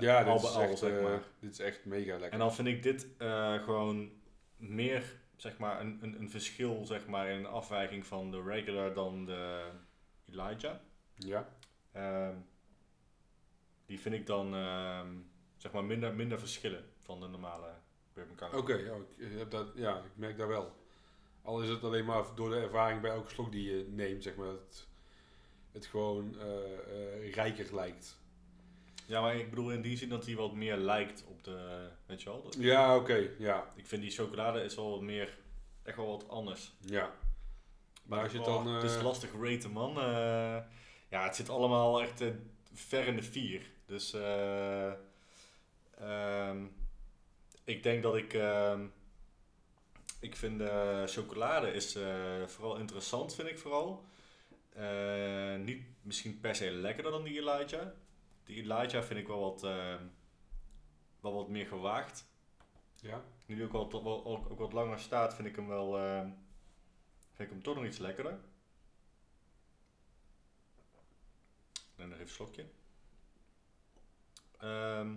Ja 0.00 0.24
dit, 0.24 0.42
is 0.42 0.56
echt, 0.56 0.78
zeg 0.78 1.02
maar. 1.02 1.22
dit 1.40 1.52
is 1.52 1.58
echt 1.58 1.84
mega 1.84 2.10
lekker. 2.10 2.32
En 2.32 2.38
dan 2.38 2.54
vind 2.54 2.68
ik 2.68 2.82
dit 2.82 3.06
gewoon 3.64 4.12
meer, 4.56 5.16
zeg 5.36 5.58
maar, 5.58 5.80
een, 5.80 5.98
een, 6.02 6.20
een 6.20 6.30
verschil, 6.30 6.84
zeg 6.86 7.06
maar, 7.06 7.28
in 7.28 7.46
afwijking 7.46 8.06
van 8.06 8.30
de 8.30 8.42
regular 8.42 8.94
dan 8.94 9.24
de 9.24 9.70
Elijah. 10.26 10.76
Ja, 11.14 11.48
Ehm, 11.94 12.34
die 13.86 14.00
vind 14.00 14.14
ik 14.14 14.26
dan, 14.26 14.54
ehm, 14.54 15.08
zeg 15.56 15.72
maar, 15.72 15.84
minder, 15.84 16.14
minder 16.14 16.38
verschillen 16.38 16.84
van 16.98 17.20
de 17.20 17.26
normale 17.26 17.72
Bourbon 18.14 18.54
oké. 18.58 18.74
ja, 18.74 18.94
ik, 19.16 19.38
heb 19.38 19.50
dat, 19.50 19.66
ja, 19.74 19.96
ik 19.98 20.10
merk 20.14 20.38
dat 20.38 20.48
wel. 20.48 20.76
Al 21.42 21.62
is 21.62 21.68
het 21.68 21.84
alleen 21.84 22.04
maar 22.04 22.24
door 22.34 22.50
de 22.50 22.56
ervaring 22.56 23.00
bij 23.00 23.10
elke 23.10 23.30
slok 23.30 23.52
die 23.52 23.70
je 23.76 23.86
neemt, 23.88 24.22
zeg 24.22 24.34
maar, 24.36 24.46
dat 24.46 24.58
het, 24.60 24.86
het 25.72 25.86
gewoon 25.86 26.36
eh, 26.40 27.24
eh, 27.26 27.34
rijker 27.34 27.74
lijkt. 27.74 28.18
Ja, 29.06 29.20
maar 29.20 29.36
ik 29.36 29.50
bedoel 29.50 29.70
in 29.72 29.82
die 29.82 29.96
zin 29.96 30.08
dat 30.08 30.26
hij 30.26 30.34
wat 30.34 30.52
meer 30.54 30.76
lijkt 30.76 31.24
op 31.28 31.44
de, 31.44 31.88
weet 32.06 32.22
je 32.22 32.28
wel. 32.28 32.42
dat- 32.42 32.56
Ja, 32.58 32.96
oké, 32.96 33.28
ja, 33.38 33.72
Ik 33.74 33.86
vind 33.86 34.02
die 34.02 34.10
chocolade 34.10 34.60
is 34.62 34.74
wel 34.74 34.90
wat 34.90 35.00
meer, 35.00 35.38
echt 35.82 35.96
wel 35.96 36.06
wat 36.06 36.28
anders. 36.28 36.72
ja. 36.80 37.12
Maar 38.04 38.22
als 38.22 38.32
je 38.32 38.38
het 38.38 38.46
Oh, 38.46 38.64
dan... 38.64 38.74
Het 38.74 38.84
is 38.90 38.96
eh, 38.96 39.02
lastig 39.02 39.30
raten, 39.42 39.70
man. 39.70 39.92
Ja, 41.10 41.24
het 41.24 41.36
zit 41.36 41.48
allemaal 41.48 42.02
echt 42.02 42.22
ver 42.72 43.06
in 43.06 43.16
de 43.16 43.22
vier. 43.22 43.70
Dus 43.86 44.12
eh, 44.12 44.92
ehm, 45.98 46.66
ik 47.64 47.82
denk 47.82 48.02
dat 48.02 48.16
ik... 48.16 48.34
ehm, 48.34 48.86
ik 50.20 50.36
vind 50.36 50.58
de 50.58 51.04
chocolade 51.06 51.70
is 51.72 51.94
eh, 51.94 52.46
vooral 52.46 52.76
interessant, 52.76 53.34
vind 53.34 53.48
ik 53.48 53.58
vooral. 53.58 54.04
Eh, 54.72 55.56
niet 55.56 55.82
misschien 56.02 56.40
per 56.40 56.54
se 56.54 56.70
lekkerder 56.70 57.12
dan 57.12 57.22
die 57.24 57.38
Elijah. 57.40 57.88
Die 58.44 58.62
Elijah 58.62 59.02
vind 59.04 59.20
ik 59.20 59.26
wel 59.26 59.40
wat, 59.40 59.62
eh, 59.64 59.94
wel 61.20 61.34
wat 61.34 61.48
meer 61.48 61.66
gewaagd. 61.66 62.26
ja, 63.00 63.24
Nu 63.46 63.64
ook, 63.64 63.72
wat, 63.72 64.02
wel- 64.02 64.24
ook, 64.24 64.50
ook 64.50 64.58
wat 64.58 64.72
langer 64.72 64.98
staat, 64.98 65.34
vind 65.34 65.48
ik 65.48 65.56
hem 65.56 65.68
wel... 65.68 65.98
eh, 65.98 66.20
vind 67.32 67.48
ik 67.48 67.50
hem 67.50 67.62
toch 67.62 67.74
nog 67.74 67.84
iets 67.84 67.98
lekkerder. 67.98 68.38
En 71.96 72.04
nog 72.08 72.12
even 72.12 72.20
een 72.20 72.28
slokje. 72.28 72.66
Ehm, 74.64 75.10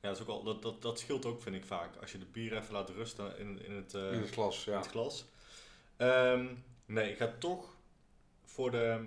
ja, 0.00 0.08
dat, 0.08 0.16
is 0.16 0.22
ook 0.22 0.28
al, 0.28 0.42
dat, 0.42 0.62
dat, 0.62 0.82
dat 0.82 0.98
scheelt 0.98 1.24
ook, 1.24 1.42
vind 1.42 1.56
ik 1.56 1.64
vaak. 1.64 1.96
Als 1.96 2.12
je 2.12 2.18
de 2.18 2.24
bier 2.24 2.56
even 2.56 2.72
laat 2.72 2.90
rusten 2.90 3.38
in, 3.38 3.64
in, 3.64 3.72
het, 3.72 3.94
eh, 3.94 4.12
in 4.12 4.20
het 4.20 4.30
glas, 4.30 4.66
in 4.66 4.72
ja. 4.72 4.78
het 4.78 4.88
glas. 4.88 5.24
Ehm, 5.96 6.46
nee, 6.86 7.10
ik 7.10 7.16
ga 7.16 7.34
toch 7.38 7.76
voor 8.44 8.70
de, 8.70 9.04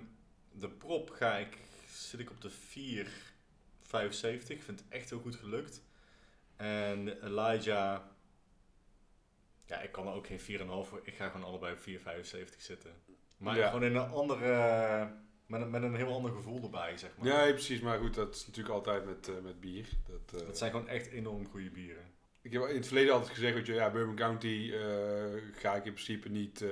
de 0.52 0.68
prop 0.68 1.10
ga 1.10 1.36
ik, 1.36 1.58
zit 1.90 2.20
ik 2.20 2.30
op 2.30 2.40
de 2.40 2.50
4,75. 2.50 4.48
Ik 4.48 4.62
vind 4.62 4.80
het 4.80 4.84
echt 4.88 5.10
heel 5.10 5.20
goed 5.20 5.36
gelukt. 5.36 5.82
En 6.56 7.24
Elijah, 7.24 8.00
ja, 9.66 9.80
ik 9.80 9.92
kan 9.92 10.06
er 10.06 10.12
ook 10.12 10.26
geen 10.26 10.40
4,5 10.40 10.44
voor. 10.88 11.00
Ik 11.02 11.14
ga 11.14 11.28
gewoon 11.28 11.46
allebei 11.46 11.72
op 11.72 11.80
4,75 11.80 12.56
zitten. 12.58 12.92
Maar 13.36 13.56
Ja. 13.56 13.66
gewoon 13.66 13.84
in 13.84 13.96
een 13.96 14.10
andere, 14.10 15.10
met 15.46 15.60
een, 15.60 15.70
met 15.70 15.82
een 15.82 15.94
heel 15.94 16.14
ander 16.14 16.32
gevoel 16.32 16.62
erbij, 16.62 16.96
zeg 16.96 17.10
maar. 17.16 17.26
Ja, 17.26 17.52
precies. 17.52 17.80
Maar 17.80 17.98
goed, 17.98 18.14
dat 18.14 18.34
is 18.34 18.46
natuurlijk 18.46 18.74
altijd 18.74 19.04
met, 19.04 19.28
eh, 19.28 19.34
met 19.42 19.60
bier. 19.60 19.88
Dat, 20.06 20.40
eh, 20.40 20.46
Het 20.46 20.58
zijn 20.58 20.70
gewoon 20.70 20.88
echt 20.88 21.06
enorm 21.06 21.46
goede 21.46 21.70
bieren. 21.70 22.14
Ik 22.42 22.52
heb 22.52 22.62
in 22.62 22.76
het 22.76 22.86
verleden 22.86 23.12
altijd 23.12 23.32
gezegd, 23.32 23.54
weet 23.54 23.66
je, 23.66 23.74
ja, 23.74 23.90
Bourbon 23.90 24.14
County 24.14 24.70
eh, 24.74 24.80
ga 25.52 25.74
ik 25.74 25.84
in 25.84 25.92
principe 25.92 26.28
niet... 26.28 26.64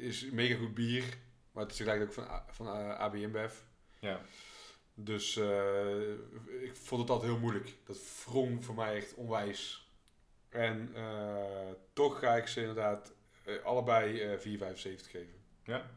is 0.00 0.30
mega 0.30 0.56
goed 0.56 0.74
bier, 0.74 1.04
maar 1.52 1.62
het 1.62 1.72
is 1.72 1.78
tegelijk 1.78 2.02
ook 2.02 2.12
van, 2.12 2.42
van 2.50 2.66
AB 2.96 3.14
InBev. 3.14 3.54
Ja. 4.00 4.20
Dus 4.94 5.36
ik 6.60 6.76
vond 6.76 7.00
het 7.00 7.10
altijd 7.10 7.30
heel 7.30 7.40
moeilijk. 7.40 7.76
Dat 7.84 7.98
wrong 8.24 8.64
voor 8.64 8.74
mij 8.74 8.96
echt 8.96 9.14
onwijs. 9.14 9.88
En 10.48 10.94
toch 11.92 12.18
ga 12.18 12.36
ik 12.36 12.46
ze 12.46 12.60
inderdaad 12.60 13.14
allebei 13.64 14.20
eh 14.20 14.38
4,75 14.38 15.10
geven. 15.10 15.42
Ja? 15.64 15.90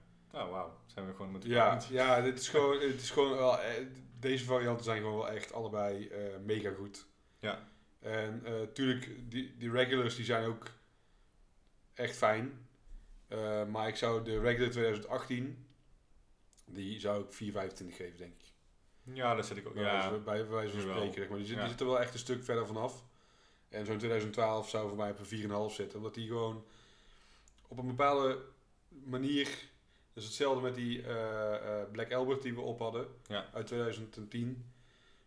Oh, 0.43 0.49
wauw. 0.51 0.77
Zijn 0.85 1.05
we 1.07 1.11
gewoon 1.15 1.31
met 1.31 1.43
Ja, 1.43 1.81
ja 1.89 2.21
dit 2.21 2.39
is 2.39 2.49
gewoon, 2.49 2.79
het 2.79 3.01
is 3.01 3.09
gewoon 3.11 3.37
wel, 3.37 3.59
eh, 3.61 3.85
deze 4.19 4.45
varianten 4.45 4.83
zijn 4.85 5.01
gewoon 5.01 5.17
wel 5.17 5.29
echt 5.29 5.53
allebei 5.53 6.07
eh, 6.07 6.37
mega 6.45 6.71
goed. 6.71 7.05
Ja. 7.39 7.67
En 7.99 8.41
eh 8.45 8.53
tuurlijk, 8.73 9.31
die, 9.31 9.57
die 9.57 9.71
regulars 9.71 10.15
die 10.15 10.25
zijn 10.25 10.45
ook 10.45 10.65
echt 11.93 12.15
fijn. 12.17 12.65
Maar 13.69 13.87
ik 13.87 13.95
zou 13.95 14.23
de 14.23 14.39
regular 14.39 14.71
2018, 14.71 15.67
die 16.65 16.99
zou 16.99 17.23
ik 17.23 17.31
4,25 17.33 17.95
geven, 17.95 18.17
denk 18.17 18.33
ik. 18.33 18.51
Ja, 19.03 19.35
dat 19.35 19.45
zit 19.45 19.57
ik 19.57 19.67
ook. 19.67 19.73
Bij 19.73 19.83
Ja, 19.83 19.91
wijze- 20.09 20.23
bij 20.23 20.47
wijze 20.47 20.71
van 20.71 20.81
spreken, 20.81 21.13
zeg 21.13 21.29
maar. 21.29 21.37
Die, 21.37 21.47
zit, 21.47 21.55
Ja. 21.55 21.61
die 21.61 21.71
zit 21.71 21.79
er 21.79 21.85
wel 21.85 21.99
echt 21.99 22.13
een 22.13 22.19
stuk 22.19 22.43
verder 22.43 22.67
vanaf. 22.67 23.03
En 23.69 23.85
zo'n 23.85 23.97
2012 23.97 24.69
zou 24.69 24.87
voor 24.87 24.97
mij 24.97 25.09
op 25.11 25.19
een 25.19 25.25
4,5 25.25 25.73
zitten. 25.75 25.97
Omdat 25.97 26.13
die 26.13 26.27
gewoon 26.27 26.65
op 27.67 27.77
een 27.77 27.87
bepaalde 27.87 28.39
manier... 28.89 29.47
Dus 30.17 30.25
hetzelfde 30.25 30.61
met 30.61 30.75
die 30.75 31.01
eh, 31.03 31.55
eh, 31.81 31.91
Black 31.91 32.11
Albert 32.13 32.41
die 32.41 32.53
we 32.53 32.61
op 32.61 32.79
hadden. 32.79 33.07
Ja. 33.27 33.49
Uit 33.53 33.67
2010. 33.67 34.71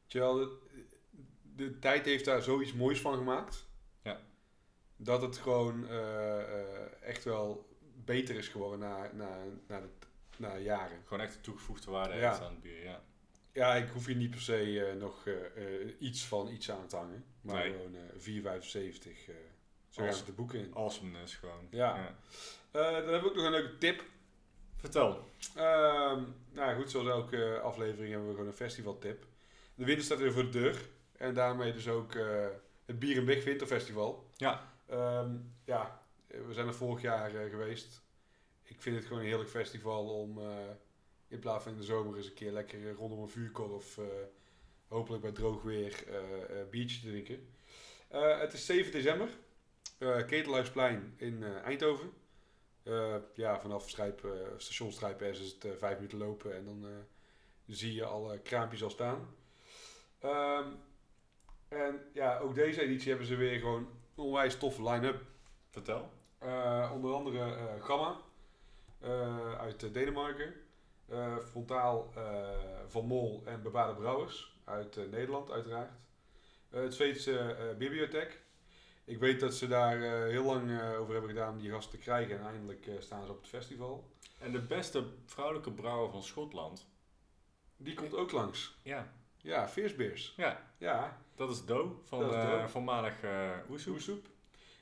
Terwijl 0.06 0.34
de, 0.36 0.56
de 1.56 1.78
tijd 1.78 2.04
heeft 2.04 2.24
daar 2.24 2.42
zoiets 2.42 2.72
moois 2.72 3.00
van 3.00 3.16
gemaakt. 3.16 3.66
Ja. 4.02 4.20
Dat 4.96 5.22
het 5.22 5.36
gewoon 5.38 5.88
eh, 5.88 7.02
echt 7.02 7.24
wel 7.24 7.68
beter 8.04 8.34
is 8.36 8.48
geworden 8.48 8.78
na, 8.78 9.10
na, 9.12 9.38
na, 9.66 9.80
de, 9.80 9.88
na 10.36 10.56
jaren. 10.56 10.98
gewoon 11.04 11.20
echt 11.24 11.34
de 11.34 11.40
toegevoegde 11.40 11.90
waarde 11.90 12.14
Ja. 12.14 12.28
heeft 12.28 12.42
aan 12.42 12.52
het 12.52 12.62
bier, 12.62 12.82
ja. 12.84 13.02
Ja, 13.52 13.74
ik 13.74 13.88
hoef 13.88 14.06
hier 14.06 14.16
niet 14.16 14.30
per 14.30 14.40
se 14.40 14.94
nog 14.98 15.24
iets 15.98 16.24
van 16.26 16.48
iets 16.48 16.70
aan 16.70 16.86
te 16.86 16.96
hangen. 16.96 17.24
Maar 17.40 17.54
Nee. 17.54 17.72
gewoon 17.72 17.94
eh 17.96 18.02
4,75. 18.18 19.28
eh 19.28 19.34
zo 19.88 20.06
Als- 20.06 20.16
gaan 20.16 20.26
de 20.26 20.32
boeken 20.32 20.58
in. 20.58 20.74
Awesomeness 20.74 21.34
gewoon. 21.34 21.66
Ja. 21.70 22.16
Eh, 22.70 22.82
dan 22.82 22.94
hebben 22.94 23.22
we 23.22 23.28
ook 23.28 23.34
nog 23.34 23.44
een 23.44 23.50
leuke 23.50 23.78
tip. 23.78 24.02
Vertel. 24.80 25.24
Ehm, 25.54 26.22
nou 26.52 26.70
ja, 26.70 26.74
goed, 26.74 26.90
zoals 26.90 27.08
elke 27.08 27.60
aflevering 27.62 28.10
hebben 28.10 28.28
we 28.28 28.34
gewoon 28.34 28.48
een 28.48 28.54
festivaltip. 28.56 29.26
De 29.74 29.84
winter 29.84 30.04
staat 30.04 30.18
weer 30.18 30.32
voor 30.32 30.42
de 30.42 30.48
deur. 30.48 30.88
En 31.16 31.34
daarmee 31.34 31.72
dus 31.72 31.88
ook 31.88 32.14
eh, 32.14 32.46
het 32.84 32.98
Bier 32.98 33.16
en 33.16 33.24
Big 33.24 33.44
Winterfestival. 33.44 34.30
Ja. 34.36 34.72
Ehm, 34.86 35.36
ja, 35.64 36.02
we 36.26 36.52
zijn 36.52 36.66
er 36.66 36.74
vorig 36.74 37.02
jaar 37.02 37.34
eh, 37.34 37.50
geweest. 37.50 38.02
Ik 38.62 38.82
vind 38.82 38.96
het 38.96 39.04
gewoon 39.04 39.20
een 39.20 39.28
heerlijk 39.28 39.50
festival 39.50 40.20
om 40.20 40.38
eh, 40.38 40.54
in 41.28 41.38
plaats 41.38 41.62
van 41.62 41.72
in 41.72 41.78
de 41.78 41.84
zomer 41.84 42.16
eens 42.16 42.26
een 42.26 42.34
keer 42.34 42.52
lekker 42.52 42.92
rondom 42.92 43.22
een 43.22 43.28
vuurkorf, 43.28 43.98
hopelijk 44.88 45.22
bij 45.22 45.32
droog 45.32 45.62
weer, 45.62 46.04
biertje 46.70 47.00
te 47.00 47.06
drinken. 47.06 47.48
Het 48.40 48.52
is 48.52 48.66
7 48.66 48.92
december, 48.92 49.28
Ketelhuisplein 50.26 51.14
in 51.16 51.44
Eindhoven. 51.44 52.12
Eh, 52.82 53.16
ja, 53.34 53.60
vanaf 53.60 53.88
Strijp, 53.88 54.24
eh 54.24 54.30
station 54.56 54.92
Strijp 54.92 55.34
S 55.34 55.40
is 55.40 55.52
het 55.52 55.64
eh, 55.64 55.72
vijf 55.76 55.94
minuten 55.94 56.18
lopen 56.18 56.56
en 56.56 56.64
dan 56.64 56.86
zie 57.66 57.94
je 57.94 58.04
alle 58.04 58.38
kraampjes 58.38 58.82
al 58.82 58.90
staan. 58.90 59.34
Ehm, 60.18 60.68
en 61.68 62.00
ja, 62.12 62.38
ook 62.38 62.54
deze 62.54 62.80
editie 62.80 63.08
hebben 63.08 63.26
ze 63.26 63.36
weer 63.36 63.58
gewoon 63.58 63.88
een 64.16 64.24
onwijs 64.24 64.56
toffe 64.56 64.82
line-up. 64.82 65.22
Vertel. 65.68 66.10
Onder 66.92 67.12
andere 67.12 67.56
Gamma 67.80 68.20
uit 69.58 69.94
Denemarken. 69.94 70.54
Frontaal 71.44 72.12
Van 72.86 73.06
Mol 73.06 73.42
en 73.44 73.62
Bebaarde 73.62 73.94
Brouwers 73.94 74.58
uit 74.64 75.10
Nederland 75.10 75.50
uiteraard. 75.50 75.92
Het 76.68 76.94
Zweedse 76.94 77.74
Bibliotheek. 77.78 78.40
Ik 79.10 79.18
weet 79.18 79.40
dat 79.40 79.54
ze 79.54 79.68
daar 79.68 80.02
eh, 80.02 80.30
heel 80.30 80.44
lang 80.44 80.70
eh, 80.70 81.00
over 81.00 81.12
hebben 81.12 81.30
gedaan 81.30 81.52
om 81.52 81.58
die 81.58 81.70
gasten 81.70 81.98
te 81.98 82.04
krijgen. 82.04 82.38
En 82.38 82.46
eindelijk 82.46 82.86
eh, 82.86 82.94
staan 82.98 83.24
ze 83.24 83.30
op 83.30 83.40
het 83.40 83.48
festival. 83.48 84.08
En 84.38 84.52
de 84.52 84.60
beste 84.60 85.04
vrouwelijke 85.26 85.72
brouwer 85.72 86.10
van 86.10 86.22
Schotland. 86.22 86.88
Die 87.76 87.94
komt 87.94 88.14
ook 88.14 88.32
langs. 88.32 88.76
Ja. 88.82 89.12
Ja, 89.36 89.68
Fierce 89.68 89.94
Beers. 89.94 90.34
Ja, 90.36 90.72
Ja, 90.78 91.22
dat 91.34 91.50
is 91.50 91.64
Do 91.64 92.02
van 92.04 92.24
is 92.24 92.30
Do. 92.30 92.66
voormalig 92.68 93.14
Oesoe. 93.70 93.94
Oesoep. 93.94 94.26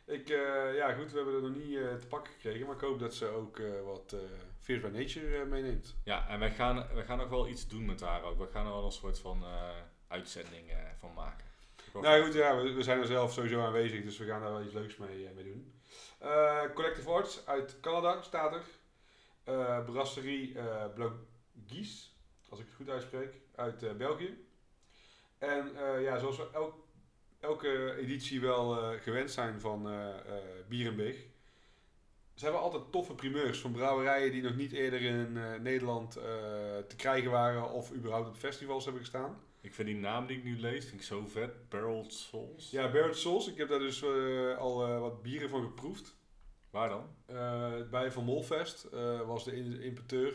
Ik, 0.05 0.29
ja 0.75 0.93
goed, 0.93 1.11
we 1.11 1.17
hebben 1.17 1.35
er 1.35 1.43
nog 1.43 1.57
niet 1.57 2.01
te 2.01 2.07
pakken 2.09 2.33
gekregen, 2.33 2.67
maar 2.67 2.75
ik 2.75 2.81
hoop 2.81 2.99
dat 2.99 3.15
ze 3.15 3.27
ook 3.27 3.63
wat 3.85 4.17
Fears 4.59 4.81
by 4.81 4.89
Nature 4.89 5.45
meeneemt. 5.45 5.97
Ja, 6.05 6.29
en 6.29 6.39
wij 6.39 6.51
gaan, 6.51 6.87
wij 6.95 7.05
gaan 7.05 7.19
nog 7.19 7.29
wel 7.29 7.49
iets 7.49 7.69
doen 7.69 7.85
met 7.85 8.01
haar 8.01 8.23
ook. 8.23 8.39
We 8.39 8.47
gaan 8.47 8.67
er 8.67 8.73
wel 8.73 8.85
een 8.85 8.93
soort 8.93 9.19
van 9.19 9.45
uitzending 10.09 10.73
van 10.99 11.13
maken. 11.15 11.48
Nou 12.01 12.25
goed, 12.25 12.35
ja, 12.35 12.63
we, 12.63 12.83
zijn 12.83 12.99
er 12.99 13.07
zelf 13.07 13.33
sowieso 13.33 13.61
aanwezig, 13.61 14.03
dus 14.05 14.19
we 14.19 14.25
gaan 14.25 14.41
daar 14.41 14.53
wel 14.53 14.63
iets 14.63 14.75
leuks 14.75 14.97
mee, 14.97 15.27
eh, 15.27 15.35
mee 15.35 15.45
doen. 15.45 15.73
Eh, 16.19 16.63
Collective 16.75 17.11
Arts 17.11 17.47
uit 17.47 17.81
Canada 17.81 18.23
staat 18.23 18.55
er. 18.55 18.63
Eh 19.45 19.85
brasserie 19.85 20.59
eh 20.59 20.85
Blogies, 20.95 22.17
als 22.49 22.61
ik 22.61 22.67
het 22.67 22.75
goed 22.75 22.89
uitspreek, 22.89 23.35
uit 23.55 23.99
België. 23.99 24.47
En 25.39 25.73
ja, 26.01 26.19
zoals 26.19 26.37
we 26.37 26.49
elk, 26.53 26.75
elke 27.41 27.97
editie 27.97 28.41
wel 28.41 28.99
gewend 28.99 29.31
zijn 29.31 29.61
van 29.61 29.83
Bier 30.69 30.87
en 30.87 30.97
Beeg. 30.97 31.17
Ze 32.35 32.45
hebben 32.45 32.63
altijd 32.63 32.93
toffe 32.93 33.15
primeurs 33.15 33.61
van 33.61 33.73
brouwerijen 33.73 34.33
die 34.33 34.43
nog 34.43 34.57
niet 34.57 34.73
eerder 34.73 35.01
in 35.01 35.33
Nederland 35.63 36.13
te 36.87 36.97
krijgen 36.97 37.31
waren 37.31 37.71
of 37.71 37.93
überhaupt 37.93 38.29
op 38.29 38.37
festivals 38.37 38.85
hebben 38.85 39.03
gestaan. 39.03 39.41
Ik 39.61 39.75
vind 39.75 39.89
die 39.89 39.97
naam 39.97 40.27
die 40.27 40.37
ik 40.39 40.45
nu 40.45 40.59
lees, 40.61 40.85
vind 40.85 41.01
ik 41.01 41.07
zo 41.07 41.27
vet. 41.27 41.69
Barreled 41.69 42.13
Souls. 42.13 42.71
Ja, 42.71 42.91
Barrett 42.91 43.17
Souls. 43.17 43.49
Ik 43.49 43.57
heb 43.57 43.69
daar 43.69 43.79
dus 43.79 44.03
eh, 44.03 44.57
al 44.59 44.87
eh, 44.87 45.01
wat 45.01 45.23
bieren 45.23 45.49
van 45.49 45.63
geproefd. 45.63 46.17
Waar 46.71 46.89
dan? 46.89 47.15
Eh, 47.27 47.73
bij 47.91 48.13
Van 48.13 48.25
Molfest 48.25 48.89
was 49.27 49.45
de 49.45 49.57
in- 49.57 49.81
importeur, 49.83 50.33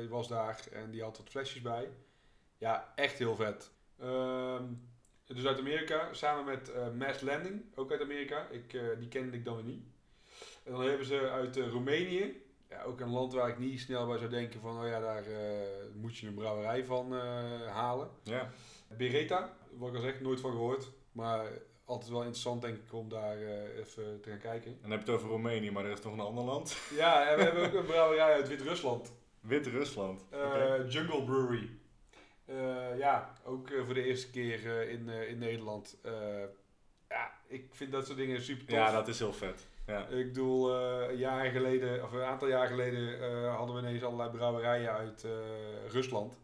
die 0.00 0.08
was 0.08 0.28
daar 0.28 0.64
en 0.72 0.90
die 0.90 1.02
had 1.02 1.16
wat 1.18 1.28
flesjes 1.28 1.62
bij. 1.62 1.88
Ja, 2.58 2.92
echt 2.94 3.18
heel 3.18 3.36
vet. 3.36 3.70
Ehm, 3.98 4.64
dus 5.24 5.46
uit 5.46 5.58
Amerika, 5.58 6.12
samen 6.12 6.44
met 6.44 6.72
Mass 6.94 7.20
Landing, 7.20 7.62
ook 7.74 7.90
uit 7.90 8.00
Amerika. 8.00 8.46
Ik, 8.48 8.70
die 8.98 9.08
kende 9.08 9.36
ik 9.36 9.44
dan 9.44 9.54
weer 9.56 9.64
niet. 9.64 9.84
En 10.64 10.72
dan 10.72 10.80
hebben 10.82 11.06
ze 11.06 11.30
uit 11.30 11.56
Roemenië, 11.56 12.42
ja, 12.70 12.82
ook 12.82 13.00
een 13.00 13.10
land 13.10 13.32
waar 13.32 13.48
ik 13.48 13.58
niet 13.58 13.80
snel 13.80 14.06
bij 14.06 14.18
zou 14.18 14.30
denken 14.30 14.60
van, 14.60 14.80
oh 14.80 14.86
ja, 14.86 15.00
daar 15.00 15.24
eh, 15.24 15.94
moet 15.94 16.18
je 16.18 16.26
een 16.26 16.34
brouwerij 16.34 16.84
van 16.84 17.14
eh, 17.14 17.66
halen. 17.66 18.10
Ja. 18.22 18.50
Beretta, 18.96 19.56
wat 19.72 19.88
ik 19.88 19.94
al 19.94 20.00
zeg, 20.00 20.20
nooit 20.20 20.40
van 20.40 20.50
gehoord. 20.50 20.90
Maar 21.12 21.46
altijd 21.84 22.10
wel 22.10 22.20
interessant 22.20 22.62
denk 22.62 22.76
ik 22.76 22.92
om 22.92 23.08
daar 23.08 23.36
eh, 23.36 23.78
even 23.78 24.20
te 24.20 24.30
gaan 24.30 24.38
kijken. 24.38 24.70
En 24.70 24.78
dan 24.80 24.90
heb 24.90 25.00
je 25.00 25.10
het 25.10 25.20
over 25.20 25.30
Roemenië, 25.30 25.70
maar 25.70 25.84
er 25.84 25.92
is 25.92 26.02
nog 26.02 26.12
een 26.12 26.20
ander 26.20 26.44
land. 26.44 26.76
Ja, 26.96 27.28
en 27.28 27.36
we 27.36 27.42
hebben 27.42 27.66
ook 27.66 27.72
een 27.72 27.86
brouwerij 27.86 28.32
uit 28.32 28.48
Wit-Rusland. 28.48 29.12
Wit-Rusland. 29.40 30.24
Jungle 30.88 31.24
Brewery. 31.24 31.70
Ja, 32.98 33.32
ook 33.44 33.68
voor 33.84 33.94
de 33.94 34.04
eerste 34.04 34.30
keer 34.30 34.88
in, 34.88 35.08
in 35.08 35.38
Nederland. 35.38 35.98
Ja, 37.08 37.32
ik 37.46 37.68
vind 37.74 37.92
dat 37.92 38.06
soort 38.06 38.18
dingen 38.18 38.42
super 38.42 38.66
tof. 38.66 38.76
Ja, 38.76 38.90
dat 38.90 39.08
is 39.08 39.18
heel 39.18 39.32
vet. 39.32 39.68
Ja. 39.88 40.06
Ik 40.06 40.26
bedoel, 40.26 40.74
eh, 40.80 41.08
een 41.10 41.16
jaar 41.16 41.50
geleden, 41.50 42.04
of 42.04 42.12
een 42.12 42.22
aantal 42.22 42.48
jaar 42.48 42.66
geleden, 42.66 43.20
eh, 43.22 43.56
hadden 43.56 43.74
we 43.76 43.80
ineens 43.82 44.02
allerlei 44.02 44.30
brouwerijen 44.30 44.92
uit 44.92 45.24
eh, 45.24 45.30
Rusland. 45.88 46.38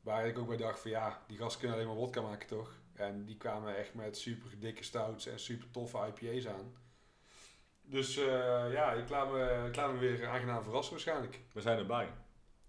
Waar 0.00 0.26
ik 0.26 0.38
ook 0.38 0.48
bij 0.48 0.56
dacht 0.56 0.80
van 0.80 0.90
ja, 0.90 1.22
die 1.26 1.38
gasten 1.38 1.58
kunnen 1.60 1.76
alleen 1.76 1.88
maar 1.88 1.98
wodka 1.98 2.20
maken 2.20 2.48
toch? 2.48 2.72
En 2.94 3.24
die 3.24 3.36
kwamen 3.36 3.76
echt 3.76 3.94
met 3.94 4.16
super 4.18 4.50
dikke 4.58 4.84
stouts 4.84 5.26
en 5.26 5.38
super 5.40 5.70
toffe 5.70 5.98
IPA's 6.14 6.46
aan. 6.46 6.74
Dus 7.82 8.16
eh, 8.16 8.72
ja, 8.72 8.92
ik 8.92 9.08
laat, 9.08 9.32
me, 9.32 9.64
ik 9.68 9.76
laat 9.76 9.92
me 9.92 9.98
weer 9.98 10.28
aangenaam 10.28 10.62
verrassen 10.62 10.92
waarschijnlijk. 10.92 11.40
We 11.52 11.60
zijn 11.60 11.78
erbij. 11.78 12.08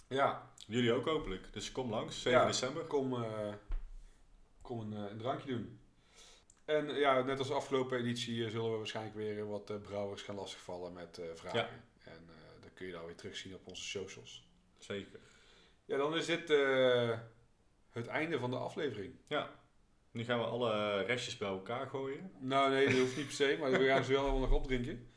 Ja, 0.08 0.50
Jullie 0.68 0.94
ook 0.94 1.06
hopelijk. 1.06 1.54
Dus 1.54 1.72
kom 1.72 1.90
langs, 1.90 2.22
7 2.22 2.40
Ja. 2.40 2.46
december. 2.46 2.84
kom, 2.84 3.24
eh, 3.24 3.54
kom 4.62 4.80
een, 4.80 4.94
eh, 5.06 5.12
een 5.12 5.18
drankje 5.18 5.48
doen. 5.52 5.80
En 6.66 6.96
ja, 6.96 7.22
net 7.22 7.40
als 7.40 7.48
de 7.48 7.54
afgelopen 7.54 7.98
editie 7.98 8.46
eh, 8.46 8.52
zullen 8.52 8.72
we 8.72 8.78
waarschijnlijk 8.78 9.16
weer 9.16 9.48
wat 9.48 9.70
eh, 9.70 9.76
brouwers 9.82 10.22
gaan 10.22 10.36
lastigvallen 10.36 10.94
met 10.94 11.18
eh, 11.18 11.26
vragen. 11.34 11.60
Ja. 11.60 12.12
En 12.12 12.30
dat 12.60 12.74
kun 12.74 12.86
je 12.86 12.92
dan 12.92 13.06
weer 13.06 13.16
terugzien 13.16 13.56
op 13.56 13.68
onze 13.68 13.84
socials. 13.84 14.48
Zeker. 14.78 15.20
Ja, 15.86 15.98
dan 15.98 16.16
is 16.16 16.26
dit 16.26 16.54
het 17.92 18.08
einde 18.08 18.40
van 18.40 18.50
de 18.50 18.58
aflevering. 18.58 19.14
Nu 20.12 20.24
gaan 20.24 20.40
we 20.40 20.46
alle 20.46 21.02
restjes 21.02 21.38
bij 21.38 21.48
elkaar 21.48 21.88
gooien. 21.88 22.32
Nou 22.40 22.72
nee, 22.72 22.86
dat 22.86 22.98
hoeft 22.98 23.18
niet 23.18 23.26
per 23.26 23.36
se, 23.36 23.58
maar 23.60 23.72
we 23.72 23.86
gaan 23.86 24.04
ze 24.04 24.12
wel 24.12 24.22
allemaal 24.22 24.40
nog 24.40 24.52
opdrinken. 24.52 25.12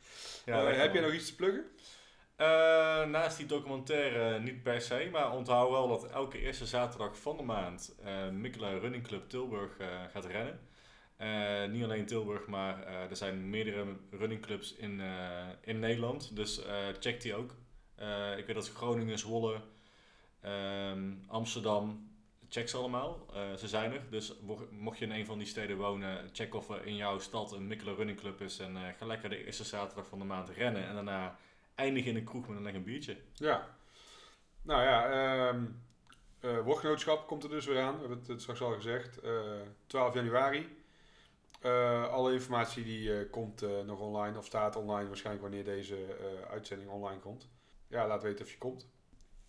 Ja, 0.45 0.65
heb 0.65 0.93
jij 0.93 1.01
nog 1.01 1.13
iets 1.13 1.27
te 1.27 1.35
pluggen? 1.35 1.65
Naast 3.11 3.37
die 3.37 3.45
documentaire 3.45 4.39
niet 4.39 4.63
per 4.63 4.81
se, 4.81 5.09
maar 5.11 5.31
onthoud 5.31 5.69
wel 5.69 5.87
dat 5.87 6.09
elke 6.09 6.39
eerste 6.39 6.65
zaterdag 6.65 7.19
van 7.19 7.37
de 7.37 7.43
maand 7.43 7.95
eh 8.03 8.29
Mikkela 8.29 8.77
Running 8.77 9.07
Club 9.07 9.29
Tilburg 9.29 9.77
gaat 10.11 10.25
rennen. 10.25 10.59
Eh, 11.17 11.65
niet 11.65 11.83
alleen 11.83 12.05
Tilburg, 12.05 12.47
maar 12.47 12.83
eh, 12.83 13.09
er 13.09 13.15
zijn 13.15 13.49
meerdere 13.49 13.85
runningclubs 14.11 14.73
in, 14.73 15.01
eh, 15.01 15.47
in 15.61 15.79
Nederland. 15.79 16.35
Dus 16.35 16.61
check 16.99 17.21
die 17.21 17.35
ook. 17.35 17.51
Ik 18.37 18.45
weet 18.45 18.55
dat 18.55 18.69
Groningen, 18.69 19.19
Zwolle, 19.19 19.61
ehm, 20.41 21.13
Amsterdam, 21.27 22.09
check 22.49 22.69
ze 22.69 22.77
allemaal. 22.77 23.27
Ze 23.57 23.67
zijn 23.67 23.93
er. 23.93 24.01
Dus 24.09 24.33
mocht 24.69 24.97
je 24.97 25.05
in 25.05 25.11
een 25.11 25.25
van 25.25 25.37
die 25.37 25.47
steden 25.47 25.77
wonen, 25.77 26.29
check 26.33 26.55
of 26.55 26.69
er 26.69 26.85
in 26.85 26.95
jouw 26.95 27.19
stad 27.19 27.51
een 27.51 27.67
Mikkela 27.67 27.93
Running 27.93 28.19
Club 28.19 28.41
is. 28.41 28.59
En 28.59 28.77
ga 28.97 29.05
lekker 29.05 29.29
de 29.29 29.45
eerste 29.45 29.63
zaterdag 29.63 30.07
van 30.07 30.19
de 30.19 30.25
maand 30.25 30.49
rennen. 30.49 30.87
En 30.87 30.93
daarna 30.93 31.37
eindig 31.75 32.05
in 32.05 32.15
een 32.15 32.23
kroeg 32.23 32.47
met 32.47 32.57
een 32.57 32.63
lekker 32.63 32.83
biertje. 32.83 33.17
Ja. 33.33 33.77
Nou 34.61 34.83
ja, 34.83 35.09
eh, 36.45 36.59
woordgenootschap 36.59 37.27
komt 37.27 37.43
er 37.43 37.49
dus 37.49 37.65
weer 37.65 37.81
aan. 37.81 37.93
We 37.93 37.99
hebben 37.99 38.23
het 38.27 38.41
straks 38.41 38.61
al 38.61 38.73
gezegd. 38.73 39.19
Eh 39.19 39.61
12 39.87 40.13
januari. 40.13 40.84
Eh, 41.65 42.07
alle 42.07 42.33
informatie 42.33 42.83
die 42.83 43.19
eh, 43.19 43.31
komt 43.31 43.61
eh, 43.61 43.81
nog 43.85 43.99
online 43.99 44.37
of 44.37 44.45
staat 44.45 44.75
online 44.75 45.07
waarschijnlijk 45.07 45.45
wanneer 45.45 45.63
deze 45.63 45.97
uitzending 46.49 46.89
online 46.89 47.19
komt. 47.19 47.49
Ja, 47.87 48.07
laat 48.07 48.23
weten 48.23 48.45
of 48.45 48.51
je 48.51 48.57
komt. 48.57 48.89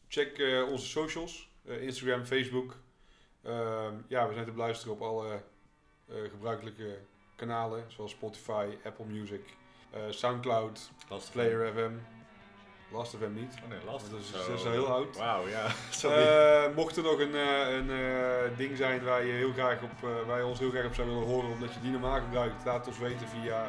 Check 0.09 0.65
onze 0.71 0.87
socials. 0.87 1.55
Instagram, 1.65 2.25
Facebook. 2.25 2.77
Ehm, 3.43 3.95
ja, 4.09 4.29
we 4.29 4.33
zijn 4.33 4.45
te 4.45 4.53
beluisteren 4.53 4.95
op 4.95 5.01
alle 5.01 5.43
gebruikelijke 6.09 6.99
kanalen. 7.37 7.85
Zoals 7.89 8.11
Spotify, 8.11 8.77
Apple 8.85 9.05
Music, 9.05 9.43
Soundcloud, 10.11 10.91
Player 11.33 11.73
FM. 11.73 12.16
Last 12.89 13.17
FM 13.17 13.35
niet. 13.35 13.55
Oh 13.65 13.69
nee, 13.71 13.79
last. 13.85 14.11
Dat 14.11 14.21
is, 14.21 14.31
Zo. 14.31 14.51
dat 14.51 14.59
is 14.59 14.65
al 14.65 14.71
heel 14.71 14.87
oud. 14.93 15.17
Wauw, 15.17 15.49
ja. 15.49 15.67
Sorry. 15.91 16.17
Eh, 16.23 16.75
mocht 16.75 16.97
er 16.97 17.03
nog 17.03 17.19
een, 17.21 17.35
eh, 17.35 17.75
een 17.77 17.91
eh, 17.91 18.57
ding 18.57 18.77
zijn 18.77 19.05
waar 19.05 19.25
je, 19.25 19.33
heel 19.33 19.53
graag 19.53 19.83
op, 19.83 20.09
waar 20.27 20.39
je 20.39 20.45
ons 20.47 20.59
heel 20.59 20.71
graag 20.71 20.85
op 20.85 20.95
zou 20.95 21.09
willen 21.09 21.25
horen, 21.27 21.51
omdat 21.51 21.75
je 21.75 21.81
die 21.81 21.91
normaal 21.91 22.21
gebruikt, 22.21 22.65
laat 22.65 22.87
ons 22.87 22.99
weten 22.99 23.29
via 23.29 23.67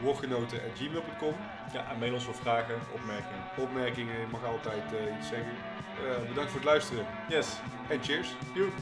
woordgenoten.gmail.com. 0.00 1.34
ja, 1.72 1.90
en 1.90 1.98
mail 1.98 2.12
ons 2.14 2.24
voor 2.24 2.34
vragen, 2.34 2.74
opmerkingen. 2.92 3.44
Opmerkingen, 3.56 4.20
je 4.20 4.26
mag 4.30 4.44
altijd 4.44 4.82
iets 5.18 5.28
zeggen. 5.28 5.52
Bedankt 6.28 6.50
voor 6.50 6.60
het 6.60 6.68
luisteren 6.68 7.06
Yes. 7.28 7.48
en 7.88 8.02
cheers. 8.02 8.28
Joep. 8.54 8.72